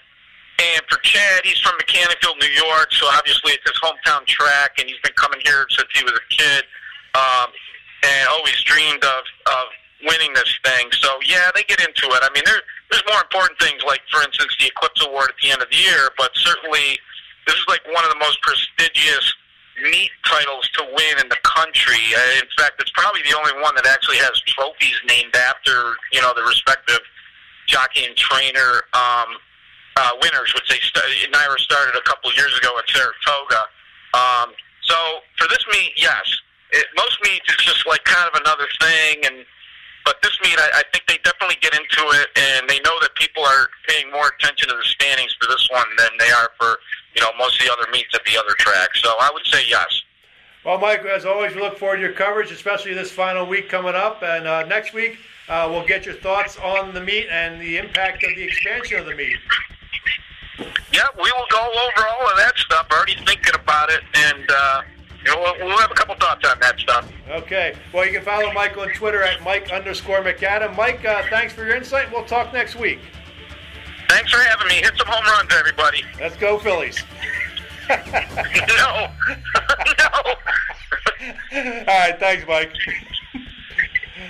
and 0.59 0.81
for 0.89 0.99
Chad, 1.01 1.41
he's 1.43 1.57
from 1.59 1.73
Mechanicville, 1.79 2.37
New 2.39 2.53
York, 2.53 2.91
so 2.91 3.07
obviously 3.07 3.53
it's 3.53 3.63
his 3.63 3.79
hometown 3.79 4.25
track, 4.27 4.77
and 4.77 4.87
he's 4.87 4.99
been 5.01 5.15
coming 5.15 5.39
here 5.43 5.65
since 5.71 5.87
he 5.95 6.03
was 6.03 6.13
a 6.13 6.25
kid, 6.29 6.63
um, 7.15 7.49
and 8.03 8.27
always 8.29 8.59
dreamed 8.63 9.03
of 9.03 9.23
of 9.47 9.65
winning 10.03 10.33
this 10.33 10.51
thing. 10.63 10.91
So 10.99 11.09
yeah, 11.25 11.49
they 11.55 11.63
get 11.63 11.79
into 11.79 12.07
it. 12.07 12.21
I 12.21 12.29
mean, 12.33 12.43
there, 12.45 12.61
there's 12.91 13.03
more 13.07 13.21
important 13.21 13.59
things 13.59 13.81
like, 13.85 14.01
for 14.11 14.21
instance, 14.23 14.55
the 14.59 14.67
Eclipse 14.67 15.05
Award 15.05 15.29
at 15.29 15.37
the 15.41 15.51
end 15.51 15.61
of 15.61 15.69
the 15.69 15.77
year. 15.77 16.09
But 16.17 16.31
certainly, 16.33 16.97
this 17.45 17.55
is 17.55 17.65
like 17.67 17.81
one 17.93 18.03
of 18.03 18.09
the 18.09 18.19
most 18.19 18.41
prestigious 18.41 19.33
meet 19.83 20.11
titles 20.25 20.67
to 20.75 20.83
win 20.91 21.15
in 21.21 21.29
the 21.29 21.39
country. 21.43 22.01
Uh, 22.11 22.43
in 22.43 22.49
fact, 22.57 22.81
it's 22.81 22.91
probably 22.91 23.21
the 23.23 23.37
only 23.37 23.53
one 23.61 23.75
that 23.75 23.85
actually 23.85 24.17
has 24.17 24.41
trophies 24.47 24.97
named 25.07 25.35
after 25.35 25.95
you 26.11 26.21
know 26.21 26.33
the 26.35 26.43
respective 26.43 26.99
jockey 27.67 28.03
and 28.05 28.15
trainer 28.17 28.83
um, 28.97 29.37
uh, 29.95 30.11
winners, 30.21 30.53
which 30.53 30.67
they 30.67 30.81
st- 30.81 31.31
NYRA 31.31 31.59
started 31.59 31.95
a 31.95 32.01
couple 32.01 32.33
years 32.33 32.57
ago 32.57 32.73
at 32.77 32.89
Saratoga. 32.89 33.69
Um, 34.13 34.51
so 34.81 34.97
for 35.37 35.47
this 35.47 35.63
meet, 35.71 35.93
yes, 35.95 36.25
it, 36.71 36.87
most 36.97 37.17
meets 37.23 37.45
it's 37.47 37.63
just 37.63 37.85
like 37.87 38.03
kind 38.03 38.27
of 38.33 38.41
another 38.41 38.67
thing 38.81 39.21
and 39.25 39.45
but 40.05 40.21
this 40.21 40.37
meet, 40.43 40.57
I, 40.57 40.81
I 40.81 40.83
think 40.91 41.05
they 41.07 41.17
definitely 41.23 41.57
get 41.61 41.73
into 41.73 42.03
it, 42.19 42.27
and 42.35 42.69
they 42.69 42.79
know 42.79 42.97
that 43.01 43.13
people 43.15 43.43
are 43.43 43.69
paying 43.87 44.11
more 44.11 44.31
attention 44.37 44.69
to 44.69 44.75
the 44.75 44.83
standings 44.83 45.35
for 45.39 45.47
this 45.47 45.67
one 45.71 45.87
than 45.97 46.09
they 46.19 46.31
are 46.31 46.49
for 46.59 46.79
you 47.15 47.21
know 47.21 47.29
most 47.37 47.59
of 47.59 47.65
the 47.65 47.71
other 47.71 47.89
meets 47.91 48.13
at 48.13 48.23
the 48.25 48.37
other 48.37 48.53
tracks. 48.57 49.01
So 49.01 49.09
I 49.19 49.29
would 49.33 49.45
say 49.45 49.67
yes. 49.67 50.01
Well, 50.65 50.77
Mike, 50.77 51.05
as 51.05 51.25
always, 51.25 51.55
we 51.55 51.61
look 51.61 51.77
forward 51.77 51.97
to 51.97 52.01
your 52.01 52.11
coverage, 52.11 52.51
especially 52.51 52.93
this 52.93 53.11
final 53.11 53.45
week 53.45 53.69
coming 53.69 53.95
up. 53.95 54.21
And 54.21 54.45
uh, 54.45 54.65
next 54.65 54.93
week, 54.93 55.17
uh, 55.47 55.67
we'll 55.71 55.85
get 55.85 56.05
your 56.05 56.15
thoughts 56.15 56.57
on 56.57 56.93
the 56.93 56.99
meet 56.99 57.27
and 57.29 57.61
the 57.61 57.77
impact 57.77 58.23
of 58.25 58.35
the 58.35 58.43
expansion 58.43 58.99
of 58.99 59.05
the 59.05 59.15
meet. 59.15 59.37
Yeah, 60.91 61.07
we 61.15 61.31
will 61.31 61.47
go 61.49 61.61
over 61.61 62.07
all 62.09 62.29
of 62.29 62.37
that 62.37 62.53
stuff. 62.57 62.87
Already 62.91 63.15
thinking 63.25 63.55
about 63.55 63.89
it, 63.89 64.01
and 64.13 64.51
uh, 64.51 64.81
you 65.25 65.35
know, 65.35 65.41
we'll, 65.41 65.67
we'll 65.67 65.77
have 65.77 65.91
a 65.91 65.95
couple 65.95 66.15
thoughts 66.15 66.47
on 66.47 66.59
that 66.59 66.79
stuff. 66.79 67.11
Okay. 67.29 67.75
Well, 67.93 68.05
you 68.05 68.11
can 68.13 68.23
follow 68.23 68.51
Mike 68.53 68.77
on 68.77 68.89
Twitter 68.93 69.21
at 69.23 69.43
Mike 69.43 69.71
underscore 69.71 70.21
MacAdam. 70.21 70.75
Mike, 70.75 71.03
uh, 71.03 71.23
thanks 71.29 71.53
for 71.53 71.65
your 71.65 71.75
insight. 71.75 72.11
We'll 72.11 72.25
talk 72.25 72.53
next 72.53 72.75
week. 72.75 72.99
Thanks 74.07 74.31
for 74.31 74.39
having 74.39 74.67
me. 74.67 74.75
Hit 74.75 74.93
some 74.97 75.07
home 75.07 75.25
runs, 75.25 75.51
everybody. 75.53 76.03
Let's 76.19 76.37
go, 76.37 76.57
Phillies. 76.57 77.03
no. 77.89 77.95
no. 79.99 80.09
All 81.53 81.85
right. 81.85 82.19
Thanks, 82.19 82.45
Mike. 82.47 82.71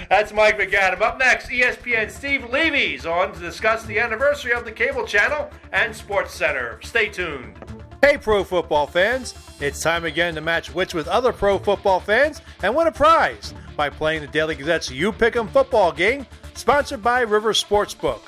That's 0.10 0.34
Mike 0.34 0.58
MacAdam. 0.58 1.02
Up 1.02 1.20
next, 1.20 1.50
ESPN 1.50 2.10
Steve 2.10 2.50
Levy's 2.50 3.06
on 3.06 3.32
to 3.34 3.40
discuss 3.40 3.86
the 3.86 4.00
anniversary 4.00 4.54
of 4.54 4.66
the 4.66 4.72
cable 4.72 5.06
channel 5.06 5.52
and 5.72 5.96
Sports 5.96 6.34
Center. 6.34 6.80
Stay 6.82 7.10
tuned. 7.10 7.56
Hey, 8.02 8.18
pro 8.18 8.44
football 8.44 8.88
fans! 8.88 9.36
It's 9.62 9.82
time 9.82 10.06
again 10.06 10.36
to 10.36 10.42
match 10.42 10.74
wits 10.74 10.94
with 10.94 11.10
other 11.10 11.34
pro 11.34 11.60
football 11.60 12.00
fans 12.00 12.40
and 12.64 12.74
win 12.74 12.88
a 12.88 12.92
prize 12.94 13.54
by 13.76 13.90
playing 13.90 14.22
the 14.22 14.28
Daily 14.28 14.56
Gazette's 14.56 14.90
You 14.90 15.12
Pick'em 15.12 15.50
football 15.50 15.92
game, 15.92 16.26
sponsored 16.54 17.04
by 17.04 17.22
River 17.22 17.52
Sportsbook. 17.52 18.22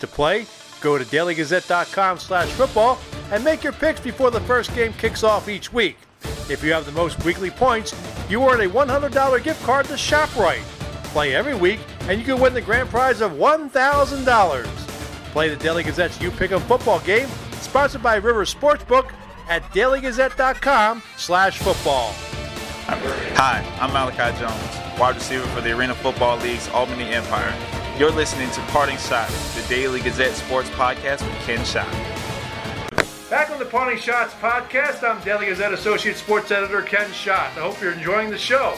To 0.00 0.06
play, 0.06 0.46
go 0.80 0.96
to 0.96 1.04
dailygazette.com 1.04 2.18
slash 2.18 2.48
football 2.48 2.98
and 3.30 3.44
make 3.44 3.62
your 3.62 3.74
picks 3.74 4.00
before 4.00 4.30
the 4.30 4.40
first 4.40 4.74
game 4.74 4.94
kicks 4.94 5.22
off 5.22 5.50
each 5.50 5.70
week. 5.74 5.98
If 6.48 6.64
you 6.64 6.72
have 6.72 6.86
the 6.86 6.92
most 6.92 7.22
weekly 7.22 7.50
points, 7.50 7.94
you 8.30 8.42
earn 8.48 8.62
a 8.62 8.70
$100 8.70 9.44
gift 9.44 9.62
card 9.64 9.84
to 9.86 9.92
ShopRite. 9.92 10.62
Play 11.12 11.34
every 11.34 11.54
week, 11.54 11.80
and 12.02 12.18
you 12.18 12.24
can 12.24 12.40
win 12.40 12.54
the 12.54 12.62
grand 12.62 12.88
prize 12.88 13.20
of 13.20 13.32
$1,000. 13.32 14.64
Play 15.32 15.50
the 15.50 15.56
Daily 15.56 15.82
Gazette's 15.82 16.18
You 16.18 16.30
Pick'em 16.30 16.62
football 16.62 17.00
game, 17.00 17.28
sponsored 17.60 18.02
by 18.02 18.16
River 18.16 18.46
Sportsbook 18.46 19.12
at 19.48 19.62
dailygazette.com 19.72 21.02
slash 21.16 21.58
football. 21.58 22.12
Hi, 23.36 23.62
I'm 23.80 23.92
Malachi 23.92 24.38
Jones, 24.38 24.98
wide 24.98 25.16
receiver 25.16 25.46
for 25.48 25.60
the 25.60 25.76
Arena 25.76 25.94
Football 25.94 26.38
League's 26.38 26.68
Albany 26.68 27.04
Empire. 27.04 27.54
You're 27.98 28.10
listening 28.10 28.50
to 28.52 28.60
Parting 28.72 28.96
Schotts, 28.96 29.60
the 29.60 29.68
Daily 29.68 30.00
Gazette 30.00 30.34
Sports 30.34 30.70
Podcast 30.70 31.26
with 31.26 31.38
Ken 31.40 31.64
Schott. 31.64 31.90
Back 33.28 33.50
on 33.50 33.58
the 33.58 33.66
Parting 33.66 33.98
Schotts 33.98 34.30
podcast, 34.40 35.06
I'm 35.06 35.22
Daily 35.22 35.46
Gazette 35.46 35.74
Associate 35.74 36.16
Sports 36.16 36.50
Editor 36.50 36.80
Ken 36.80 37.10
Schott. 37.12 37.50
I 37.56 37.60
hope 37.60 37.80
you're 37.82 37.92
enjoying 37.92 38.30
the 38.30 38.38
show. 38.38 38.74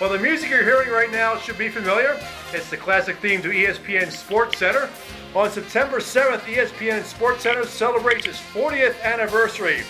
Well, 0.00 0.10
the 0.10 0.18
music 0.18 0.48
you're 0.48 0.64
hearing 0.64 0.90
right 0.90 1.12
now 1.12 1.36
should 1.36 1.58
be 1.58 1.68
familiar. 1.68 2.18
It's 2.54 2.70
the 2.70 2.76
classic 2.76 3.16
theme 3.16 3.42
to 3.42 3.48
ESPN 3.48 4.12
Sports 4.12 4.58
Center. 4.58 4.88
On 5.34 5.50
September 5.50 5.98
7th, 5.98 6.38
ESPN 6.42 7.02
Sports 7.02 7.42
Center 7.42 7.66
celebrates 7.66 8.28
its 8.28 8.38
40th 8.38 9.02
anniversary. 9.02 9.82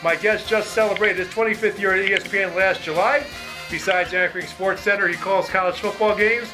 My 0.00 0.14
guest 0.14 0.48
just 0.48 0.70
celebrated 0.70 1.16
his 1.16 1.26
25th 1.34 1.76
year 1.76 1.92
at 1.92 2.08
ESPN 2.08 2.54
last 2.54 2.82
July. 2.82 3.26
Besides 3.68 4.14
anchoring 4.14 4.46
Sports 4.46 4.82
Center, 4.82 5.08
he 5.08 5.16
calls 5.16 5.48
college 5.48 5.80
football 5.80 6.14
games. 6.14 6.46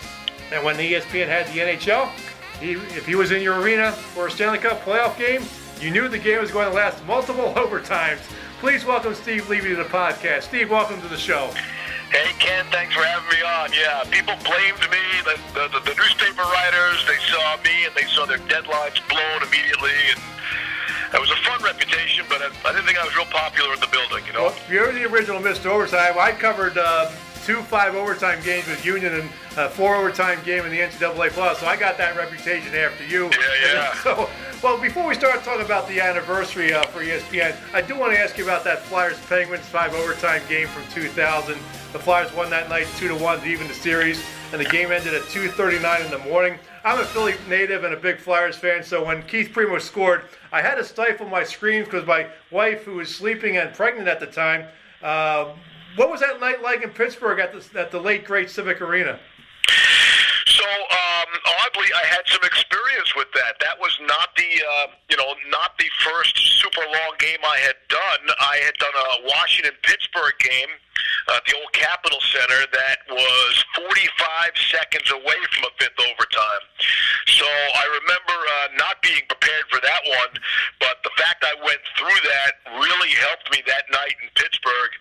And 0.51 0.65
when 0.65 0.79
the 0.79 0.95
ESPN 0.95 1.27
had 1.27 1.47
the 1.49 1.59
NHL, 1.59 2.09
he, 2.59 2.73
if 2.97 3.05
he 3.05 3.15
was 3.15 3.31
in 3.31 3.43
your 3.43 3.61
arena 3.61 3.93
for 3.93 4.29
a 4.29 4.31
Stanley 4.31 4.59
Cup 4.59 4.81
playoff 4.81 5.19
game, 5.19 5.43
you 5.79 5.91
knew 5.91 6.09
the 6.09 6.19
game 6.19 6.41
was 6.41 6.51
going 6.51 6.71
to 6.71 6.75
last 6.75 7.05
multiple 7.05 7.53
overtimes. 7.57 8.21
Please 8.61 8.87
welcome 8.87 9.15
Steve 9.15 9.47
Levy 9.51 9.69
to 9.69 9.77
the 9.77 9.85
podcast. 9.85 10.45
Steve, 10.45 10.71
welcome 10.71 11.03
to 11.03 11.09
the 11.09 11.19
show. 11.19 11.53
Hey 12.11 12.35
Ken, 12.41 12.67
thanks 12.73 12.93
for 12.93 13.05
having 13.05 13.31
me 13.31 13.41
on. 13.47 13.71
Yeah, 13.73 14.03
people 14.11 14.35
blamed 14.43 14.83
me. 14.91 14.99
The, 15.23 15.39
the, 15.55 15.79
the, 15.79 15.81
the 15.91 15.95
newspaper 15.95 16.43
writers, 16.43 17.07
they 17.07 17.19
saw 17.31 17.57
me 17.63 17.87
and 17.87 17.95
they 17.95 18.03
saw 18.11 18.27
their 18.27 18.43
deadlines 18.51 18.99
blown 19.09 19.47
immediately, 19.47 19.95
and 20.11 20.19
it 21.15 21.21
was 21.21 21.31
a 21.31 21.37
fun 21.47 21.63
reputation. 21.63 22.27
But 22.29 22.43
I, 22.43 22.51
I 22.67 22.73
didn't 22.73 22.87
think 22.87 22.99
I 22.99 23.05
was 23.05 23.15
real 23.15 23.27
popular 23.27 23.75
in 23.75 23.79
the 23.79 23.87
building. 23.87 24.27
You 24.27 24.33
know, 24.33 24.43
well, 24.51 24.57
you're 24.69 24.93
the 24.93 25.05
original 25.07 25.41
Mr. 25.41 25.67
Overtime. 25.67 26.19
I 26.19 26.33
covered 26.33 26.79
uh, 26.79 27.13
two 27.51 27.63
five 27.63 27.97
overtime 27.97 28.41
games 28.45 28.69
with 28.69 28.85
Union 28.85 29.13
and 29.13 29.29
a 29.57 29.69
four 29.69 29.97
overtime 29.97 30.39
game 30.45 30.65
in 30.65 30.71
the 30.71 30.79
NCAA 30.79 31.31
plus, 31.31 31.59
so 31.59 31.67
I 31.67 31.77
got 31.77 31.99
that 31.99 32.17
reputation 32.17 32.73
after 32.77 33.05
you. 33.05 33.25
Yeah, 33.25 33.73
yeah. 33.73 33.95
so, 34.05 34.31
well, 34.63 34.81
before 34.81 35.05
we 35.05 35.17
start 35.17 35.43
talking 35.43 35.65
about 35.65 35.89
the 35.89 36.01
anniversary 36.01 36.73
uh, 36.73 36.85
for 36.85 37.01
ESPN, 37.01 37.57
I 37.75 37.83
do 37.83 37.99
want 37.99 38.13
to 38.13 38.21
ask 38.21 38.39
you 38.39 38.45
about 38.45 38.63
that 38.65 38.83
Flyers 38.83 39.19
Penguins 39.27 39.67
five 39.67 39.93
overtime 39.95 40.43
game 40.49 40.69
from 40.69 40.85
2000. 40.93 41.55
The 41.93 41.99
Flyers 41.99 42.33
won 42.35 42.51
that 42.51 42.69
night 42.69 42.87
two 42.97 43.09
to 43.09 43.17
one 43.17 43.41
to 43.41 43.47
even 43.47 43.67
the 43.67 43.75
series, 43.75 44.23
and 44.53 44.61
the 44.61 44.71
game 44.71 44.93
ended 44.93 45.13
at 45.13 45.23
2:39 45.23 46.05
in 46.05 46.11
the 46.13 46.19
morning. 46.19 46.57
I'm 46.85 47.01
a 47.01 47.05
Philly 47.05 47.35
native 47.49 47.83
and 47.83 47.93
a 47.93 47.97
big 47.97 48.19
Flyers 48.19 48.55
fan, 48.55 48.85
so 48.85 49.05
when 49.05 49.25
Keith 49.25 49.51
Primeau 49.53 49.81
scored, 49.81 50.23
I 50.53 50.63
had 50.63 50.77
to 50.77 50.85
stifle 50.85 51.27
my 51.27 51.43
screams 51.43 51.87
because 51.87 52.07
my 52.07 52.29
wife, 52.53 52.85
who 52.85 52.95
was 52.95 53.13
sleeping 53.13 53.57
and 53.57 53.75
pregnant 53.75 54.07
at 54.07 54.21
the 54.21 54.27
time, 54.27 54.67
uh, 55.03 55.47
what 55.97 56.11
was 56.11 56.21
that 56.21 56.41
night 56.41 56.63
like 56.63 56.83
in 56.83 56.91
Pittsburgh 56.91 57.39
at 57.39 57.53
the, 57.53 57.79
at 57.79 57.91
the 57.91 58.01
late 58.01 58.25
great 58.25 58.51
Civic 58.51 58.81
Arena? 58.81 59.19
So 60.61 60.69
um, 60.69 61.31
oddly, 61.65 61.89
I 61.89 62.05
had 62.05 62.21
some 62.29 62.45
experience 62.45 63.17
with 63.17 63.33
that. 63.33 63.57
That 63.65 63.81
was 63.81 63.97
not 64.05 64.29
the 64.37 64.45
uh, 64.45 64.87
you 65.09 65.17
know 65.17 65.33
not 65.49 65.73
the 65.79 65.89
first 66.05 66.37
super 66.37 66.85
long 66.85 67.17
game 67.17 67.41
I 67.41 67.57
had 67.65 67.81
done. 67.89 68.23
I 68.37 68.61
had 68.69 68.77
done 68.77 68.93
a 68.93 69.25
Washington 69.25 69.73
Pittsburgh 69.81 70.37
game 70.37 70.69
uh, 71.33 71.41
at 71.41 71.45
the 71.49 71.57
old 71.57 71.73
Capitol 71.73 72.21
Center 72.21 72.61
that 72.77 72.99
was 73.09 73.65
45 73.89 74.53
seconds 74.69 75.09
away 75.09 75.41
from 75.49 75.65
a 75.65 75.73
fifth 75.81 75.97
overtime. 75.97 76.65
So 77.25 77.49
I 77.49 77.87
remember 78.05 78.37
uh, 78.37 78.69
not 78.77 79.01
being 79.01 79.25
prepared 79.33 79.65
for 79.73 79.81
that 79.81 80.03
one, 80.05 80.33
but 80.81 81.01
the 81.09 81.15
fact 81.17 81.41
I 81.41 81.57
went 81.65 81.81
through 81.97 82.21
that 82.37 82.53
really 82.85 83.17
helped 83.17 83.49
me 83.49 83.65
that 83.65 83.89
night 83.89 84.17
in 84.21 84.29
Pittsburgh. 84.37 84.93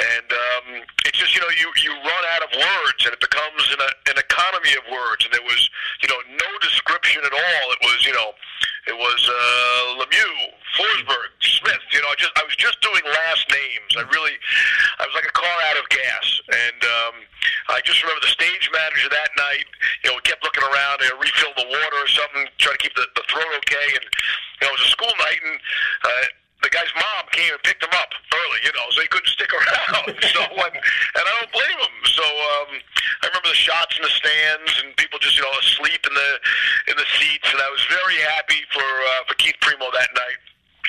And 0.00 0.28
um, 0.32 0.64
it's 1.04 1.18
just 1.18 1.34
you 1.34 1.42
know 1.42 1.52
you 1.52 1.68
you 1.82 1.92
run 2.00 2.24
out 2.32 2.42
of 2.46 2.50
words 2.56 3.00
and 3.04 3.12
it 3.12 3.20
becomes 3.20 3.60
an, 3.76 3.82
an 4.14 4.18
economy 4.18 4.72
of 4.78 4.84
words. 4.88 5.01
And 5.24 5.32
there 5.32 5.42
was 5.42 5.70
you 6.02 6.08
know 6.08 6.20
no 6.30 6.50
description 6.60 7.22
at 7.24 7.32
all. 7.32 7.64
It 7.72 7.80
was 7.82 8.06
you 8.06 8.12
know 8.12 8.30
it 8.86 8.96
was 8.98 9.20
uh, 9.30 10.02
Lemieux, 10.02 10.34
Forsberg, 10.74 11.30
Smith. 11.38 11.82
You 11.92 12.02
know, 12.02 12.10
I 12.10 12.16
just 12.18 12.32
I 12.34 12.42
was 12.42 12.56
just 12.56 12.80
doing 12.82 13.02
last 13.06 13.46
names. 13.50 13.94
I 13.94 14.02
really 14.10 14.34
I 14.98 15.06
was 15.06 15.14
like 15.14 15.26
a 15.26 15.34
car 15.34 15.56
out 15.70 15.78
of 15.78 15.86
gas, 15.88 16.26
and 16.50 16.80
um, 16.82 17.14
I 17.70 17.78
just 17.86 18.02
remember 18.02 18.26
the 18.26 18.34
stage 18.34 18.70
manager 18.74 19.08
that 19.10 19.30
night. 19.38 19.66
You 20.02 20.10
know, 20.10 20.18
kept 20.26 20.42
looking 20.42 20.66
around 20.66 20.98
and 21.02 21.14
refill 21.22 21.54
the 21.54 21.68
water 21.70 21.98
or 22.02 22.10
something, 22.10 22.46
try 22.58 22.72
to 22.74 22.80
keep 22.82 22.94
the, 22.94 23.06
the 23.14 23.22
throat 23.30 23.52
okay. 23.62 23.88
And 24.02 24.06
you 24.06 24.62
know, 24.66 24.74
it 24.74 24.78
was 24.82 24.86
a 24.88 24.90
school 24.90 25.14
night, 25.18 25.40
and 25.46 25.58
uh, 26.02 26.26
the 26.62 26.70
guy's 26.70 26.90
mom 26.94 27.26
came 27.34 27.50
and 27.52 27.62
picked 27.62 27.82
him 27.82 27.92
up 27.94 28.14
early. 28.32 28.60
You 28.64 28.72
know, 28.72 28.86
so 28.90 29.02
he 29.02 29.08
couldn't 29.10 29.30
stick 29.30 29.50
around. 29.58 30.14
so 30.22 30.40
when, 30.54 30.72
and 30.72 31.24
I 31.26 31.32
don't 31.42 31.52
blame 31.52 31.78
him. 31.78 31.96
So 32.06 32.24
um, 32.24 32.70
I 33.22 33.30
remember 33.30 33.50
the 33.50 33.58
shots 33.58 33.98
in 33.98 34.02
the 34.02 34.14
stands 34.14 34.72
and 34.82 34.94
people 34.96 35.18
just 35.18 35.36
you 35.36 35.42
know 35.42 35.54
asleep 35.60 36.02
in 36.06 36.14
the 36.14 36.30
in 36.88 36.96
the 36.96 37.08
seats, 37.18 37.48
and 37.50 37.58
I 37.58 37.68
was 37.70 37.82
very 37.90 38.18
happy 38.34 38.62
for 38.70 38.86
uh, 38.86 39.28
for 39.28 39.34
Keith 39.36 39.58
Primeau 39.60 39.90
that 39.92 40.10
night. 40.14 40.40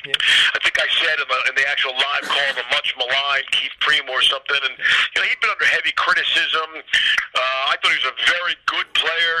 Yeah. 0.04 0.12
I 0.52 0.60
think 0.60 0.76
I 0.76 0.84
said 1.00 1.16
in 1.16 1.24
the, 1.24 1.40
in 1.48 1.54
the 1.56 1.64
actual 1.64 1.96
live 1.96 2.28
call, 2.28 2.52
the 2.52 2.66
much 2.68 2.92
maligned 3.00 3.48
Keith 3.56 3.72
Primeau 3.80 4.12
or 4.12 4.20
something, 4.20 4.60
and 4.60 4.76
you 4.76 5.16
know 5.16 5.24
he'd 5.24 5.40
been 5.40 5.48
under 5.48 5.64
heavy 5.64 5.96
criticism. 5.96 6.68
Uh, 6.76 7.72
I 7.72 7.80
thought 7.80 7.88
he 7.88 8.04
was 8.04 8.12
a 8.12 8.18
very 8.28 8.52
good 8.68 8.84
player, 8.92 9.36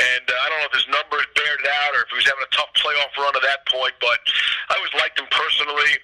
and 0.00 0.24
uh, 0.24 0.32
I 0.32 0.44
don't 0.48 0.58
know 0.64 0.70
if 0.72 0.76
his 0.80 0.88
numbers 0.88 1.28
bared 1.36 1.60
it 1.60 1.68
out 1.68 1.92
or 2.00 2.08
if 2.08 2.08
he 2.08 2.15
was 2.15 2.15
having 2.26 2.44
a 2.44 2.52
tough 2.54 2.70
playoff 2.74 3.14
run 3.16 3.34
at 3.34 3.42
that 3.42 3.66
point, 3.66 3.94
but 4.02 4.20
I 4.70 4.76
always 4.76 4.94
liked 4.98 5.18
him 5.18 5.30
personally, 5.30 5.94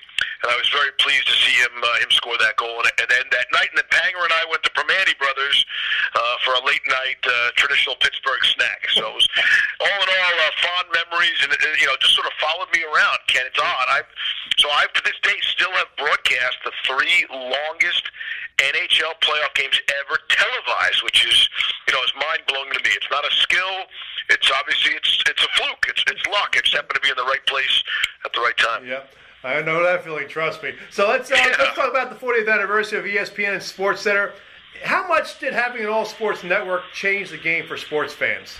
and 0.43 0.49
I 0.51 0.57
was 0.57 0.71
very 0.71 0.91
pleased 0.99 1.27
to 1.29 1.37
see 1.37 1.55
him 1.59 1.75
uh, 1.83 1.99
him 2.03 2.11
score 2.11 2.39
that 2.39 2.57
goal. 2.57 2.79
And, 2.83 2.91
and 3.03 3.09
then 3.11 3.27
that 3.31 3.49
night, 3.53 3.71
and 3.75 3.79
then 3.79 3.89
Panger 3.91 4.23
and 4.23 4.35
I 4.35 4.43
went 4.49 4.63
to 4.65 4.73
Primanti 4.73 5.19
Brothers 5.19 5.59
uh, 6.15 6.37
for 6.47 6.55
a 6.55 6.63
late 6.65 6.85
night 6.89 7.21
uh, 7.27 7.55
traditional 7.59 7.99
Pittsburgh 7.99 8.43
snack. 8.57 8.89
So 8.95 9.07
it 9.07 9.17
was 9.19 9.29
all 9.85 9.99
in 10.03 10.09
all 10.09 10.37
uh, 10.39 10.53
fond 10.63 10.87
memories, 10.95 11.39
and 11.43 11.51
uh, 11.53 11.59
you 11.79 11.87
know 11.87 11.99
just 12.01 12.15
sort 12.15 12.27
of 12.27 12.35
followed 12.39 12.71
me 12.73 12.83
around. 12.87 13.19
Ken, 13.29 13.45
it's 13.47 13.59
odd. 13.59 13.89
I 13.91 14.03
so 14.59 14.69
I, 14.71 14.87
to 14.87 15.03
this 15.05 15.19
day, 15.23 15.37
still 15.43 15.73
have 15.73 15.91
broadcast 15.99 16.59
the 16.65 16.73
three 16.87 17.27
longest 17.31 18.07
NHL 18.63 19.19
playoff 19.21 19.55
games 19.55 19.81
ever 20.05 20.19
televised, 20.29 21.03
which 21.03 21.27
is, 21.27 21.49
you 21.89 21.95
know, 21.95 22.01
is 22.05 22.13
mind 22.15 22.43
blowing 22.47 22.71
to 22.73 22.81
me. 22.85 22.91
It's 22.95 23.11
not 23.11 23.25
a 23.25 23.35
skill. 23.35 23.87
It's 24.31 24.51
obviously 24.51 24.95
it's 24.95 25.23
it's 25.29 25.43
a 25.43 25.49
fluke. 25.57 25.85
It's 25.89 26.05
it's 26.07 26.27
luck. 26.27 26.55
It's 26.57 26.73
happened 26.73 26.95
to 26.95 27.01
be 27.01 27.11
in 27.11 27.17
the 27.17 27.25
right 27.25 27.45
place 27.47 27.83
at 28.25 28.33
the 28.33 28.41
right 28.41 28.57
time. 28.57 28.87
Yeah. 28.87 29.03
I 29.45 29.61
know 29.61 29.83
that 29.83 30.05
feeling. 30.05 30.29
Trust 30.29 30.63
me. 30.63 30.73
So 30.91 31.09
let's 31.09 31.31
uh, 31.31 31.35
yeah. 31.37 31.57
let's 31.59 31.75
talk 31.75 31.91
about 31.91 32.11
the 32.11 32.27
40th 32.27 32.53
anniversary 32.53 32.99
of 32.99 33.05
ESPN 33.05 33.55
and 33.55 33.63
Sports 33.63 34.03
Center. 34.03 34.33
How 34.85 35.07
much 35.09 35.39
did 35.39 35.53
having 35.53 35.83
an 35.83 35.89
all 35.89 36.05
sports 36.05 36.43
network 36.43 36.83
change 36.93 37.31
the 37.31 37.39
game 37.39 37.67
for 37.67 37.77
sports 37.77 38.15
fans? 38.15 38.59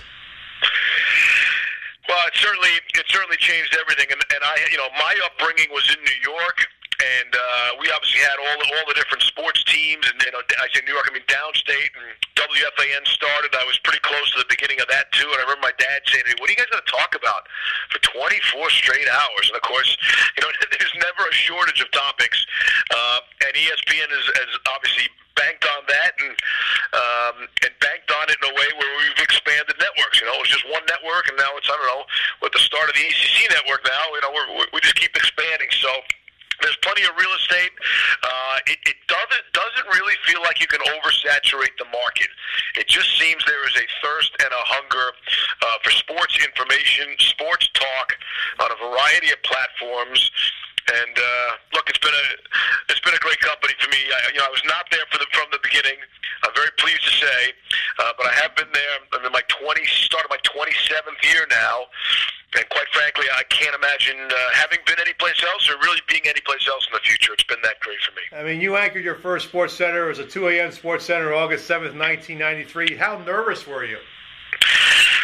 Well, 2.07 2.19
it 2.27 2.35
certainly 2.35 2.69
it 2.95 3.05
certainly 3.07 3.37
changed 3.37 3.75
everything, 3.79 4.07
and, 4.11 4.21
and 4.35 4.43
I, 4.43 4.67
you 4.71 4.77
know, 4.77 4.87
my 4.99 5.15
upbringing 5.25 5.71
was 5.71 5.89
in 5.89 6.03
New 6.03 6.31
York, 6.31 6.67
and 7.03 7.31
uh, 7.35 7.69
we 7.79 7.91
obviously 7.91 8.23
had 8.23 8.37
all 8.39 8.57
the 8.59 8.67
all 8.73 8.85
the 8.87 8.95
different 8.95 9.23
sports 9.23 9.63
teams, 9.67 10.03
and 10.07 10.15
know, 10.31 10.39
I 10.39 10.67
say 10.71 10.81
New 10.87 10.95
York, 10.95 11.07
I 11.09 11.13
mean 11.13 11.27
downstate, 11.27 11.93
and 11.93 12.09
WFAN 12.35 13.03
started. 13.07 13.51
I 13.53 13.65
was 13.67 13.77
pretty 13.83 14.01
close 14.01 14.31
to 14.33 14.39
the 14.41 14.49
beginning 14.49 14.81
of 14.81 14.87
that 14.89 15.11
too, 15.13 15.29
and 15.29 15.37
I 15.37 15.43
remember 15.45 15.69
my 15.69 15.75
dad 15.77 16.01
saying 16.09 16.25
me, 16.25 16.33
"What 16.39 16.49
are 16.49 16.53
you 16.53 16.59
guys 16.59 16.71
going 16.71 16.83
to 16.83 16.91
talk 16.91 17.13
about 17.15 17.45
for 17.93 17.99
24 18.01 18.69
straight 18.71 19.07
hours?" 19.07 19.45
And 19.51 19.55
of 19.55 19.63
course, 19.63 19.93
you 20.35 20.41
know, 20.41 20.49
there's 20.73 20.95
never 20.97 21.23
a 21.29 21.35
shortage 21.35 21.79
of 21.83 21.89
topics, 21.91 22.41
uh, 22.91 23.19
and 23.45 23.51
ESPN 23.53 24.09
is, 24.09 24.25
is 24.27 24.51
obviously 24.71 25.07
banked 25.35 25.65
on 25.65 25.81
that 25.89 26.13
and 26.21 26.33
um, 26.93 27.35
and 27.65 27.71
banked 27.81 28.09
on 28.09 28.25
it 28.29 28.37
in 28.37 28.45
a 28.49 28.53
way 28.53 28.69
where 28.77 28.91
we've 29.01 29.21
expanded 29.21 29.75
networks. 29.77 30.21
You 30.21 30.29
know, 30.29 30.37
it 30.37 30.43
was 30.45 30.53
just 30.53 30.65
one 30.69 30.83
network, 30.89 31.29
and 31.29 31.37
now 31.37 31.51
it's 31.57 31.69
I 31.69 31.77
don't 31.77 31.89
know 31.89 32.03
with 32.41 32.53
the 32.53 32.63
start 32.63 32.89
of 32.89 32.95
the 32.95 33.05
ACC 33.05 33.49
network. 33.49 33.85
Now, 33.85 34.03
you 34.13 34.21
know, 34.21 34.31
we're, 34.33 34.67
we 34.73 34.79
just 34.81 34.97
keep 34.97 35.13
expanding. 35.15 35.69
So 35.73 35.89
there's 36.63 36.79
plenty 36.79 37.03
of 37.03 37.11
real 37.19 37.35
estate. 37.35 37.75
Uh, 38.23 38.71
it, 38.71 38.79
it 38.87 38.97
doesn't 39.11 39.45
doesn't 39.51 39.87
really 39.91 40.15
feel 40.25 40.41
like 40.41 40.63
you 40.63 40.67
can 40.67 40.79
oversaturate 40.95 41.75
the 41.77 41.85
market. 41.91 42.31
It 42.79 42.87
just 42.87 43.11
seems 43.19 43.43
there 43.45 43.67
is 43.67 43.75
a 43.75 43.87
thirst 44.01 44.31
and 44.39 44.49
a 44.49 44.63
hunger 44.65 45.11
uh, 45.61 45.77
for 45.83 45.91
sports 45.91 46.39
information, 46.39 47.11
sports 47.19 47.67
talk 47.75 48.15
on 48.63 48.71
a 48.71 48.77
variety 48.79 49.35
of 49.35 49.43
platforms. 49.43 50.31
And 50.83 51.15
uh, 51.15 51.49
look, 51.75 51.87
it's 51.87 51.99
been 51.99 52.15
a 52.15 52.27
it's 52.91 52.99
been 53.03 53.15
a 53.15 53.23
great 53.23 53.39
company 53.39 53.75
for 53.79 53.91
me. 53.91 53.99
I, 53.99 54.31
you 54.31 54.39
know, 54.39 54.47
I 54.47 54.51
was 54.51 54.63
not 54.67 54.87
there 54.91 55.03
for 55.11 55.19
the 55.19 55.27
from 55.31 55.47
the 55.51 55.59
beginning. 55.63 55.99
I'm 56.43 56.51
very 56.55 56.71
pleased 56.75 57.03
to 57.07 57.13
say, 57.23 57.39
uh, 58.03 58.11
but 58.19 58.27
I 58.27 58.33
have 58.43 58.55
been 58.55 58.67
there. 58.73 58.93
I'm 59.15 59.23
in 59.23 59.31
my 59.31 59.43
20 59.47 59.79
started 59.87 60.27
my 60.27 60.43
27th 60.43 61.23
year 61.23 61.47
now, 61.49 61.87
and 62.55 62.67
quite 62.69 62.87
frankly, 62.93 63.25
I 63.35 63.43
can't 63.49 63.75
imagine 63.75 64.17
uh, 64.29 64.35
having 64.53 64.79
been 64.85 64.99
anyplace 64.99 65.41
else 65.43 65.69
or 65.69 65.77
really 65.81 66.01
being 66.07 66.21
anyplace 66.25 66.67
else 66.67 66.85
in 66.85 66.93
the 66.93 66.99
future. 67.01 67.33
It's 67.33 67.43
been 67.43 67.61
that 67.63 67.79
great 67.79 67.99
for 68.01 68.13
me. 68.13 68.21
I 68.31 68.43
mean, 68.43 68.61
you 68.61 68.75
anchored 68.75 69.03
your 69.03 69.15
first 69.15 69.47
sports 69.47 69.73
center. 69.73 70.05
It 70.05 70.09
was 70.09 70.19
a 70.19 70.27
2 70.27 70.49
a.m. 70.49 70.71
sports 70.71 71.05
center, 71.05 71.33
August 71.33 71.69
7th, 71.69 71.97
1993. 71.97 72.95
How 72.95 73.17
nervous 73.25 73.65
were 73.65 73.85
you? 73.85 73.97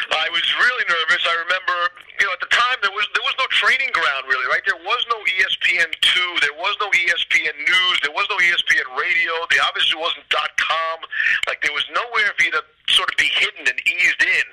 I 0.10 0.28
was 0.34 0.46
really 0.58 0.86
nervous. 0.90 1.22
I 1.26 1.36
remember, 1.46 1.78
you 2.20 2.26
know, 2.26 2.34
at 2.34 2.42
the 2.42 2.50
time 2.50 2.78
there 2.82 2.92
was 2.92 3.06
there 3.14 3.19
was 3.19 3.19
no 3.19 3.19
training 3.60 3.92
ground, 3.92 4.24
really, 4.32 4.48
right? 4.48 4.64
There 4.64 4.80
was 4.80 5.04
no 5.12 5.20
ESPN 5.36 5.92
two, 6.00 6.32
there 6.40 6.56
was 6.56 6.80
no 6.80 6.88
ESPN 6.96 7.56
news, 7.60 7.96
there 8.00 8.16
was 8.16 8.24
no 8.32 8.40
ESPN 8.40 8.88
radio. 8.96 9.36
There 9.52 9.60
obviously 9.68 10.00
wasn't 10.00 10.24
dot 10.32 10.56
com. 10.56 11.04
Like 11.44 11.60
there 11.60 11.76
was 11.76 11.84
nowhere 11.92 12.32
for 12.40 12.44
you 12.48 12.56
to 12.56 12.64
sort 12.88 13.12
of 13.12 13.20
be 13.20 13.28
hidden 13.28 13.68
and 13.68 13.78
eased 13.84 14.24
in. 14.24 14.48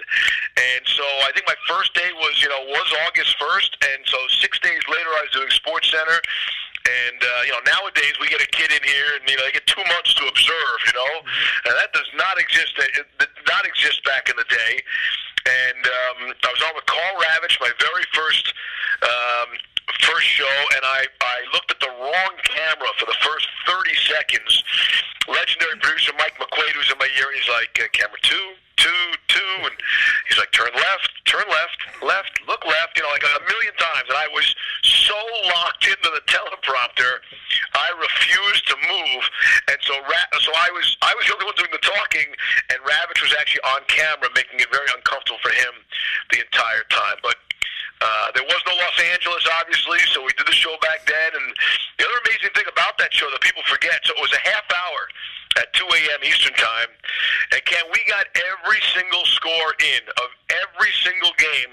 And 0.58 0.82
so 0.90 1.06
I 1.22 1.30
think 1.30 1.46
my 1.46 1.56
first 1.70 1.94
day 1.94 2.10
was, 2.18 2.42
you 2.42 2.50
know, 2.50 2.66
was 2.66 2.88
August 3.06 3.38
first, 3.38 3.78
and 3.78 4.02
so 4.10 4.18
six 4.42 4.58
days 4.58 4.82
later 4.90 5.10
I 5.14 5.22
was 5.22 5.32
doing 5.32 5.50
Sports 5.54 5.86
Center. 5.94 6.18
And 6.86 7.18
uh, 7.18 7.42
you 7.46 7.52
know, 7.54 7.62
nowadays 7.66 8.14
we 8.18 8.26
get 8.26 8.42
a 8.42 8.50
kid 8.50 8.70
in 8.74 8.82
here, 8.82 9.18
and 9.18 9.22
you 9.30 9.38
know, 9.38 9.46
they 9.46 9.54
get 9.54 9.66
two 9.70 9.82
months 9.86 10.14
to 10.18 10.22
observe. 10.26 10.78
You 10.86 10.94
know, 10.98 11.12
and 11.70 11.74
that 11.78 11.94
does 11.94 12.10
not 12.18 12.38
exist. 12.38 12.74
It, 12.78 13.06
it, 13.22 13.30
not 13.48 13.66
exist 13.66 14.04
back 14.04 14.28
in 14.28 14.36
the 14.36 14.44
day. 14.48 14.82
And 15.46 15.86
um, 15.86 16.34
I 16.42 16.50
was 16.50 16.62
on 16.66 16.74
with 16.74 16.86
Karl 16.86 17.22
Ravech, 17.22 17.60
my 17.60 17.70
very 17.78 18.04
first 18.12 18.52
um, 19.02 19.48
first 20.00 20.26
show, 20.26 20.56
and 20.76 20.82
I 20.84 21.06
I 21.20 21.38
looked 21.52 21.70
at 21.70 21.80
the 21.80 21.92
wrong 22.00 22.34
camera 22.44 22.90
for 22.98 23.06
the 23.06 23.18
first 23.22 23.46
30 23.66 23.94
seconds. 24.06 24.64
Legendary 25.28 25.78
producer 25.80 26.12
Mike 26.18 26.38
McQuaid, 26.38 26.72
who's 26.74 26.90
in 26.90 26.98
my 26.98 27.10
ear, 27.18 27.26
he's 27.34 27.48
like, 27.48 27.74
uh, 27.82 27.88
camera 27.92 28.18
two, 28.22 28.54
two, 28.76 29.04
two, 29.26 29.54
and 29.66 29.74
he's 30.28 30.38
like, 30.38 30.52
turn 30.52 30.70
left, 30.74 31.10
turn 31.26 31.42
left, 31.50 31.78
left, 32.02 32.30
look 32.46 32.62
left, 32.64 32.94
you 32.94 33.02
know, 33.02 33.10
like 33.10 33.26
a 33.26 33.42
million 33.50 33.74
times. 33.74 34.06
And 34.06 34.18
I 34.18 34.28
was 34.30 34.46
so 34.86 35.18
locked 35.50 35.82
into 35.82 36.10
the 36.14 36.22
teleprompter, 36.30 37.18
I 37.74 37.88
refused 37.98 38.68
to 38.70 38.76
move. 38.86 39.22
And 39.68 39.78
so, 39.82 39.94
Ra- 40.06 40.30
so 40.38 40.50
I 40.54 40.70
was, 40.70 40.96
I 41.02 41.12
was 41.18 41.26
the 41.26 41.34
only 41.34 41.46
one 41.46 41.58
doing 41.58 41.74
the 41.74 41.82
talking, 41.82 42.28
and 42.70 42.78
Ravech 42.86 43.18
was 43.18 43.34
actually 43.34 43.66
on 43.74 43.82
camera, 43.88 44.30
making 44.34 44.60
it 44.62 44.70
very 44.70 44.88
uncomfortable 44.94 45.42
for 45.42 45.50
him 45.50 45.74
the 46.30 46.38
entire 46.38 46.86
time. 46.86 47.18
But 47.22 47.36
uh, 48.00 48.28
there 48.36 48.44
was 48.44 48.60
no 48.68 48.76
Los 48.76 48.98
Angeles, 49.00 49.44
obviously, 49.60 49.98
so 50.12 50.20
we 50.20 50.32
did 50.36 50.46
the 50.46 50.52
show 50.52 50.76
back 50.84 51.06
then. 51.08 51.30
And 51.32 51.46
the 51.96 52.04
other 52.04 52.20
amazing 52.28 52.52
thing 52.52 52.68
about 52.68 52.98
that 52.98 53.12
show 53.12 53.24
that 53.32 53.40
people 53.40 53.64
forget, 53.64 54.04
so 54.04 54.12
it 54.12 54.20
was 54.20 54.32
a 54.36 54.44
half 54.44 54.68
hour 54.68 55.00
at 55.56 55.72
2 55.72 55.84
a.m. 55.84 56.20
Eastern 56.20 56.52
Time. 56.60 56.92
And 57.52 57.64
Ken, 57.64 57.84
we 57.88 58.00
got 58.04 58.28
every 58.36 58.80
single 58.92 59.24
score 59.32 59.72
in 59.80 60.02
of 60.20 60.28
every 60.52 60.92
single 61.00 61.32
game. 61.40 61.72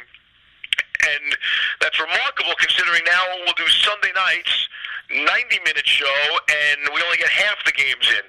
And 1.03 1.35
that's 1.83 1.99
remarkable 1.99 2.55
considering 2.55 3.03
now 3.03 3.23
we'll 3.43 3.59
do 3.59 3.67
Sunday 3.67 4.15
nights, 4.15 4.71
90 5.11 5.27
minute 5.67 5.83
show, 5.83 6.19
and 6.47 6.87
we 6.95 7.03
only 7.03 7.19
get 7.19 7.27
half 7.27 7.59
the 7.67 7.75
games 7.75 8.07
in. 8.07 8.25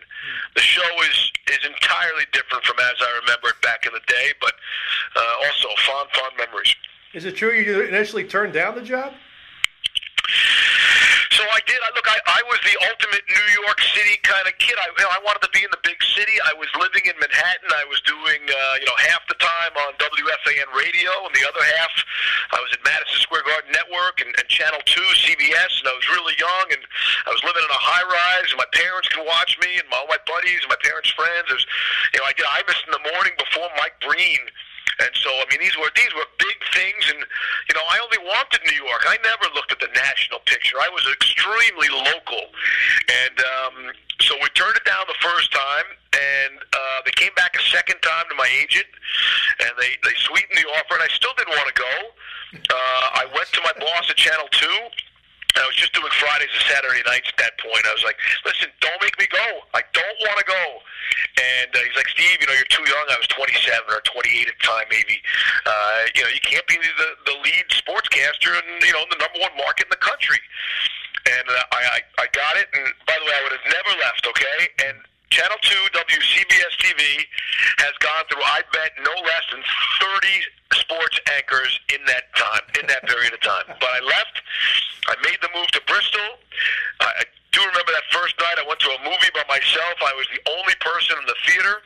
The 0.59 0.67
show 0.67 0.91
is, 1.07 1.31
is 1.55 1.63
entirely 1.63 2.27
different 2.35 2.65
from 2.67 2.83
as 2.83 2.99
I 2.99 3.23
remember 3.23 3.55
it 3.55 3.63
back 3.63 3.87
in 3.87 3.95
the 3.95 4.03
day, 4.11 4.35
but 4.41 4.59
uh, 5.15 5.47
also 5.47 5.71
fond, 5.87 6.11
fond 6.11 6.35
memories. 6.35 6.75
Is 7.15 7.25
it 7.25 7.39
true 7.39 7.55
you 7.55 7.87
initially 7.87 8.27
turned 8.27 8.53
down 8.59 8.75
the 8.75 8.83
job? 8.83 9.15
So 11.31 11.43
I 11.47 11.63
did. 11.63 11.79
I 11.79 11.91
look. 11.95 12.07
I, 12.11 12.19
I 12.27 12.43
was 12.51 12.59
the 12.67 12.75
ultimate 12.91 13.23
New 13.31 13.49
York 13.63 13.79
City 13.95 14.19
kind 14.27 14.47
of 14.51 14.55
kid. 14.59 14.75
I, 14.79 14.91
you 14.91 15.03
know, 15.03 15.15
I 15.15 15.23
wanted 15.23 15.47
to 15.47 15.53
be 15.55 15.63
in 15.63 15.71
the 15.71 15.83
big 15.87 15.99
city. 16.15 16.35
I 16.47 16.55
was 16.59 16.67
living 16.79 17.07
in 17.07 17.15
Manhattan. 17.23 17.71
I 17.71 17.87
was 17.87 18.03
doing, 18.03 18.43
uh, 18.51 18.75
you 18.83 18.87
know, 18.87 18.99
half 18.99 19.23
the 19.31 19.39
time 19.39 19.75
on 19.87 19.95
WFAN 19.99 20.67
radio, 20.75 21.11
and 21.27 21.35
the 21.35 21.47
other 21.47 21.63
half 21.79 21.91
I 22.55 22.59
was 22.59 22.71
at 22.75 22.83
Madison 22.83 23.19
Square 23.23 23.47
Garden 23.47 23.71
Network 23.71 24.19
and, 24.23 24.35
and 24.35 24.47
Channel 24.51 24.83
Two, 24.87 25.07
CBS. 25.23 25.87
And 25.87 25.91
I 25.91 25.95
was 25.95 26.07
really 26.11 26.35
young, 26.35 26.67
and 26.75 26.83
I 27.27 27.31
was 27.31 27.43
living 27.47 27.63
in 27.63 27.71
a 27.71 27.83
high 27.83 28.07
rise, 28.11 28.51
and 28.51 28.59
my 28.59 28.71
parents 28.75 29.07
could 29.11 29.23
watch 29.23 29.55
me, 29.63 29.79
and 29.79 29.87
my, 29.87 30.03
all 30.03 30.11
my 30.11 30.23
buddies 30.27 30.67
and 30.67 30.71
my 30.71 30.83
parents' 30.83 31.15
friends. 31.15 31.47
There's, 31.47 31.67
you 32.11 32.19
know, 32.23 32.27
I 32.27 32.35
did 32.35 32.47
Imus 32.47 32.79
in 32.87 32.95
the 32.95 33.05
morning 33.15 33.39
before 33.39 33.71
Mike 33.79 34.03
Breen. 34.03 34.43
And 35.01 35.11
so, 35.19 35.31
I 35.31 35.45
mean, 35.51 35.59
these 35.59 35.77
were 35.77 35.91
these 35.97 36.13
were 36.15 36.27
big 36.39 36.59
things, 36.71 37.11
and 37.11 37.19
you 37.69 37.75
know, 37.75 37.83
I 37.91 37.99
only 37.99 38.19
wanted 38.23 38.63
New 38.63 38.79
York. 38.79 39.03
I 39.09 39.19
never 39.27 39.51
looked 39.55 39.73
at 39.73 39.81
the 39.81 39.91
national 39.95 40.39
picture. 40.47 40.79
I 40.79 40.89
was 40.95 41.03
extremely 41.11 41.91
local, 41.91 42.55
and 43.11 43.37
um, 43.43 43.75
so 44.21 44.39
we 44.39 44.49
turned 44.55 44.77
it 44.77 44.85
down 44.87 45.03
the 45.11 45.19
first 45.19 45.51
time, 45.51 45.89
and 46.15 46.63
uh, 46.63 46.99
they 47.05 47.11
came 47.19 47.35
back 47.35 47.59
a 47.59 47.65
second 47.75 47.99
time 48.03 48.27
to 48.31 48.37
my 48.39 48.47
agent, 48.63 48.87
and 49.61 49.75
they 49.79 49.99
they 50.07 50.15
sweetened 50.23 50.59
the 50.59 50.69
offer, 50.79 50.95
and 50.95 51.03
I 51.03 51.11
still 51.11 51.35
didn't 51.35 51.59
want 51.59 51.69
to 51.75 51.79
go. 51.79 51.95
Uh, 52.55 53.07
I 53.19 53.27
went 53.35 53.51
to 53.51 53.61
my 53.67 53.75
boss 53.83 54.07
at 54.11 54.17
Channel 54.17 54.47
Two. 54.53 54.79
I 55.55 55.67
was 55.67 55.79
just 55.79 55.95
doing 55.95 56.11
Fridays 56.19 56.51
and 56.51 56.65
Saturday 56.67 57.03
nights 57.07 57.31
at 57.31 57.39
that 57.39 57.55
point. 57.63 57.87
I 57.87 57.95
was 57.95 58.03
like, 58.03 58.19
listen, 58.43 58.69
don't 58.83 58.99
make 58.99 59.15
me 59.19 59.31
go. 59.31 59.63
I 59.75 59.87
don't 59.95 60.19
want 60.27 60.39
to 60.43 60.47
go. 60.47 60.65
And 61.39 61.71
uh, 61.71 61.79
he's 61.79 61.95
like, 61.95 62.11
Steve, 62.11 62.43
you 62.43 62.47
know, 62.51 62.57
you're 62.59 62.75
too 62.75 62.83
young. 62.83 63.07
I 63.11 63.19
was 63.19 63.31
27 63.31 63.63
or 63.87 64.03
28 64.03 64.51
at 64.51 64.55
the 64.59 64.65
time, 64.67 64.87
maybe. 64.91 65.23
Uh, 65.63 66.11
you 66.15 66.23
know, 66.27 66.31
you 66.35 66.43
can't 66.43 66.67
be 66.67 66.75
the, 66.79 67.09
the 67.31 67.37
lead 67.47 67.67
sportscaster 67.71 68.51
in, 68.59 68.67
you 68.83 68.95
know, 68.95 69.07
the 69.15 69.19
number 69.23 69.39
one 69.39 69.55
market 69.55 69.87
in 69.87 69.95
the 69.95 70.03
country. 70.03 70.43
And 71.31 71.47
uh, 71.47 71.77
I, 71.77 72.03
I, 72.03 72.25
I 72.25 72.27
got 72.35 72.59
it. 72.59 72.67
And 72.75 72.85
by 73.07 73.15
the 73.19 73.25
way, 73.25 73.35
I 73.35 73.41
would 73.47 73.55
have 73.55 73.69
never 73.71 73.93
left, 74.03 74.27
okay? 74.27 74.59
And 74.91 74.97
Channel 75.35 75.59
2, 75.67 75.99
WCBS 75.99 76.79
TV, 76.79 77.03
has 77.83 77.91
gone 77.99 78.23
through, 78.31 78.47
I 78.55 78.63
bet, 78.71 78.95
no 79.03 79.11
less 79.27 79.43
than 79.51 79.67
30 80.23 80.31
sports 80.79 81.19
anchors 81.35 81.75
in 81.91 81.99
that 82.07 82.31
time, 82.39 82.63
in 82.79 82.87
that 82.87 83.03
period 83.11 83.35
of 83.35 83.43
time. 83.43 83.67
But 83.67 83.91
I 83.99 84.01
left. 84.07 84.47
I 85.11 85.19
made 85.27 85.43
the 85.43 85.51
move 85.51 85.67
to 85.75 85.83
Bristol. 85.91 86.39
I 87.03 87.27
do 87.51 87.67
remember 87.67 87.91
that 87.99 88.07
first 88.15 88.39
night 88.39 88.63
I 88.63 88.65
went 88.71 88.79
to 88.87 88.95
a 88.95 89.01
movie 89.03 89.35
by 89.35 89.43
myself. 89.51 89.99
I 90.07 90.15
was 90.15 90.31
the 90.31 90.39
only 90.55 90.79
person 90.79 91.19
in 91.19 91.27
the 91.27 91.35
theater. 91.51 91.83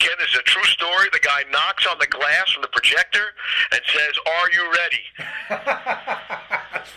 Ken, 0.00 0.16
this 0.16 0.32
is 0.32 0.40
a 0.40 0.48
true 0.48 0.64
story. 0.72 1.12
The 1.12 1.20
guy 1.20 1.44
knocks 1.52 1.84
on 1.84 2.00
the 2.00 2.08
glass 2.08 2.56
from 2.56 2.64
the 2.64 2.72
projector 2.72 3.36
and 3.68 3.84
says, 3.84 4.16
"Are 4.24 4.48
you 4.48 4.64
ready?" 4.80 5.04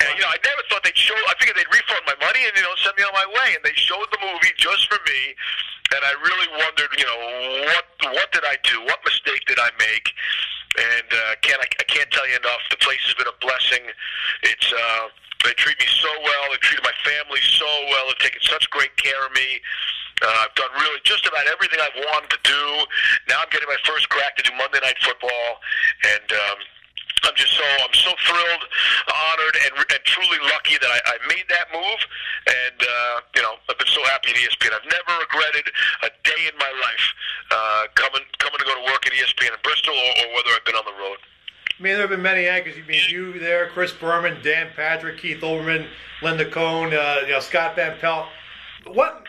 and 0.07 0.11
you 0.15 0.23
know, 0.23 0.31
I 0.31 0.39
never 0.39 0.63
thought 0.71 0.87
they'd 0.87 0.95
show. 0.95 1.17
I 1.27 1.35
figured 1.35 1.57
they'd 1.57 1.73
refund 1.73 2.07
my 2.07 2.15
money 2.23 2.47
and 2.47 2.55
you 2.55 2.63
know 2.63 2.71
send 2.79 2.95
me 2.95 3.03
on 3.03 3.11
my 3.11 3.27
way. 3.27 3.59
And 3.59 3.63
they 3.65 3.75
showed 3.75 4.07
the 4.07 4.21
movie 4.23 4.55
just 4.55 4.87
for 4.87 5.01
me. 5.03 5.35
And 5.91 6.01
I 6.07 6.13
really 6.23 6.49
wondered, 6.55 6.91
you 6.97 7.05
know, 7.05 7.19
what 7.67 7.85
what 8.15 8.31
did 8.31 8.43
I 8.47 8.55
do? 8.63 8.79
What 8.87 8.99
mistake 9.03 9.43
did 9.45 9.59
I 9.59 9.69
make? 9.77 10.07
And 10.79 11.09
uh, 11.11 11.35
Ken, 11.43 11.59
I, 11.59 11.67
I 11.67 11.83
can't 11.83 12.09
tell 12.11 12.27
you 12.29 12.37
enough. 12.39 12.63
The 12.71 12.79
place 12.79 13.03
has 13.03 13.13
been 13.15 13.27
a 13.27 13.37
blessing. 13.43 13.83
It's 14.43 14.71
uh, 14.71 15.11
they 15.43 15.53
treat 15.59 15.79
me 15.79 15.89
so 15.89 16.09
well. 16.23 16.43
They 16.51 16.61
treated 16.63 16.85
my 16.85 16.95
family 17.03 17.41
so 17.43 17.67
well. 17.91 18.07
They've 18.07 18.31
taken 18.31 18.41
such 18.45 18.69
great 18.69 18.95
care 18.95 19.19
of 19.25 19.33
me. 19.35 19.59
Uh, 20.21 20.45
I've 20.45 20.53
done 20.53 20.69
really 20.77 21.01
just 21.03 21.25
about 21.25 21.49
everything 21.49 21.81
I've 21.81 21.97
wanted 22.13 22.29
to 22.29 22.41
do. 22.45 22.63
Now 23.27 23.41
I'm 23.41 23.49
getting 23.49 23.67
my 23.67 23.81
first 23.83 24.07
crack 24.09 24.37
to 24.37 24.43
do 24.45 24.53
Monday 24.55 24.79
Night 24.79 24.97
Football, 25.01 25.59
and 26.05 26.27
um, 26.31 26.57
I'm 27.24 27.36
just 27.36 27.53
so 27.53 27.63
I'm 27.63 27.93
so 27.93 28.11
thrilled, 28.26 28.63
honored, 29.09 29.55
and, 29.65 29.74
and 29.78 30.01
truly 30.05 30.39
lucky 30.49 30.78
that 30.82 30.89
I, 30.89 30.99
I 31.05 31.15
made 31.30 31.45
that 31.49 31.69
move. 31.69 32.01
And 32.49 32.78
uh, 32.82 33.15
you 33.36 33.41
know, 33.41 33.61
I've 33.69 33.78
been 33.78 33.93
so 33.93 34.01
happy 34.09 34.34
at 34.34 34.38
ESPN. 34.41 34.74
I've 34.74 34.89
never 34.89 35.13
regretted 35.22 35.69
a 36.03 36.09
day 36.26 36.41
in 36.49 36.55
my 36.57 36.72
life 36.82 37.05
uh, 37.51 37.84
coming 37.93 38.26
coming 38.39 38.57
to 38.57 38.65
go 38.65 38.74
to 38.74 38.86
work 38.89 39.05
at 39.05 39.13
ESPN 39.13 39.53
in 39.53 39.61
Bristol, 39.63 39.93
or, 39.93 40.11
or 40.26 40.28
whether 40.34 40.49
I've 40.55 40.65
been 40.65 40.76
on 40.76 40.86
the 40.86 40.97
road. 40.97 41.17
I 41.82 41.84
mean, 41.84 41.93
there 41.93 42.01
have 42.01 42.09
been 42.09 42.22
many 42.22 42.47
anchors. 42.47 42.78
You 42.78 42.84
mean 42.86 43.01
you 43.09 43.39
there, 43.39 43.69
Chris 43.69 43.91
Berman, 43.91 44.41
Dan 44.43 44.69
Patrick, 44.76 45.17
Keith 45.17 45.41
Olbermann, 45.41 45.88
Linda 46.22 46.49
Cohn, 46.49 46.93
uh, 46.93 47.22
you 47.26 47.34
know, 47.34 47.39
Scott 47.39 47.76
Van 47.76 47.97
Pelt. 47.99 48.28
What? 48.86 49.24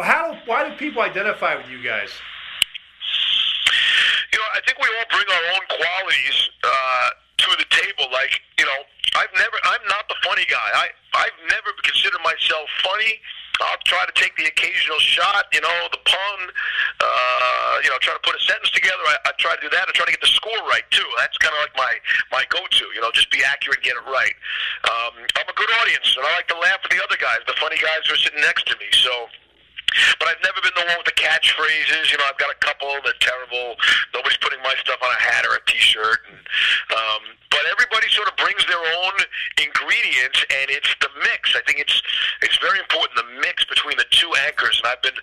How? 0.00 0.38
Why 0.46 0.68
do 0.68 0.76
people 0.76 1.02
identify 1.02 1.56
with 1.56 1.68
you 1.68 1.82
guys? 1.82 2.10
You 4.32 4.38
know, 4.38 4.48
I 4.54 4.60
think 4.66 4.78
we 4.78 4.88
all 4.98 5.08
bring 5.10 5.28
our 5.28 5.44
own 5.56 5.64
qualities 5.68 6.36
uh, 6.64 7.08
to 7.44 7.50
the 7.58 7.66
table. 7.70 8.06
Like, 8.12 8.40
you 8.58 8.66
know, 8.66 8.80
I've 9.16 9.32
never, 9.34 9.56
I'm 9.64 9.84
not 9.88 10.06
the 10.08 10.18
funny 10.22 10.44
guy. 10.48 10.68
I, 10.74 10.86
I've 11.14 11.38
never 11.48 11.72
considered 11.82 12.20
myself 12.22 12.68
funny. 12.84 13.20
I'll 13.58 13.82
try 13.82 14.06
to 14.06 14.14
take 14.14 14.38
the 14.38 14.46
occasional 14.46 15.02
shot, 15.02 15.50
you 15.50 15.60
know, 15.60 15.78
the 15.90 15.98
pun, 16.06 16.38
uh, 17.02 17.74
you 17.82 17.90
know, 17.90 17.98
try 17.98 18.14
to 18.14 18.22
put 18.22 18.38
a 18.38 18.42
sentence 18.46 18.70
together. 18.70 19.02
I, 19.02 19.16
I 19.26 19.30
try 19.38 19.56
to 19.56 19.60
do 19.60 19.66
that. 19.74 19.90
I 19.90 19.92
try 19.98 20.06
to 20.06 20.14
get 20.14 20.22
the 20.22 20.30
score 20.30 20.62
right 20.70 20.86
too. 20.94 21.02
That's 21.18 21.34
kind 21.42 21.50
of 21.50 21.66
like 21.66 21.74
my 21.74 21.92
my 22.30 22.44
go-to, 22.54 22.86
you 22.94 23.02
know, 23.02 23.10
just 23.10 23.34
be 23.34 23.42
accurate, 23.42 23.82
and 23.82 23.84
get 23.84 23.98
it 23.98 24.06
right. 24.06 24.34
Um, 24.86 25.26
I'm 25.42 25.48
a 25.50 25.56
good 25.58 25.70
audience, 25.82 26.14
and 26.14 26.22
I 26.22 26.38
like 26.38 26.46
to 26.54 26.58
laugh 26.62 26.78
at 26.86 26.90
the 26.94 27.02
other 27.02 27.18
guys, 27.18 27.42
the 27.50 27.58
funny 27.58 27.82
guys 27.82 28.06
who 28.06 28.14
are 28.14 28.22
sitting 28.22 28.40
next 28.40 28.70
to 28.70 28.78
me. 28.78 28.86
So. 28.92 29.26
But 30.18 30.28
I've 30.28 30.42
never 30.44 30.60
been 30.62 30.76
the 30.76 30.86
one 30.86 30.98
with 30.98 31.10
the 31.10 31.18
catchphrases. 31.18 32.10
You 32.12 32.18
know, 32.18 32.26
I've 32.28 32.38
got 32.38 32.50
a 32.50 32.58
couple 32.60 32.88
that 32.88 33.14
are 33.14 33.22
terrible. 33.22 33.76
Nobody's 34.14 34.38
putting 34.38 34.62
my 34.62 34.74
stuff 34.80 34.98
on 35.02 35.10
a 35.10 35.20
hat 35.20 35.46
or 35.46 35.56
a 35.56 35.62
T-shirt. 35.66 36.20
And, 36.28 36.40
um, 36.94 37.22
but 37.50 37.64
everybody 37.72 38.08
sort 38.12 38.28
of 38.28 38.36
brings 38.36 38.62
their 38.66 38.78
own 38.78 39.16
ingredients, 39.58 40.44
and 40.52 40.70
it's 40.70 40.92
the 41.00 41.10
mix. 41.24 41.56
I 41.56 41.62
think 41.66 41.80
it's 41.80 42.02
it's 42.42 42.58
very 42.58 42.78
important 42.78 43.16
the 43.16 43.40
mix 43.40 43.64
between 43.64 43.96
the 43.96 44.06
two 44.10 44.30
anchors. 44.46 44.78
And 44.78 44.86
I've 44.92 45.02
been 45.02 45.16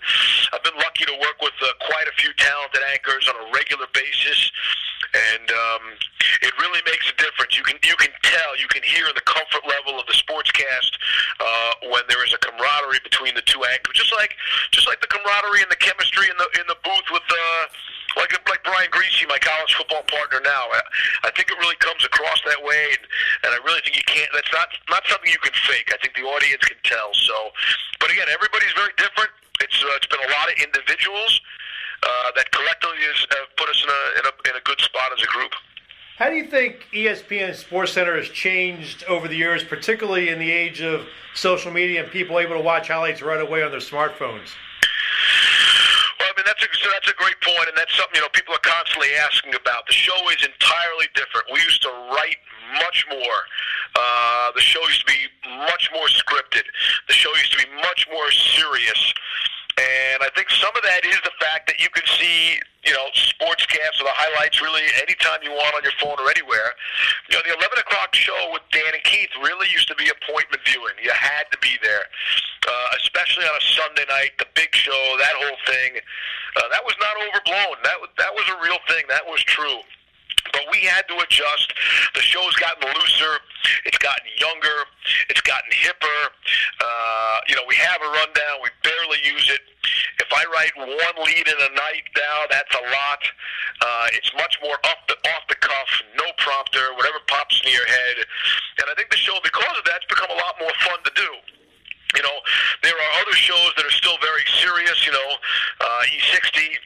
I've 0.52 0.64
been 0.66 0.76
lucky 0.82 1.06
to 1.06 1.16
work 1.22 1.40
with 1.40 1.56
uh, 1.62 1.72
quite 1.86 2.10
a 2.10 2.16
few 2.18 2.34
talented 2.36 2.82
anchors 2.92 3.30
on 3.30 3.36
a 3.38 3.46
regular 3.54 3.86
basis, 3.94 4.52
and 5.14 5.48
um, 5.48 5.84
it 6.42 6.54
really 6.60 6.82
makes 6.90 7.08
a 7.08 7.16
difference. 7.16 7.56
You 7.56 7.64
can 7.64 7.78
you 7.86 7.96
can 7.96 8.12
tell, 8.24 8.52
you 8.58 8.68
can 8.68 8.84
hear 8.84 9.06
the 9.14 9.24
comfort 9.24 9.64
level 9.64 10.00
of 10.02 10.06
the 10.10 10.18
sportscast 10.18 10.92
uh, 11.40 11.94
when 11.94 12.04
there 12.10 12.26
is 12.26 12.34
a 12.34 12.40
camaraderie 12.42 13.05
two 13.56 13.64
anchors, 13.72 13.96
just 13.96 14.12
like 14.12 14.36
just 14.76 14.88
like 14.92 15.00
the 15.00 15.08
camaraderie 15.08 15.64
and 15.64 15.72
the 15.72 15.80
chemistry 15.80 16.28
in 16.28 16.36
the 16.36 16.48
in 16.60 16.68
the 16.68 16.76
booth 16.84 17.08
with 17.16 17.24
uh, 17.32 17.64
like 18.20 18.36
like 18.52 18.62
Brian 18.68 18.92
Griese, 18.92 19.24
my 19.32 19.40
college 19.40 19.72
football 19.80 20.04
partner 20.12 20.44
now. 20.44 20.68
I, 20.76 20.84
I 21.24 21.30
think 21.32 21.48
it 21.48 21.58
really 21.64 21.80
comes 21.80 22.04
across 22.04 22.44
that 22.44 22.60
way, 22.60 23.00
and, 23.00 23.04
and 23.48 23.50
I 23.56 23.60
really 23.64 23.80
think 23.88 23.96
you 23.96 24.04
can't. 24.04 24.28
That's 24.36 24.52
not 24.52 24.68
not 24.92 25.08
something 25.08 25.32
you 25.32 25.40
can 25.40 25.56
fake. 25.64 25.96
I 25.96 25.98
think 26.04 26.20
the 26.20 26.28
audience 26.28 26.68
can 26.68 26.80
tell. 26.84 27.16
So, 27.16 27.56
but 28.04 28.12
again, 28.12 28.28
everybody's 28.28 28.76
very 28.76 28.92
different. 29.00 29.32
It's 29.64 29.80
uh, 29.80 29.96
it's 29.96 30.10
been 30.12 30.24
a 30.24 30.32
lot 30.36 30.52
of 30.52 30.60
individuals 30.60 31.40
uh, 32.04 32.36
that 32.36 32.52
collectively 32.52 33.00
has 33.08 33.24
have 33.40 33.50
put 33.56 33.72
us 33.72 33.80
in 33.80 33.90
a, 33.90 34.02
in 34.20 34.24
a 34.28 34.34
in 34.52 34.54
a 34.60 34.64
good 34.68 34.80
spot 34.84 35.16
as 35.16 35.24
a 35.24 35.30
group. 35.32 35.56
How 36.20 36.25
do 36.36 36.42
you 36.42 36.48
think 36.52 36.88
ESPN 36.94 37.56
Sports 37.56 37.94
Center 37.94 38.18
has 38.18 38.28
changed 38.28 39.06
over 39.06 39.30
the 39.30 39.38
years, 39.38 39.64
particularly 39.64 40.28
in 40.28 40.38
the 40.38 40.52
age 40.52 40.82
of 40.82 41.08
social 41.34 41.72
media 41.72 42.04
and 42.04 42.12
people 42.12 42.40
able 42.40 42.56
to 42.56 42.62
watch 42.62 42.90
highlights 42.90 43.22
right 43.22 43.40
away 43.40 43.64
on 43.64 43.72
their 43.72 43.80
smartphones? 43.80 44.52
Well, 46.20 46.28
I 46.28 46.34
mean 46.36 46.44
that's 46.46 46.60
a 46.60 46.68
so 46.76 46.90
that's 46.92 47.08
a 47.08 47.16
great 47.16 47.40
point, 47.40 47.70
and 47.70 47.78
that's 47.78 47.96
something 47.96 48.16
you 48.16 48.22
know 48.22 48.28
people 48.34 48.54
are 48.54 48.68
constantly 48.68 49.08
asking 49.16 49.56
about. 49.56 49.88
The 49.88 49.94
show 49.94 50.18
is 50.36 50.44
entirely 50.44 51.08
different. 51.16 51.48
We 51.54 51.62
used 51.64 51.82
to 51.84 51.90
write 52.12 52.44
much 52.84 53.06
more. 53.10 53.40
Uh, 53.96 54.52
the 54.56 54.62
show 54.62 54.82
used 54.92 55.08
to 55.08 55.14
be 55.14 55.32
much 55.72 55.90
more 55.94 56.08
scripted. 56.12 56.68
The 57.08 57.14
show 57.14 57.32
used 57.40 57.54
to 57.54 57.64
be 57.64 57.72
much 57.80 58.08
more 58.12 58.30
serious. 58.32 59.14
And 59.76 60.24
I 60.24 60.32
think 60.32 60.48
some 60.56 60.72
of 60.72 60.84
that 60.88 61.04
is 61.04 61.20
the 61.28 61.36
fact 61.36 61.68
that 61.68 61.84
you 61.84 61.92
can 61.92 62.08
see, 62.08 62.64
you 62.88 62.96
know, 62.96 63.12
sportscasts 63.12 64.00
or 64.00 64.08
the 64.08 64.16
highlights 64.16 64.64
really 64.64 64.88
anytime 65.04 65.44
you 65.44 65.52
want 65.52 65.76
on 65.76 65.84
your 65.84 65.92
phone 66.00 66.16
or 66.16 66.32
anywhere. 66.32 66.72
You 67.28 67.36
know, 67.36 67.44
the 67.44 67.60
11 67.60 67.84
o'clock 67.84 68.16
show 68.16 68.56
with 68.56 68.64
Dan 68.72 68.88
and 68.96 69.04
Keith 69.04 69.36
really 69.44 69.68
used 69.68 69.92
to 69.92 69.96
be 70.00 70.08
appointment 70.08 70.64
viewing. 70.64 70.96
You 71.04 71.12
had 71.12 71.52
to 71.52 71.60
be 71.60 71.76
there, 71.84 72.08
uh, 72.08 73.04
especially 73.04 73.44
on 73.44 73.56
a 73.60 73.64
Sunday 73.76 74.08
night, 74.08 74.40
the 74.40 74.48
big 74.56 74.72
show, 74.72 74.96
that 75.20 75.36
whole 75.44 75.60
thing. 75.68 76.00
Uh, 76.56 76.72
that 76.72 76.84
was 76.88 76.96
not 77.04 77.20
overblown. 77.20 77.76
That 77.84 78.00
that 78.16 78.32
was 78.32 78.48
a 78.48 78.58
real 78.64 78.80
thing. 78.88 79.04
That 79.12 79.28
was 79.28 79.44
true 79.44 79.84
but 80.52 80.64
we 80.72 80.80
had 80.86 81.08
to 81.08 81.16
adjust. 81.20 81.74
The 82.14 82.22
show's 82.22 82.56
gotten 82.56 82.88
looser. 82.94 83.40
It's 83.86 83.98
gotten 83.98 84.28
younger. 84.38 84.86
It's 85.30 85.42
gotten 85.42 85.72
hipper. 85.72 86.22
Uh, 86.82 87.38
you 87.48 87.56
know, 87.56 87.64
we 87.68 87.76
have 87.76 88.02
a 88.02 88.10
rundown. 88.10 88.62
We 88.62 88.70
barely 88.84 89.20
use 89.24 89.50
it. 89.50 89.62
If 90.20 90.30
I 90.34 90.44
write 90.50 90.74
one 90.78 91.18
lead 91.26 91.48
in 91.48 91.60
a 91.60 91.72
night 91.76 92.06
now, 92.16 92.38
that's 92.50 92.74
a 92.74 92.84
lot. 92.90 93.22
Uh, 93.82 94.08
it's 94.14 94.32
much 94.36 94.58
more 94.64 94.78
off 94.86 95.02
the 95.08 95.16
off 95.36 95.46
the 95.50 95.56
cuff, 95.56 95.90
no 96.18 96.26
prompter, 96.38 96.94
whatever 96.96 97.20
pops 97.28 97.62
in 97.66 97.72
your 97.72 97.86
head. 97.86 98.18
And 98.82 98.90
I 98.90 98.94
think 98.96 99.10
the 99.12 99.18
show, 99.18 99.38
because 99.44 99.78
of 99.78 99.86
that, 99.86 100.02
it's 100.02 100.10
become 100.10 100.32
a 100.32 100.40
lot 100.40 100.56
more 100.60 100.74
fun 100.88 101.00
to 101.04 101.12
do. 101.16 101.30
You 102.16 102.24
know, 102.24 102.38
there 102.82 102.96
are 102.96 103.12
other 103.22 103.36
shows 103.36 103.74
that 103.78 103.86
are 103.86 103.92
still 103.92 104.18
very 104.22 104.46
serious. 104.58 105.06
You 105.06 105.14
know, 105.14 105.30
uh, 105.82 106.02
E60 106.10 106.80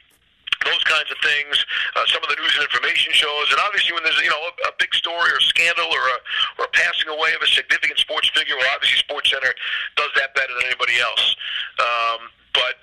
those 0.70 0.84
kinds 0.86 1.10
of 1.10 1.18
things, 1.18 1.58
uh, 1.98 2.06
some 2.06 2.22
of 2.22 2.30
the 2.30 2.38
news 2.38 2.54
and 2.54 2.62
information 2.62 3.10
shows, 3.10 3.50
and 3.50 3.58
obviously 3.66 3.90
when 3.92 4.06
there's 4.06 4.18
you 4.22 4.30
know 4.30 4.42
a, 4.46 4.52
a 4.70 4.72
big 4.78 4.94
story 4.94 5.34
or 5.34 5.42
scandal 5.42 5.90
or 5.90 6.04
a 6.14 6.18
or 6.62 6.70
a 6.70 6.72
passing 6.72 7.10
away 7.10 7.34
of 7.34 7.42
a 7.42 7.50
significant 7.50 7.98
sports 7.98 8.30
figure, 8.30 8.54
well, 8.54 8.70
obviously 8.70 9.02
Sports 9.02 9.34
Center 9.34 9.50
does 9.98 10.12
that 10.14 10.30
better 10.38 10.54
than 10.54 10.70
anybody 10.70 11.02
else. 11.02 11.34
Um, 11.82 12.30
but 12.54 12.78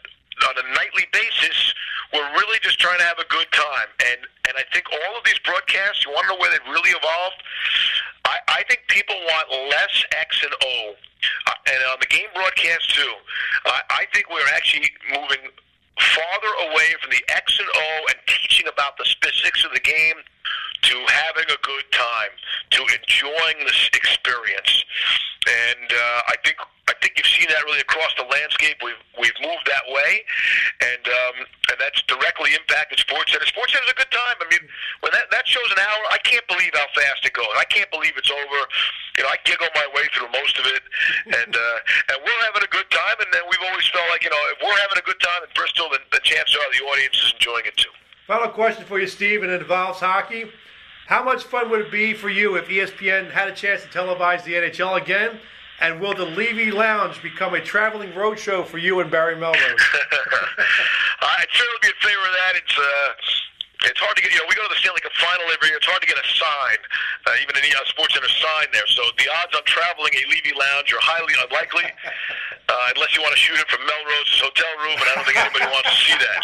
on 0.45 0.53
a 0.53 0.65
nightly 0.75 1.07
basis, 1.15 1.73
we're 2.13 2.27
really 2.37 2.59
just 2.61 2.77
trying 2.79 2.99
to 2.99 3.07
have 3.07 3.19
a 3.19 3.27
good 3.31 3.47
time, 3.55 3.89
and 4.11 4.19
and 4.51 4.55
I 4.59 4.63
think 4.75 4.85
all 4.91 5.13
of 5.17 5.23
these 5.23 5.39
broadcasts, 5.39 6.05
you 6.05 6.11
want 6.11 6.27
to 6.27 6.35
know 6.35 6.39
where 6.39 6.51
they've 6.51 6.71
really 6.71 6.91
evolved. 6.91 7.39
I, 8.27 8.59
I 8.59 8.63
think 8.67 8.83
people 8.87 9.15
want 9.15 9.71
less 9.71 9.95
X 10.11 10.43
and 10.43 10.51
O, 10.51 10.93
uh, 11.47 11.71
and 11.71 11.79
on 11.91 11.97
the 11.99 12.11
game 12.11 12.27
broadcast 12.35 12.91
too. 12.95 13.13
I, 13.65 14.03
I 14.03 14.03
think 14.13 14.29
we're 14.29 14.51
actually 14.55 14.91
moving 15.11 15.51
farther 15.99 16.71
away 16.71 16.95
from 17.01 17.11
the 17.11 17.23
X 17.29 17.59
and 17.59 17.67
O 17.73 18.05
and 18.09 18.17
teaching 18.27 18.67
about 18.67 18.97
the 18.97 19.05
specifics 19.05 19.65
of 19.65 19.71
the 19.73 19.79
game 19.79 20.15
to 20.81 20.95
having 21.07 21.49
a 21.49 21.59
good 21.63 21.87
time, 21.91 22.31
to 22.71 22.81
enjoying 22.81 23.65
this 23.65 23.89
experience. 23.93 24.83
And 25.47 25.89
uh, 25.91 26.21
I 26.27 26.35
think 26.43 26.57
I 26.87 26.95
think 27.03 27.19
you've 27.19 27.27
seen 27.27 27.47
that 27.51 27.63
really 27.67 27.83
across 27.83 28.15
the 28.15 28.23
landscape. 28.23 28.79
We've 28.79 28.99
we've 29.19 29.35
moved 29.43 29.67
that 29.67 29.83
way, 29.91 30.23
and 30.79 31.03
um, 31.03 31.35
and 31.71 31.77
that's 31.79 31.99
directly 32.07 32.55
impacted 32.55 32.99
Sports 32.99 33.31
Center. 33.31 33.43
Sports 33.47 33.75
Center's 33.75 33.91
a 33.91 33.99
good 33.99 34.11
time. 34.11 34.39
I 34.39 34.47
mean, 34.47 34.63
when 35.03 35.11
that 35.11 35.27
that 35.35 35.43
show's 35.47 35.67
an 35.71 35.83
hour, 35.83 36.01
I 36.15 36.19
can't 36.23 36.47
believe 36.47 36.71
how 36.71 36.87
fast 36.95 37.27
it 37.27 37.35
goes. 37.35 37.51
I 37.59 37.67
can't 37.67 37.91
believe 37.91 38.15
it's 38.15 38.31
over. 38.31 38.59
You 39.19 39.27
know, 39.27 39.31
I 39.31 39.39
giggle 39.43 39.67
my 39.75 39.87
way 39.91 40.07
through 40.15 40.31
most 40.31 40.55
of 40.59 40.65
it, 40.67 40.83
and 41.43 41.51
uh, 41.51 42.11
and 42.11 42.23
we're 42.23 42.41
having 42.47 42.63
a 42.63 42.71
good 42.71 42.87
time. 42.87 43.19
And 43.19 43.31
then 43.35 43.43
we've 43.51 43.63
always 43.67 43.87
felt 43.91 44.07
like 44.07 44.23
you 44.23 44.31
know, 44.31 44.43
if 44.55 44.63
we're 44.63 44.79
having 44.79 44.99
a 44.99 45.05
good 45.07 45.19
time 45.19 45.43
in 45.43 45.51
Bristol, 45.55 45.91
then 45.91 46.03
the 46.15 46.23
chances 46.23 46.55
are 46.55 46.67
the 46.71 46.83
audience 46.87 47.19
is 47.19 47.35
enjoying 47.35 47.67
it 47.67 47.75
too. 47.75 47.91
Final 48.31 48.51
question 48.51 48.83
for 48.87 48.99
you, 48.99 49.07
Steve, 49.07 49.43
and 49.43 49.51
it 49.51 49.63
involves 49.63 49.99
hockey. 49.99 50.51
How 51.07 51.23
much 51.23 51.45
fun 51.45 51.69
would 51.69 51.79
it 51.79 51.91
be 51.91 52.13
for 52.13 52.29
you 52.29 52.57
if 52.57 52.67
ESPN 52.67 53.31
had 53.31 53.47
a 53.47 53.53
chance 53.53 53.81
to 53.81 53.87
televise 53.87 54.43
the 54.43 54.55
NHL 54.55 55.01
again? 55.01 55.39
And 55.79 56.01
will 56.01 56.13
the 56.13 56.25
Levy 56.25 56.69
Lounge 56.69 57.21
become 57.23 57.53
a 57.53 57.61
traveling 57.61 58.11
roadshow 58.11 58.65
for 58.65 58.77
you 58.77 58.99
and 58.99 59.09
Barry 59.09 59.37
Melrose? 59.37 59.55
I'd 61.21 61.45
certainly 61.53 61.79
be 61.81 61.87
in 61.87 61.93
favor 62.01 62.19
of 62.19 62.33
that. 62.33 62.53
It's 62.55 62.77
uh, 62.77 63.13
it's 63.85 64.01
hard 64.01 64.17
to 64.17 64.21
get. 64.25 64.33
You 64.33 64.41
know, 64.41 64.49
we 64.49 64.57
go 64.57 64.65
to 64.65 64.73
the 64.73 64.81
Stanley 64.81 65.01
Cup 65.05 65.13
final 65.21 65.45
every 65.53 65.69
year. 65.69 65.77
It's 65.77 65.85
hard 65.85 66.01
to 66.01 66.09
get 66.09 66.17
a 66.17 66.25
sign, 66.25 66.79
uh, 67.29 67.43
even 67.43 67.53
the 67.53 67.73
uh, 67.77 67.85
Sports 67.85 68.17
Center 68.17 68.31
sign 68.31 68.67
there. 68.73 68.87
So 68.89 69.05
the 69.21 69.29
odds 69.43 69.53
on 69.53 69.61
traveling 69.69 70.13
a 70.17 70.23
Levy 70.33 70.53
Lounge 70.57 70.89
are 70.89 71.03
highly 71.03 71.37
unlikely, 71.45 71.85
uh, 72.73 72.93
unless 72.97 73.13
you 73.13 73.21
want 73.21 73.37
to 73.37 73.41
shoot 73.41 73.59
it 73.61 73.69
from 73.69 73.85
Melrose's 73.85 74.41
hotel 74.41 74.73
room. 74.81 74.97
And 74.97 75.07
I 75.09 75.13
don't 75.21 75.27
think 75.29 75.37
anybody 75.37 75.67
wants 75.75 75.93
to 75.93 75.97
see 76.01 76.17
that. 76.17 76.41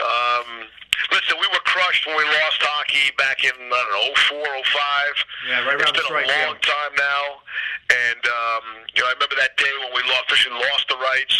Um, 0.00 0.70
Listen, 1.12 1.36
we 1.38 1.46
were 1.52 1.62
crushed 1.68 2.06
when 2.08 2.16
we 2.16 2.24
lost 2.24 2.58
hockey 2.64 3.12
back 3.20 3.44
in 3.44 3.52
I 3.52 3.68
don't 3.68 3.94
know 3.94 4.10
04, 4.16 4.42
05. 4.42 4.42
Yeah, 5.46 5.62
right 5.62 5.76
around 5.76 5.92
It's 5.92 6.02
been 6.02 6.08
a 6.08 6.48
long 6.48 6.56
time 6.64 6.92
now, 6.96 7.22
and 7.92 8.22
um, 8.26 8.64
you 8.96 9.04
know 9.04 9.08
I 9.08 9.14
remember 9.14 9.36
that 9.38 9.54
day 9.60 9.70
when 9.84 9.92
we 9.92 10.02
lost, 10.08 10.26
officially 10.32 10.56
lost 10.56 10.88
the 10.88 10.98
rights. 10.98 11.36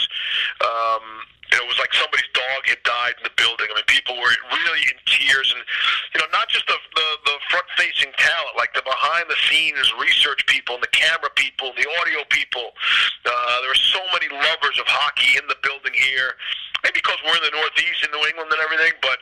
Um, 0.61 1.25
it 1.57 1.65
was 1.65 1.79
like 1.79 1.95
somebody's 1.95 2.29
dog 2.35 2.67
had 2.67 2.83
died 2.83 3.15
in 3.23 3.25
the 3.25 3.35
building. 3.39 3.71
I 3.71 3.81
mean, 3.81 3.86
people 3.97 4.13
were 4.21 4.35
really 4.53 4.85
in 4.93 4.97
tears, 5.09 5.49
and 5.57 5.65
you 6.13 6.21
know, 6.21 6.29
not 6.37 6.53
just 6.53 6.69
the 6.69 6.77
the, 6.77 7.09
the 7.25 7.37
front-facing 7.49 8.13
talent, 8.21 8.55
like 8.61 8.77
the 8.77 8.85
behind-the-scenes 8.85 9.89
research 9.97 10.45
people, 10.45 10.77
and 10.77 10.85
the 10.85 10.93
camera 10.93 11.33
people, 11.33 11.73
and 11.73 11.79
the 11.81 11.89
audio 12.05 12.21
people. 12.29 12.77
Uh, 13.25 13.57
there 13.65 13.73
were 13.73 13.85
so 13.97 14.05
many 14.13 14.29
lovers 14.29 14.77
of 14.77 14.85
hockey 14.85 15.41
in 15.41 15.45
the 15.49 15.57
building 15.65 15.97
here. 15.97 16.37
Maybe 16.85 17.01
because 17.01 17.17
we're 17.25 17.41
in 17.41 17.47
the 17.49 17.57
Northeast 17.57 18.05
in 18.05 18.13
New 18.13 18.25
England 18.29 18.53
and 18.53 18.61
everything, 18.61 18.93
but 19.01 19.19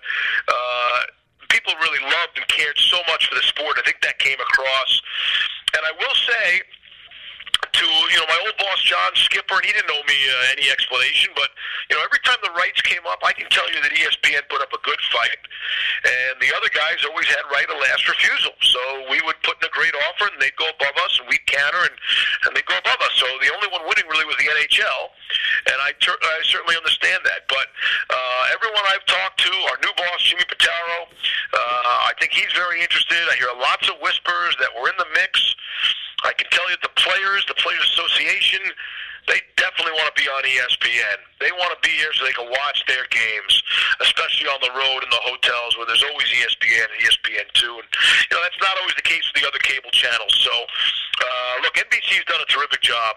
uh, 0.50 1.00
people 1.48 1.72
really 1.80 2.02
loved 2.02 2.34
and 2.34 2.46
cared 2.50 2.76
so 2.76 2.98
much 3.06 3.30
for 3.30 3.38
the 3.38 3.46
sport. 3.46 3.78
I 3.78 3.82
think 3.86 4.02
that 4.02 4.18
came 4.18 4.36
across. 4.42 5.00
And 5.78 5.82
I 5.86 5.92
will 5.94 6.16
say 6.18 6.62
to 7.72 7.86
you 7.86 8.18
know 8.18 8.28
my 8.28 8.38
old 8.44 8.56
boss 8.58 8.82
John 8.84 9.12
Skipper, 9.14 9.56
and 9.56 9.64
he 9.64 9.72
didn't 9.72 9.90
owe 9.90 10.04
me 10.04 10.18
uh, 10.28 10.54
any 10.58 10.68
explanation, 10.68 11.32
but 11.32 11.48
you 11.88 11.96
know 11.96 12.02
every 12.04 12.20
time 12.26 12.36
the 12.42 12.52
rights 12.52 12.82
came 12.82 13.02
up, 13.08 13.22
I 13.24 13.32
can 13.32 13.48
tell 13.48 13.64
you 13.72 13.80
that 13.80 13.92
ESPN 13.94 14.44
put 14.52 14.60
up 14.60 14.72
a 14.72 14.80
good 14.82 15.00
fight, 15.08 15.40
and 16.04 16.36
the 16.42 16.52
other 16.52 16.68
guys 16.72 17.00
always 17.08 17.30
had 17.30 17.42
right 17.48 17.66
of 17.70 17.78
last 17.80 18.04
refusal. 18.04 18.52
So 18.60 18.80
we 19.08 19.22
would 19.22 19.38
put 19.46 19.56
in 19.62 19.70
a 19.70 19.72
great 19.72 19.94
offer, 20.10 20.28
and 20.28 20.36
they'd 20.42 20.56
go 20.60 20.68
above 20.68 20.96
us, 21.06 21.16
and 21.22 21.30
we'd 21.30 21.44
counter, 21.46 21.86
and 21.88 21.96
and 22.44 22.50
they'd 22.52 22.68
go 22.68 22.76
above 22.76 23.00
us. 23.00 23.14
So 23.16 23.26
the 23.40 23.54
only 23.54 23.70
one 23.70 23.86
winning 23.86 24.10
really 24.10 24.26
was 24.26 24.36
the 24.36 24.50
NHL, 24.50 25.00
and 25.70 25.78
I 25.80 25.94
ter- 26.02 26.20
I 26.20 26.42
certainly 26.44 26.74
understand 26.74 27.22
that. 27.24 27.46
But 27.46 27.70
uh, 28.10 28.42
everyone 28.52 28.84
I've 28.90 29.06
talked 29.06 29.38
to, 29.46 29.52
our 29.72 29.78
new 29.80 29.93
boss 30.14 30.22
Jimmy 30.22 30.44
Pitaro, 30.44 31.02
uh, 31.02 31.56
I 32.06 32.12
think 32.20 32.32
he's 32.32 32.52
very 32.54 32.80
interested. 32.80 33.18
I 33.30 33.34
hear 33.36 33.48
lots 33.58 33.88
of 33.88 33.96
whispers 34.00 34.56
that 34.60 34.70
we're 34.78 34.88
in 34.88 34.98
the 34.98 35.06
mix. 35.14 35.54
I 36.22 36.32
can 36.32 36.46
tell 36.50 36.68
you 36.70 36.76
the 36.82 36.94
players, 36.94 37.44
the 37.46 37.54
Players 37.54 37.82
Association, 37.92 38.60
they 39.26 39.40
definitely 39.56 39.96
want 39.96 40.12
to 40.12 40.16
be 40.20 40.28
on 40.28 40.42
ESPN. 40.44 41.18
They 41.40 41.52
want 41.56 41.72
to 41.72 41.80
be 41.80 41.92
here 41.96 42.12
so 42.12 42.24
they 42.24 42.36
can 42.36 42.48
watch 42.48 42.84
their 42.84 43.08
games, 43.08 43.52
especially 44.04 44.48
on 44.48 44.60
the 44.60 44.72
road 44.76 45.00
in 45.00 45.10
the 45.10 45.22
hotels 45.24 45.76
where 45.76 45.88
there's 45.88 46.04
always 46.04 46.28
ESPN 46.28 46.88
and 46.92 46.98
ESPN2. 47.00 47.62
And, 47.64 47.88
you 47.88 48.32
know, 48.36 48.42
that's 48.44 48.60
not 48.60 48.76
always 48.80 48.96
the 48.96 49.06
case 49.06 49.24
with 49.32 49.40
the 49.40 49.48
other 49.48 49.60
cable 49.64 49.92
channels. 49.96 50.32
So, 50.44 50.52
uh, 50.52 51.54
look, 51.64 51.76
NBC's 51.80 52.28
done 52.28 52.40
a 52.40 52.48
terrific 52.52 52.84
job. 52.84 53.16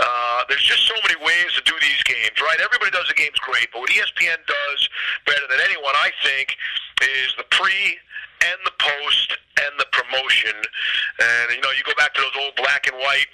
Uh, 0.00 0.44
there's 0.48 0.64
just 0.64 0.84
so 0.84 0.96
many 1.04 1.16
ways 1.24 1.52
to 1.56 1.62
do 1.64 1.76
these 1.80 2.02
games, 2.04 2.36
right? 2.40 2.60
Everybody 2.60 2.92
does 2.92 3.08
the 3.08 3.16
games 3.16 3.36
great, 3.40 3.72
but 3.72 3.80
what 3.80 3.90
ESPN 3.90 4.40
does 4.44 4.80
better 5.24 5.46
than 5.48 5.60
anyone, 5.64 5.96
I 5.96 6.12
think, 6.20 6.56
is 7.00 7.32
the 7.40 7.48
pre 7.48 7.96
and 8.44 8.58
the 8.64 8.76
post 8.76 9.36
and 9.56 9.72
the 9.80 9.88
promotion. 9.92 10.52
And 10.52 11.56
you 11.56 11.62
know, 11.64 11.72
you 11.72 11.84
go 11.84 11.96
back 11.96 12.12
to 12.14 12.20
those 12.20 12.36
old 12.44 12.56
black 12.56 12.86
and 12.86 12.96
white 13.00 13.30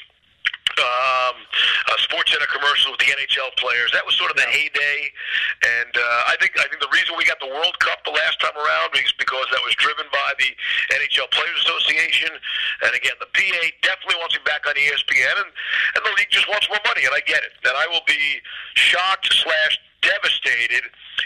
um, 0.79 1.37
uh, 1.89 1.99
Sports 2.01 2.33
Center 2.33 2.49
commercials 2.49 2.97
with 2.97 3.03
the 3.05 3.13
NHL 3.13 3.53
players. 3.61 3.93
That 3.93 4.05
was 4.07 4.15
sort 4.17 4.31
of 4.31 4.37
the 4.37 4.49
heyday, 4.49 5.13
and 5.63 5.93
uh, 5.93 6.33
I 6.33 6.37
think 6.41 6.57
I 6.57 6.67
think 6.69 6.81
the 6.81 6.93
reason 6.93 7.15
we 7.19 7.25
got 7.29 7.41
the 7.41 7.51
World 7.51 7.77
Cup 7.81 8.05
the 8.05 8.15
last 8.15 8.41
time 8.41 8.57
around 8.57 8.97
is 8.97 9.13
because 9.19 9.47
that 9.53 9.63
was 9.65 9.75
driven 9.77 10.07
by 10.13 10.31
the 10.41 10.51
NHL 10.97 11.29
Players 11.31 11.59
Association, 11.67 12.33
and 12.89 12.93
again, 12.97 13.17
the 13.21 13.29
PA 13.31 13.63
definitely 13.85 14.19
wants 14.21 14.37
him 14.37 14.45
back 14.45 14.65
on 14.65 14.75
ESPN, 14.75 15.37
and 15.45 15.51
and 15.99 16.03
the 16.05 16.15
league 16.17 16.33
just 16.33 16.49
wants 16.49 16.69
more 16.69 16.83
money, 16.89 17.05
and 17.05 17.13
I 17.13 17.21
get 17.25 17.45
it. 17.45 17.53
And 17.65 17.75
I 17.77 17.87
will 17.93 18.05
be 18.07 18.41
shocked 18.75 19.29
slash 19.33 19.79
devastated 20.03 20.85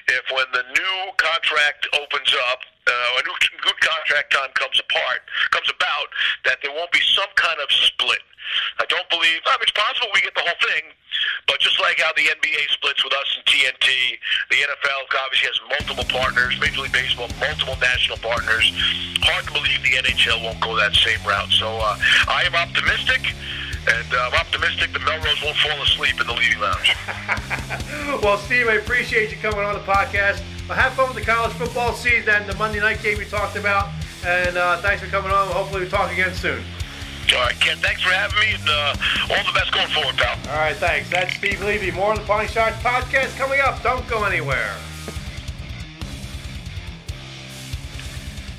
if 0.08 0.24
when 0.30 0.46
the 0.52 0.62
new 0.62 0.96
contract 1.16 1.88
opens 1.96 2.30
up, 2.52 2.60
uh, 2.86 3.18
a 3.18 3.22
new 3.26 3.34
good 3.60 3.80
contract 3.80 4.32
time 4.32 4.50
comes 4.54 4.78
apart, 4.78 5.26
comes 5.50 5.66
about, 5.66 6.08
that 6.44 6.58
there 6.62 6.72
won't 6.72 6.92
be 6.92 7.02
some 7.02 7.28
kind 7.34 7.58
of 7.60 7.68
split. 7.72 8.22
I 8.78 8.86
don't 8.86 9.08
believe. 9.10 9.42
I 9.46 9.58
mean, 9.58 9.66
it's 9.66 9.74
possible 9.74 10.06
we 10.14 10.20
get 10.22 10.34
the 10.34 10.46
whole 10.46 10.60
thing, 10.62 10.94
But 11.48 11.58
just 11.58 11.80
like 11.80 11.98
how 11.98 12.12
the 12.14 12.30
NBA 12.30 12.62
splits 12.70 13.02
with 13.02 13.12
us 13.12 13.28
and 13.34 13.44
TNT, 13.46 13.90
the 14.50 14.58
NFL 14.62 15.00
obviously 15.18 15.50
has 15.50 15.58
multiple 15.66 16.06
partners. 16.06 16.54
Major 16.60 16.82
League 16.82 16.92
Baseball, 16.92 17.28
multiple 17.40 17.76
national 17.82 18.18
partners. 18.18 18.70
Hard 19.26 19.46
to 19.46 19.52
believe 19.52 19.82
the 19.82 19.98
NHL 19.98 20.44
won't 20.44 20.60
go 20.60 20.76
that 20.76 20.94
same 20.94 21.18
route. 21.26 21.50
So 21.50 21.66
uh, 21.66 21.98
I 22.28 22.46
am 22.46 22.54
optimistic. 22.54 23.34
And 23.88 24.14
uh, 24.14 24.30
I'm 24.32 24.34
optimistic 24.34 24.92
that 24.92 25.02
Melrose 25.02 25.42
won't 25.42 25.56
fall 25.58 25.80
asleep 25.82 26.20
in 26.20 26.26
the 26.26 26.32
leading 26.32 26.58
lounge. 26.58 26.94
well, 28.22 28.36
Steve, 28.38 28.68
I 28.68 28.74
appreciate 28.74 29.30
you 29.30 29.36
coming 29.36 29.60
on 29.60 29.74
the 29.74 29.80
podcast. 29.80 30.42
Well, 30.68 30.76
have 30.76 30.94
fun 30.94 31.14
with 31.14 31.24
the 31.24 31.30
college 31.30 31.52
football 31.52 31.92
season, 31.92 32.46
the 32.46 32.56
Monday 32.56 32.80
night 32.80 33.02
game 33.02 33.18
we 33.18 33.24
talked 33.24 33.56
about. 33.56 33.90
And 34.24 34.56
uh, 34.56 34.78
thanks 34.82 35.02
for 35.02 35.08
coming 35.08 35.30
on. 35.30 35.46
Hopefully, 35.48 35.84
we 35.84 35.88
talk 35.88 36.10
again 36.12 36.34
soon. 36.34 36.62
All 37.32 37.42
right, 37.42 37.58
Ken, 37.60 37.76
thanks 37.78 38.02
for 38.02 38.10
having 38.10 38.38
me, 38.38 38.54
and 38.54 38.68
uh, 38.68 38.94
all 39.30 39.44
the 39.44 39.52
best 39.52 39.72
going 39.72 39.88
forward, 39.88 40.16
pal. 40.16 40.38
All 40.52 40.60
right, 40.60 40.76
thanks. 40.76 41.10
That's 41.10 41.34
Steve 41.34 41.60
Levy. 41.60 41.90
More 41.90 42.10
on 42.10 42.16
the 42.16 42.22
Parting 42.22 42.48
Schotts 42.48 42.78
podcast 42.82 43.36
coming 43.36 43.60
up. 43.60 43.82
Don't 43.82 44.06
go 44.06 44.24
anywhere. 44.24 44.74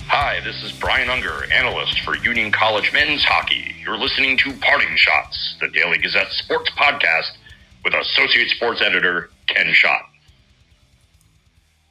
Hi, 0.10 0.39
this 0.39 0.64
is 0.64 0.72
Brian 0.72 1.10
Unger, 1.10 1.51
analyst 1.51 1.99
for 1.99 2.16
Union 2.16 2.49
College 2.49 2.93
men's 2.93 3.26
hockey. 3.26 3.76
You're 3.84 3.97
listening 3.97 4.38
to 4.38 4.53
Parting 4.53 4.95
Schotts, 4.95 5.60
the 5.60 5.68
Daily 5.68 5.97
Gazette 5.97 6.32
sports 6.32 6.72
podcast 6.78 7.32
with 7.84 7.93
Associate 7.93 8.47
Sports 8.51 8.82
Editor 8.82 9.30
Ken 9.47 9.74
Schott. 9.74 10.03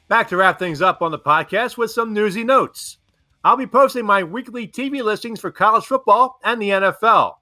Back 0.08 0.28
to 0.28 0.36
wrap 0.38 0.58
things 0.58 0.80
up 0.80 1.02
on 1.02 1.10
the 1.10 1.18
podcast 1.18 1.76
with 1.76 1.90
some 1.90 2.14
newsy 2.14 2.42
notes. 2.42 2.96
I'll 3.44 3.58
be 3.58 3.66
posting 3.66 4.06
my 4.06 4.24
weekly 4.24 4.66
TV 4.66 5.04
listings 5.04 5.38
for 5.38 5.50
college 5.50 5.84
football 5.84 6.38
and 6.42 6.60
the 6.60 6.70
NFL. 6.70 7.34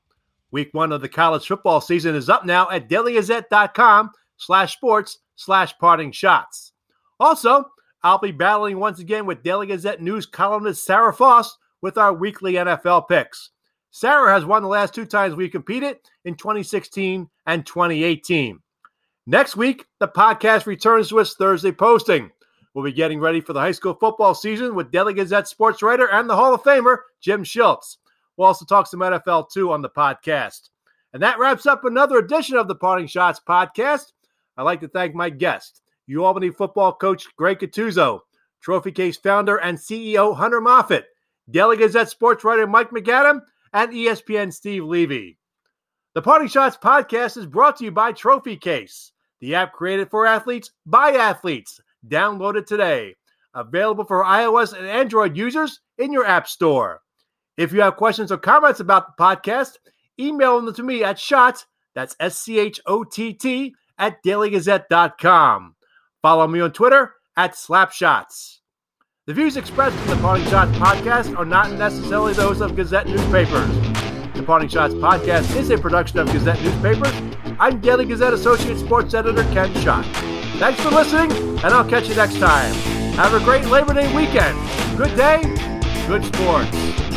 Week 0.50 0.70
one 0.72 0.90
of 0.90 1.02
the 1.02 1.08
college 1.08 1.46
football 1.46 1.80
season 1.80 2.16
is 2.16 2.28
up 2.28 2.44
now 2.44 2.68
at 2.68 2.88
dailygazette.com 2.88 4.10
slash 4.38 4.74
sports 4.74 5.18
slash 5.36 5.78
parting 5.78 6.10
shots. 6.10 6.72
Also, 7.20 7.64
I'll 8.04 8.18
be 8.18 8.32
battling 8.32 8.78
once 8.78 8.98
again 8.98 9.24
with 9.24 9.42
Daily 9.42 9.66
Gazette 9.66 10.02
news 10.02 10.26
columnist 10.26 10.84
Sara 10.84 11.10
Foss 11.10 11.56
with 11.80 11.96
our 11.96 12.12
weekly 12.12 12.52
NFL 12.52 13.08
picks. 13.08 13.48
Sarah 13.90 14.30
has 14.30 14.44
won 14.44 14.62
the 14.62 14.68
last 14.68 14.92
two 14.92 15.06
times 15.06 15.34
we 15.34 15.48
competed 15.48 15.96
in 16.26 16.34
2016 16.34 17.30
and 17.46 17.66
2018. 17.66 18.60
Next 19.26 19.56
week, 19.56 19.86
the 20.00 20.08
podcast 20.08 20.66
returns 20.66 21.08
to 21.08 21.18
its 21.20 21.34
Thursday 21.34 21.72
posting. 21.72 22.30
We'll 22.74 22.84
be 22.84 22.92
getting 22.92 23.20
ready 23.20 23.40
for 23.40 23.54
the 23.54 23.60
high 23.60 23.72
school 23.72 23.94
football 23.94 24.34
season 24.34 24.74
with 24.74 24.90
Daily 24.90 25.14
Gazette 25.14 25.48
sports 25.48 25.82
writer 25.82 26.10
and 26.10 26.28
the 26.28 26.36
Hall 26.36 26.52
of 26.52 26.62
Famer, 26.62 26.98
Jim 27.22 27.42
Schiltz. 27.42 27.96
We'll 28.36 28.48
also 28.48 28.66
talk 28.66 28.86
some 28.86 29.00
NFL 29.00 29.50
too 29.50 29.72
on 29.72 29.80
the 29.80 29.88
podcast. 29.88 30.68
And 31.14 31.22
that 31.22 31.38
wraps 31.38 31.64
up 31.64 31.86
another 31.86 32.18
edition 32.18 32.58
of 32.58 32.68
the 32.68 32.74
Parting 32.74 33.06
Schotts 33.06 33.40
podcast. 33.42 34.12
I'd 34.58 34.64
like 34.64 34.80
to 34.80 34.88
thank 34.88 35.14
my 35.14 35.30
guest, 35.30 35.80
UAlbany 36.08 36.54
football 36.54 36.92
coach 36.92 37.26
Greg 37.36 37.58
Gattuso, 37.58 38.20
Trophecase 38.64 39.20
founder 39.22 39.56
and 39.56 39.78
CEO 39.78 40.36
Hunter 40.36 40.60
Moffatt, 40.60 41.04
Daily 41.50 41.76
Gazette 41.76 42.10
sports 42.10 42.44
writer 42.44 42.66
Mike 42.66 42.90
MacAdam, 42.90 43.40
and 43.72 43.92
ESPN 43.92 44.52
Steve 44.52 44.84
Levy. 44.84 45.38
The 46.14 46.22
Parting 46.22 46.48
Schotts 46.48 46.80
podcast 46.80 47.36
is 47.36 47.46
brought 47.46 47.76
to 47.78 47.84
you 47.84 47.90
by 47.90 48.12
Trophecase, 48.12 49.10
the 49.40 49.54
app 49.54 49.72
created 49.72 50.10
for 50.10 50.26
athletes 50.26 50.70
by 50.86 51.10
athletes. 51.10 51.80
Download 52.08 52.56
it 52.56 52.66
today. 52.66 53.16
Available 53.54 54.04
for 54.04 54.24
iOS 54.24 54.76
and 54.76 54.86
Android 54.86 55.36
users 55.36 55.80
in 55.98 56.12
your 56.12 56.26
app 56.26 56.48
store. 56.48 57.00
If 57.56 57.72
you 57.72 57.80
have 57.82 57.96
questions 57.96 58.32
or 58.32 58.38
comments 58.38 58.80
about 58.80 59.16
the 59.16 59.22
podcast, 59.22 59.76
email 60.18 60.60
them 60.60 60.74
to 60.74 60.82
me 60.82 61.04
at 61.04 61.18
shot, 61.18 61.64
that's 61.94 62.16
S 62.18 62.38
C 62.38 62.58
H 62.58 62.80
O 62.86 63.04
T 63.04 63.32
T, 63.32 63.74
at 63.98 64.22
dailygazette.com. 64.24 65.76
Follow 66.24 66.48
me 66.48 66.58
on 66.60 66.72
Twitter 66.72 67.16
at 67.36 67.52
Slapschotts. 67.52 68.60
The 69.26 69.34
views 69.34 69.58
expressed 69.58 69.94
in 70.04 70.06
the 70.08 70.16
Parting 70.22 70.46
Schotts 70.46 70.72
podcast 70.76 71.36
are 71.36 71.44
not 71.44 71.72
necessarily 71.72 72.32
those 72.32 72.62
of 72.62 72.74
Gazette 72.74 73.06
newspapers. 73.06 73.68
The 74.34 74.42
Parting 74.42 74.70
Schotts 74.70 74.98
podcast 74.98 75.54
is 75.54 75.68
a 75.68 75.76
production 75.76 76.20
of 76.20 76.32
Gazette 76.32 76.62
newspapers. 76.62 77.12
I'm 77.60 77.78
Daily 77.78 78.06
Gazette 78.06 78.32
Associate 78.32 78.78
Sports 78.78 79.12
Editor 79.12 79.42
Ken 79.52 79.70
Schott. 79.82 80.06
Thanks 80.56 80.80
for 80.80 80.88
listening, 80.88 81.30
and 81.58 81.74
I'll 81.74 81.86
catch 81.86 82.08
you 82.08 82.14
next 82.14 82.38
time. 82.38 82.72
Have 83.16 83.34
a 83.34 83.40
great 83.40 83.66
Labor 83.66 83.92
Day 83.92 84.10
weekend. 84.16 84.56
Good 84.96 85.14
day, 85.18 85.42
good 86.08 86.24
sports. 86.24 87.13